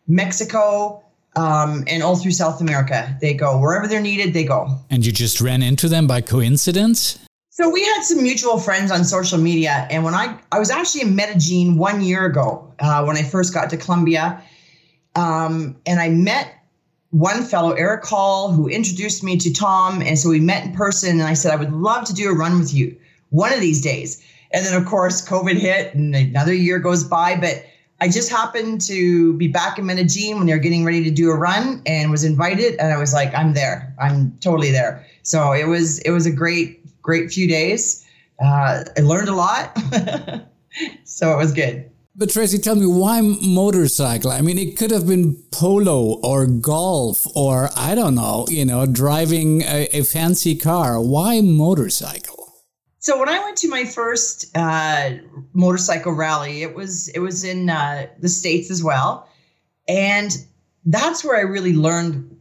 Mexico, 0.08 1.04
um, 1.36 1.84
and 1.86 2.02
all 2.02 2.16
through 2.16 2.30
South 2.32 2.62
America. 2.62 3.14
They 3.20 3.34
go 3.34 3.60
wherever 3.60 3.86
they're 3.86 4.00
needed, 4.00 4.32
they 4.32 4.44
go. 4.44 4.78
And 4.88 5.04
you 5.04 5.12
just 5.12 5.42
ran 5.42 5.62
into 5.62 5.86
them 5.86 6.06
by 6.06 6.22
coincidence? 6.22 7.18
So 7.50 7.68
we 7.68 7.84
had 7.84 8.02
some 8.02 8.22
mutual 8.22 8.58
friends 8.58 8.90
on 8.90 9.04
social 9.04 9.38
media, 9.38 9.86
and 9.90 10.02
when 10.02 10.14
I 10.14 10.38
I 10.50 10.58
was 10.58 10.70
actually 10.70 11.02
in 11.02 11.14
Medellin 11.14 11.76
one 11.76 12.00
year 12.00 12.24
ago 12.24 12.72
uh, 12.80 13.04
when 13.04 13.18
I 13.18 13.22
first 13.22 13.52
got 13.52 13.68
to 13.68 13.76
Colombia, 13.76 14.42
um, 15.14 15.76
and 15.84 16.00
I 16.00 16.08
met 16.08 16.61
one 17.12 17.44
fellow, 17.44 17.72
Eric 17.72 18.04
Hall, 18.06 18.50
who 18.52 18.68
introduced 18.68 19.22
me 19.22 19.36
to 19.36 19.52
Tom. 19.52 20.00
And 20.00 20.18
so 20.18 20.30
we 20.30 20.40
met 20.40 20.64
in 20.64 20.72
person, 20.72 21.20
and 21.20 21.28
I 21.28 21.34
said, 21.34 21.52
I 21.52 21.56
would 21.56 21.72
love 21.72 22.04
to 22.06 22.14
do 22.14 22.30
a 22.30 22.34
run 22.34 22.58
with 22.58 22.74
you 22.74 22.96
one 23.28 23.52
of 23.52 23.60
these 23.60 23.82
days. 23.82 24.24
And 24.50 24.64
then, 24.64 24.74
of 24.74 24.86
course, 24.86 25.26
COVID 25.26 25.56
hit, 25.56 25.94
and 25.94 26.14
another 26.14 26.54
year 26.54 26.78
goes 26.78 27.04
by. 27.04 27.36
But 27.36 27.64
I 28.00 28.08
just 28.08 28.30
happened 28.30 28.80
to 28.82 29.34
be 29.34 29.46
back 29.46 29.78
in 29.78 29.86
Medellin 29.86 30.38
when 30.38 30.46
they 30.46 30.54
were 30.54 30.58
getting 30.58 30.84
ready 30.84 31.04
to 31.04 31.10
do 31.10 31.30
a 31.30 31.36
run 31.36 31.82
and 31.84 32.10
was 32.10 32.24
invited. 32.24 32.76
And 32.80 32.92
I 32.92 32.96
was 32.96 33.12
like, 33.12 33.34
I'm 33.34 33.52
there. 33.52 33.94
I'm 34.00 34.36
totally 34.40 34.70
there. 34.70 35.06
So 35.22 35.52
it 35.52 35.68
was 35.68 35.98
it 36.00 36.10
was 36.10 36.24
a 36.24 36.32
great, 36.32 36.80
great 37.02 37.30
few 37.30 37.46
days. 37.46 38.06
Uh, 38.42 38.84
I 38.96 39.00
learned 39.02 39.28
a 39.28 39.34
lot. 39.34 39.76
so 41.04 41.32
it 41.32 41.36
was 41.36 41.52
good. 41.52 41.91
But 42.14 42.28
Tracy, 42.28 42.58
tell 42.58 42.74
me 42.74 42.84
why 42.84 43.22
motorcycle? 43.22 44.30
I 44.30 44.42
mean, 44.42 44.58
it 44.58 44.76
could 44.76 44.90
have 44.90 45.06
been 45.06 45.42
polo 45.50 46.20
or 46.22 46.46
golf 46.46 47.26
or 47.34 47.70
I 47.74 47.94
don't 47.94 48.14
know, 48.14 48.44
you 48.50 48.66
know, 48.66 48.84
driving 48.84 49.62
a, 49.62 49.88
a 49.92 50.02
fancy 50.02 50.54
car. 50.54 51.00
Why 51.00 51.40
motorcycle? 51.40 52.52
So 52.98 53.18
when 53.18 53.30
I 53.30 53.42
went 53.42 53.56
to 53.58 53.68
my 53.68 53.84
first 53.84 54.54
uh, 54.54 55.12
motorcycle 55.54 56.12
rally, 56.12 56.62
it 56.62 56.74
was 56.74 57.08
it 57.08 57.20
was 57.20 57.44
in 57.44 57.70
uh, 57.70 58.06
the 58.20 58.28
states 58.28 58.70
as 58.70 58.84
well, 58.84 59.26
and 59.88 60.36
that's 60.84 61.24
where 61.24 61.36
I 61.36 61.40
really 61.40 61.72
learned 61.72 62.38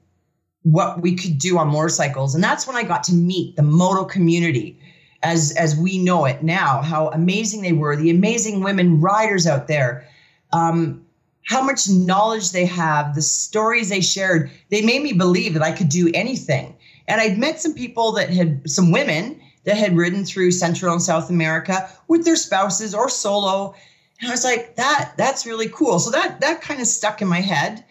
what 0.64 1.02
we 1.02 1.16
could 1.16 1.40
do 1.40 1.58
on 1.58 1.70
motorcycles, 1.70 2.36
and 2.36 2.44
that's 2.44 2.68
when 2.68 2.76
I 2.76 2.84
got 2.84 3.04
to 3.06 3.14
meet 3.14 3.56
the 3.56 3.64
moto 3.64 4.04
community 4.04 4.78
as 5.24 5.52
as 5.58 5.76
we 5.76 5.98
know 5.98 6.26
it 6.26 6.44
now, 6.44 6.82
how 6.82 7.10
amazing 7.10 7.62
they 7.62 7.74
were, 7.74 7.96
the 7.96 8.10
amazing 8.10 8.62
women 8.62 9.00
riders 9.00 9.46
out 9.46 9.68
there, 9.68 10.08
um, 10.54 11.06
how 11.46 11.62
much 11.62 11.90
knowledge 11.90 12.52
they 12.52 12.66
have, 12.66 13.16
the 13.16 13.22
stories 13.22 13.90
they 13.90 14.02
shared. 14.02 14.52
They 14.70 14.82
made 14.82 15.04
me 15.04 15.14
believe 15.14 15.54
that 15.54 15.64
I 15.64 15.72
could 15.72 15.90
do 15.90 16.10
anything. 16.14 16.76
And 17.08 17.20
I'd 17.20 17.38
met 17.38 17.60
some 17.60 17.74
people 17.74 18.12
that 18.14 18.30
had 18.30 18.70
some 18.70 18.92
women 18.92 19.40
that 19.64 19.78
had 19.78 19.96
ridden 19.96 20.26
through 20.26 20.52
Central 20.52 20.94
and 20.94 21.02
South 21.02 21.30
America 21.30 21.90
with 22.08 22.26
their 22.26 22.36
spouses 22.36 22.96
or 22.96 23.10
solo. 23.10 23.76
And 24.20 24.30
I 24.30 24.34
was 24.34 24.44
like, 24.44 24.76
that 24.76 25.14
that's 25.18 25.46
really 25.46 25.70
cool. 25.70 26.00
So 26.00 26.12
that 26.12 26.42
that 26.42 26.62
kind 26.62 26.82
of 26.82 26.88
stuck 26.88 27.22
in 27.22 27.28
my 27.28 27.42
head. 27.42 27.84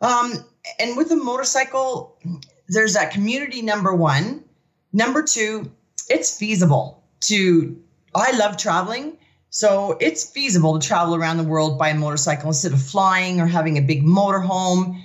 Um, 0.00 0.32
and 0.78 0.96
with 0.96 1.10
a 1.10 1.16
motorcycle, 1.16 2.18
there's 2.68 2.94
that 2.94 3.10
community 3.10 3.62
number 3.62 3.94
one. 3.94 4.44
Number 4.92 5.22
two, 5.22 5.70
it's 6.10 6.36
feasible 6.36 7.02
to 7.20 7.80
I 8.14 8.36
love 8.36 8.56
traveling. 8.56 9.16
So 9.50 9.96
it's 10.00 10.28
feasible 10.30 10.78
to 10.78 10.86
travel 10.86 11.14
around 11.14 11.38
the 11.38 11.44
world 11.44 11.78
by 11.78 11.88
a 11.88 11.94
motorcycle 11.94 12.48
instead 12.48 12.72
of 12.72 12.82
flying 12.82 13.40
or 13.40 13.46
having 13.46 13.78
a 13.78 13.82
big 13.82 14.04
motorhome. 14.04 15.00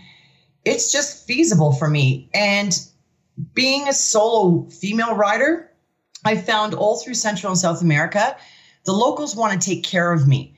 it's 0.66 0.92
just 0.92 1.28
feasible 1.28 1.74
for 1.74 1.88
me. 1.88 2.30
And 2.34 2.78
being 3.54 3.88
a 3.88 3.94
solo 3.94 4.68
female 4.70 5.16
rider, 5.16 5.72
I 6.26 6.36
found 6.38 6.74
all 6.74 6.98
through 6.98 7.14
Central 7.14 7.52
and 7.52 7.60
South 7.60 7.82
America, 7.82 8.36
the 8.86 8.94
locals 8.94 9.36
want 9.36 9.60
to 9.60 9.66
take 9.66 9.84
care 9.84 10.12
of 10.12 10.28
me. 10.28 10.56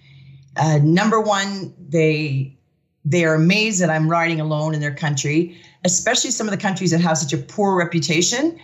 Uh, 0.55 0.79
number 0.81 1.19
one, 1.19 1.73
they 1.77 2.57
they 3.05 3.23
are 3.23 3.35
amazed 3.35 3.81
that 3.81 3.89
I'm 3.89 4.09
riding 4.09 4.41
alone 4.41 4.73
in 4.73 4.81
their 4.81 4.93
country, 4.93 5.57
especially 5.85 6.31
some 6.31 6.47
of 6.47 6.51
the 6.51 6.57
countries 6.57 6.91
that 6.91 6.99
have 6.99 7.17
such 7.17 7.31
a 7.31 7.37
poor 7.37 7.77
reputation. 7.77 8.59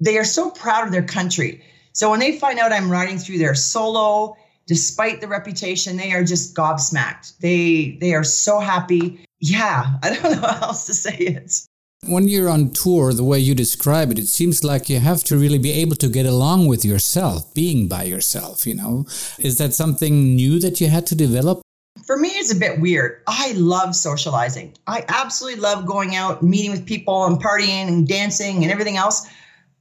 They 0.00 0.18
are 0.18 0.24
so 0.24 0.50
proud 0.50 0.86
of 0.86 0.92
their 0.92 1.02
country. 1.02 1.62
So 1.92 2.10
when 2.10 2.20
they 2.20 2.38
find 2.38 2.58
out 2.58 2.72
I'm 2.72 2.90
riding 2.90 3.18
through 3.18 3.38
their 3.38 3.54
solo, 3.54 4.36
despite 4.66 5.20
the 5.20 5.26
reputation, 5.26 5.96
they 5.96 6.12
are 6.12 6.22
just 6.22 6.54
gobsmacked. 6.54 7.38
They 7.38 7.98
they 8.00 8.14
are 8.14 8.24
so 8.24 8.60
happy. 8.60 9.26
Yeah, 9.40 9.96
I 10.02 10.14
don't 10.14 10.40
know 10.40 10.48
how 10.48 10.68
else 10.68 10.86
to 10.86 10.94
say 10.94 11.16
it. 11.16 11.66
When 12.06 12.28
you're 12.28 12.48
on 12.48 12.70
tour, 12.70 13.12
the 13.12 13.24
way 13.24 13.40
you 13.40 13.56
describe 13.56 14.12
it, 14.12 14.20
it 14.20 14.28
seems 14.28 14.62
like 14.62 14.88
you 14.88 15.00
have 15.00 15.24
to 15.24 15.36
really 15.36 15.58
be 15.58 15.72
able 15.72 15.96
to 15.96 16.08
get 16.08 16.26
along 16.26 16.66
with 16.66 16.84
yourself, 16.84 17.52
being 17.54 17.88
by 17.88 18.04
yourself, 18.04 18.64
you 18.64 18.74
know. 18.74 19.04
Is 19.40 19.58
that 19.58 19.74
something 19.74 20.36
new 20.36 20.60
that 20.60 20.80
you 20.80 20.86
had 20.86 21.08
to 21.08 21.16
develop? 21.16 21.60
For 22.06 22.16
me, 22.16 22.28
it's 22.28 22.52
a 22.52 22.56
bit 22.56 22.80
weird. 22.80 23.20
I 23.26 23.52
love 23.56 23.96
socializing. 23.96 24.74
I 24.86 25.04
absolutely 25.08 25.60
love 25.60 25.86
going 25.86 26.14
out, 26.14 26.40
meeting 26.40 26.70
with 26.70 26.86
people, 26.86 27.26
and 27.26 27.42
partying 27.42 27.88
and 27.88 28.06
dancing 28.06 28.62
and 28.62 28.70
everything 28.70 28.96
else. 28.96 29.28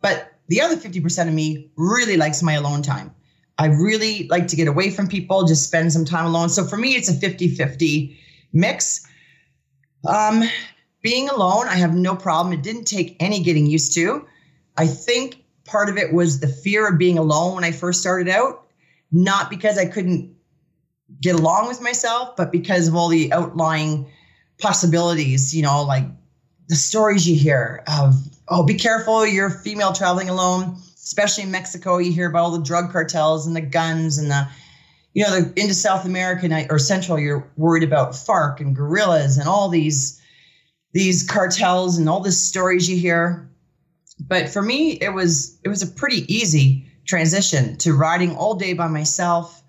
But 0.02 0.34
the 0.48 0.62
other 0.62 0.78
50% 0.78 1.28
of 1.28 1.34
me 1.34 1.70
really 1.76 2.18
likes 2.18 2.42
my 2.42 2.54
alone 2.54 2.82
time. 2.82 3.14
I 3.58 3.68
really 3.68 4.28
like 4.28 4.48
to 4.50 4.56
get 4.56 4.68
away 4.68 4.92
from 4.92 5.08
people, 5.08 5.46
just 5.46 5.66
spend 5.66 5.92
some 5.92 6.06
time 6.06 6.26
alone. 6.26 6.50
So 6.50 6.64
for 6.64 6.78
me, 6.78 6.96
it's 6.96 7.10
a 7.10 7.14
50 7.14 7.50
50 7.56 8.18
mix. 8.54 9.06
Um, 10.08 10.44
being 11.02 11.30
alone, 11.30 11.68
I 11.68 11.76
have 11.76 11.96
no 11.96 12.16
problem. 12.16 12.54
It 12.54 12.62
didn't 12.62 12.86
take 12.86 13.16
any 13.20 13.42
getting 13.42 13.66
used 13.66 13.94
to. 13.96 14.26
I 14.78 14.86
think 14.86 15.44
part 15.66 15.90
of 15.90 15.98
it 15.98 16.14
was 16.14 16.40
the 16.40 16.48
fear 16.48 16.88
of 16.88 17.00
being 17.00 17.18
alone 17.18 17.56
when 17.56 17.64
I 17.64 17.72
first 17.72 18.00
started 18.00 18.30
out, 18.30 18.68
not 19.12 19.50
because 19.50 19.78
I 19.78 19.86
couldn't 19.86 20.36
get 21.22 21.36
along 21.36 21.68
with 21.68 21.82
myself, 21.82 22.36
but 22.36 22.52
because 22.52 22.88
of 22.88 22.96
all 22.96 23.08
the 23.10 23.32
outlying 23.34 24.12
possibilities, 24.60 25.56
you 25.56 25.64
know, 25.64 25.84
like 25.84 26.06
the 26.68 26.76
stories 26.76 27.28
you 27.28 27.36
hear 27.36 27.84
of, 27.88 28.16
oh, 28.50 28.64
be 28.64 28.76
careful, 28.76 29.26
you're 29.26 29.50
female 29.50 29.94
traveling 29.94 30.30
alone, 30.30 30.78
especially 30.96 31.44
in 31.44 31.52
Mexico. 31.52 31.98
You 31.98 32.12
hear 32.12 32.30
about 32.30 32.44
all 32.44 32.52
the 32.52 32.64
drug 32.64 32.92
cartels 32.92 33.48
and 33.48 33.56
the 33.56 33.62
guns 33.62 34.18
and 34.18 34.32
the, 34.32 34.48
you 35.14 35.24
know, 35.24 35.42
the, 35.42 35.62
into 35.62 35.74
South 35.74 36.06
America 36.06 36.66
or 36.70 36.80
Central, 36.80 37.20
you're 37.20 37.50
worried 37.58 37.84
about 37.84 38.12
FARC 38.12 38.60
and 38.60 38.76
guerrillas 38.76 39.38
and 39.38 39.48
all 39.48 39.70
these 39.70 40.22
these 40.94 41.22
cartels 41.22 41.98
and 41.98 42.10
all 42.10 42.22
the 42.22 42.32
stories 42.32 42.90
you 42.90 42.98
hear. 42.98 43.50
But 44.20 44.50
for 44.50 44.62
me, 44.62 44.94
it 44.94 45.14
was 45.14 45.60
it 45.64 45.70
was 45.70 45.82
a 45.82 45.88
pretty 45.88 46.32
easy 46.34 46.86
transition 47.06 47.78
to 47.78 47.94
riding 47.94 48.36
all 48.36 48.56
day 48.56 48.74
by 48.74 48.88
myself 48.88 49.64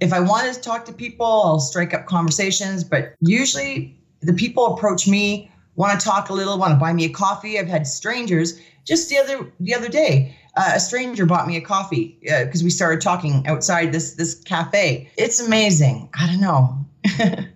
if 0.00 0.12
I 0.12 0.20
wanted 0.20 0.54
to 0.54 0.60
talk 0.60 0.84
to 0.86 0.92
people, 0.92 1.26
I'll 1.26 1.60
strike 1.60 1.92
up 1.94 2.06
conversations. 2.06 2.84
But 2.84 3.14
usually, 3.20 3.98
the 4.20 4.32
people 4.32 4.66
approach 4.74 5.08
me, 5.08 5.50
want 5.78 5.98
to 5.98 6.04
talk 6.04 6.28
a 6.28 6.34
little, 6.34 6.58
want 6.58 6.72
to 6.72 6.76
buy 6.76 6.92
me 6.92 7.06
a 7.06 7.08
coffee. 7.08 7.58
I've 7.58 7.68
had 7.68 7.86
strangers 7.86 8.60
just 8.84 9.08
the 9.08 9.16
other 9.16 9.50
the 9.60 9.74
other 9.74 9.88
day. 9.88 10.36
Uh, 10.56 10.72
a 10.74 10.80
stranger 10.80 11.24
bought 11.24 11.46
me 11.46 11.56
a 11.56 11.60
coffee 11.60 12.18
because 12.20 12.62
uh, 12.62 12.64
we 12.64 12.70
started 12.70 13.00
talking 13.00 13.46
outside 13.46 13.92
this 13.92 14.14
this 14.14 14.34
cafe. 14.34 15.10
It's 15.16 15.40
amazing. 15.40 16.10
I 16.18 16.26
don't 16.26 16.40
know. 16.40 16.84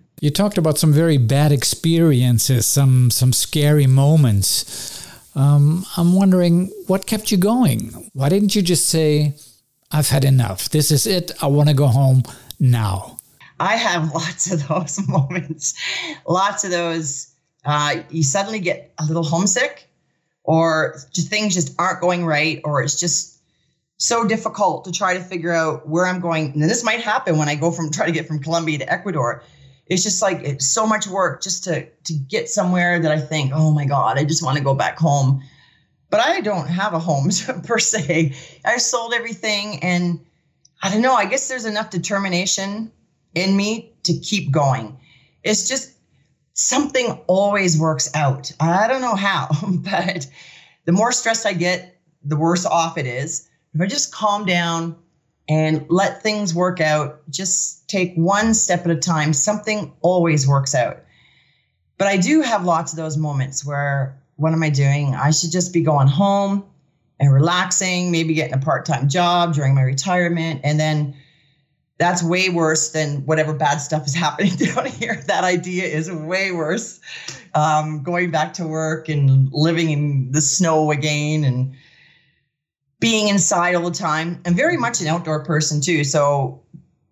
you 0.20 0.30
talked 0.30 0.56
about 0.56 0.78
some 0.78 0.92
very 0.92 1.18
bad 1.18 1.52
experiences, 1.52 2.64
some 2.64 3.10
some 3.10 3.32
scary 3.32 3.88
moments. 3.88 5.00
Um, 5.34 5.84
I'm 5.96 6.14
wondering 6.14 6.70
what 6.86 7.06
kept 7.06 7.32
you 7.32 7.38
going. 7.38 8.10
Why 8.12 8.28
didn't 8.28 8.54
you 8.54 8.62
just 8.62 8.88
say, 8.88 9.34
I've 9.90 10.10
had 10.10 10.24
enough. 10.24 10.68
This 10.68 10.90
is 10.90 11.06
it. 11.06 11.32
I 11.42 11.46
want 11.46 11.70
to 11.70 11.74
go 11.74 11.86
home 11.86 12.22
now. 12.60 13.16
I 13.58 13.76
have 13.76 14.12
lots 14.14 14.52
of 14.52 14.68
those 14.68 15.06
moments. 15.08 15.74
Lots 16.26 16.64
of 16.64 16.70
those. 16.70 17.31
Uh, 17.64 18.02
you 18.10 18.22
suddenly 18.22 18.60
get 18.60 18.92
a 18.98 19.04
little 19.04 19.22
homesick, 19.22 19.88
or 20.44 20.96
things 21.14 21.54
just 21.54 21.74
aren't 21.78 22.00
going 22.00 22.24
right, 22.24 22.60
or 22.64 22.82
it's 22.82 22.98
just 22.98 23.38
so 23.98 24.26
difficult 24.26 24.84
to 24.84 24.92
try 24.92 25.14
to 25.14 25.20
figure 25.20 25.52
out 25.52 25.88
where 25.88 26.06
I'm 26.06 26.20
going. 26.20 26.52
And 26.52 26.62
this 26.62 26.82
might 26.82 27.00
happen 27.00 27.38
when 27.38 27.48
I 27.48 27.54
go 27.54 27.70
from 27.70 27.90
try 27.90 28.06
to 28.06 28.12
get 28.12 28.26
from 28.26 28.40
Colombia 28.40 28.78
to 28.78 28.92
Ecuador. 28.92 29.44
It's 29.86 30.02
just 30.02 30.22
like 30.22 30.40
it's 30.42 30.66
so 30.66 30.86
much 30.86 31.06
work 31.06 31.42
just 31.42 31.64
to 31.64 31.86
to 31.86 32.14
get 32.14 32.48
somewhere 32.48 32.98
that 32.98 33.12
I 33.12 33.20
think, 33.20 33.52
oh 33.54 33.70
my 33.72 33.84
God, 33.84 34.18
I 34.18 34.24
just 34.24 34.42
want 34.42 34.58
to 34.58 34.64
go 34.64 34.74
back 34.74 34.98
home 34.98 35.42
but 36.12 36.20
I 36.20 36.42
don't 36.42 36.68
have 36.68 36.92
a 36.92 36.98
home 36.98 37.30
per 37.64 37.78
se. 37.78 38.36
I 38.66 38.76
sold 38.76 39.14
everything 39.14 39.82
and 39.82 40.20
I 40.82 40.90
don't 40.90 41.00
know, 41.00 41.14
I 41.14 41.24
guess 41.24 41.48
there's 41.48 41.64
enough 41.64 41.88
determination 41.88 42.92
in 43.34 43.56
me 43.56 43.94
to 44.02 44.12
keep 44.18 44.50
going. 44.50 44.98
It's 45.42 45.66
just 45.66 45.94
something 46.54 47.18
always 47.26 47.78
works 47.78 48.10
out. 48.14 48.52
I 48.60 48.88
don't 48.88 49.00
know 49.00 49.14
how, 49.14 49.48
but 49.68 50.26
the 50.84 50.92
more 50.92 51.12
stressed 51.12 51.46
I 51.46 51.52
get, 51.52 52.00
the 52.24 52.36
worse 52.36 52.66
off 52.66 52.98
it 52.98 53.06
is. 53.06 53.48
If 53.74 53.80
I 53.80 53.86
just 53.86 54.12
calm 54.12 54.44
down 54.44 54.96
and 55.48 55.86
let 55.88 56.22
things 56.22 56.54
work 56.54 56.80
out, 56.80 57.28
just 57.30 57.88
take 57.88 58.14
one 58.14 58.54
step 58.54 58.84
at 58.84 58.90
a 58.90 58.96
time, 58.96 59.32
something 59.32 59.92
always 60.00 60.46
works 60.46 60.74
out. 60.74 61.00
But 61.98 62.08
I 62.08 62.16
do 62.16 62.42
have 62.42 62.64
lots 62.64 62.92
of 62.92 62.96
those 62.96 63.16
moments 63.16 63.64
where 63.64 64.18
what 64.36 64.52
am 64.52 64.62
I 64.62 64.70
doing? 64.70 65.14
I 65.14 65.30
should 65.30 65.52
just 65.52 65.72
be 65.72 65.82
going 65.82 66.08
home 66.08 66.64
and 67.20 67.32
relaxing, 67.32 68.10
maybe 68.10 68.34
getting 68.34 68.54
a 68.54 68.58
part 68.58 68.86
time 68.86 69.08
job 69.08 69.54
during 69.54 69.74
my 69.74 69.82
retirement. 69.82 70.62
And 70.64 70.80
then 70.80 71.14
that's 72.02 72.20
way 72.20 72.48
worse 72.48 72.90
than 72.90 73.24
whatever 73.26 73.54
bad 73.54 73.78
stuff 73.78 74.06
is 74.06 74.14
happening 74.26 74.56
down 74.56 74.86
here. 74.86 75.22
That 75.26 75.44
idea 75.44 75.84
is 75.84 76.10
way 76.10 76.50
worse. 76.50 77.00
Um, 77.54 78.02
going 78.02 78.30
back 78.30 78.54
to 78.54 78.66
work 78.66 79.08
and 79.08 79.52
living 79.52 79.90
in 79.90 80.32
the 80.32 80.40
snow 80.40 80.90
again 80.90 81.44
and 81.44 81.74
being 82.98 83.28
inside 83.28 83.74
all 83.74 83.84
the 83.84 83.96
time. 83.96 84.40
I'm 84.46 84.54
very 84.54 84.76
much 84.76 85.00
an 85.00 85.06
outdoor 85.06 85.44
person 85.44 85.80
too. 85.80 86.02
So 86.02 86.62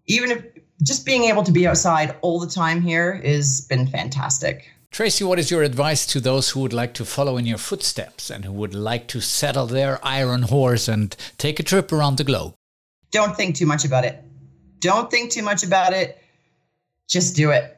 even 0.07 0.30
if 0.30 0.45
just 0.82 1.07
being 1.07 1.24
able 1.24 1.43
to 1.45 1.53
be 1.53 1.66
outside 1.66 2.16
all 2.22 2.41
the 2.41 2.47
time 2.49 2.80
here 2.80 3.20
has 3.22 3.61
been 3.68 3.86
fantastic. 3.86 4.70
Tracy, 4.91 5.22
what 5.22 5.38
is 5.38 5.53
your 5.53 5.62
advice 5.62 6.05
to 6.07 6.20
those 6.20 6.51
who 6.51 6.61
would 6.61 6.72
like 6.72 6.95
to 6.95 7.05
follow 7.05 7.36
in 7.36 7.47
your 7.47 7.59
footsteps 7.59 8.28
and 8.28 8.45
who 8.45 8.53
would 8.53 8.74
like 8.74 9.07
to 9.09 9.20
settle 9.20 9.66
their 9.66 10.05
iron 10.05 10.43
horse 10.43 10.88
and 10.88 11.14
take 11.38 11.61
a 11.61 11.62
trip 11.62 11.93
around 11.93 12.16
the 12.16 12.24
globe? 12.24 12.55
Don't 13.12 13.36
think 13.36 13.55
too 13.55 13.66
much 13.66 13.84
about 13.84 14.05
it. 14.05 14.24
Don't 14.81 15.11
think 15.11 15.31
too 15.31 15.43
much 15.43 15.62
about 15.62 15.93
it. 15.93 16.18
Just 17.09 17.37
do 17.37 17.51
it. 17.51 17.76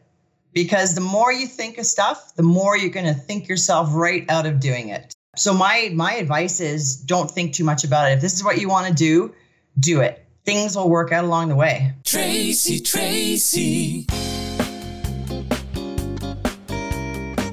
Because 0.53 0.94
the 0.94 1.00
more 1.00 1.32
you 1.32 1.46
think 1.46 1.78
of 1.78 1.86
stuff, 1.86 2.34
the 2.36 2.42
more 2.42 2.76
you're 2.76 2.90
going 2.90 3.07
to 3.07 3.14
think 3.14 3.48
yourself 3.48 3.88
right 3.92 4.28
out 4.30 4.46
of 4.46 4.61
doing 4.61 4.88
it. 4.88 5.12
So 5.36 5.55
my 5.55 5.90
my 5.94 6.12
advice 6.14 6.61
is 6.61 6.96
don't 6.96 7.30
think 7.30 7.55
too 7.55 7.64
much 7.64 7.84
about 7.84 8.11
it. 8.11 8.14
If 8.14 8.20
this 8.20 8.34
is 8.34 8.44
what 8.44 8.61
you 8.61 8.68
want 8.68 8.86
to 8.86 8.92
do, 8.92 9.34
do 9.80 10.00
it. 10.00 10.24
Things 10.44 10.76
will 10.76 10.90
work 10.90 11.11
out 11.11 11.24
along 11.24 11.48
the 11.48 11.57
way. 11.57 11.94
Tracy 12.05 12.80
Tracy 12.80 14.07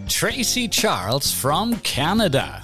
Tracy 0.10 0.68
Charles 0.68 1.32
from 1.32 1.76
Canada. 1.78 2.62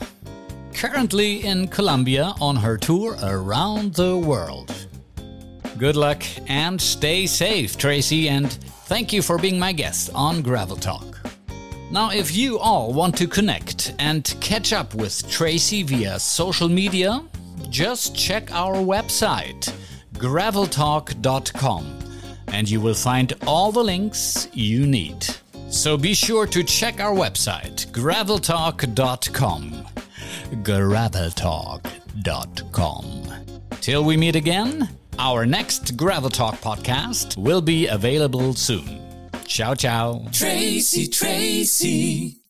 Currently 0.73 1.45
in 1.45 1.69
Colombia 1.69 2.33
on 2.41 2.57
her 2.57 2.77
tour 2.77 3.17
around 3.23 3.93
the 3.93 4.17
world. 4.17 4.75
Good 5.77 5.97
luck 5.97 6.23
and 6.47 6.81
stay 6.81 7.25
safe, 7.25 7.77
Tracy, 7.77 8.29
and 8.29 8.49
thank 8.87 9.11
you 9.11 9.21
for 9.21 9.37
being 9.37 9.59
my 9.59 9.73
guest 9.73 10.09
on 10.15 10.41
Gravel 10.41 10.77
Talk. 10.77 11.19
Now, 11.91 12.11
if 12.11 12.33
you 12.35 12.57
all 12.59 12.93
want 12.93 13.17
to 13.17 13.27
connect 13.27 13.93
and 13.99 14.23
catch 14.39 14.71
up 14.71 14.95
with 14.95 15.29
Tracy 15.29 15.83
via 15.83 16.17
social 16.17 16.69
media, 16.69 17.21
just 17.69 18.15
check 18.15 18.53
our 18.53 18.75
website, 18.75 19.69
graveltalk.com, 20.13 21.99
and 22.47 22.69
you 22.69 22.79
will 22.79 22.95
find 22.95 23.33
all 23.45 23.73
the 23.73 23.83
links 23.83 24.47
you 24.53 24.87
need. 24.87 25.27
So 25.69 25.97
be 25.97 26.13
sure 26.13 26.47
to 26.47 26.63
check 26.63 27.01
our 27.01 27.13
website, 27.13 27.87
graveltalk.com. 27.91 29.85
Graveltalk.com. 30.63 33.11
Till 33.81 34.03
we 34.03 34.17
meet 34.17 34.35
again, 34.35 34.89
our 35.19 35.45
next 35.45 35.97
Gravel 35.97 36.29
Talk 36.29 36.55
podcast 36.55 37.37
will 37.37 37.61
be 37.61 37.87
available 37.87 38.53
soon. 38.53 39.01
Ciao, 39.45 39.75
ciao. 39.75 40.25
Tracy, 40.31 41.07
Tracy. 41.07 42.37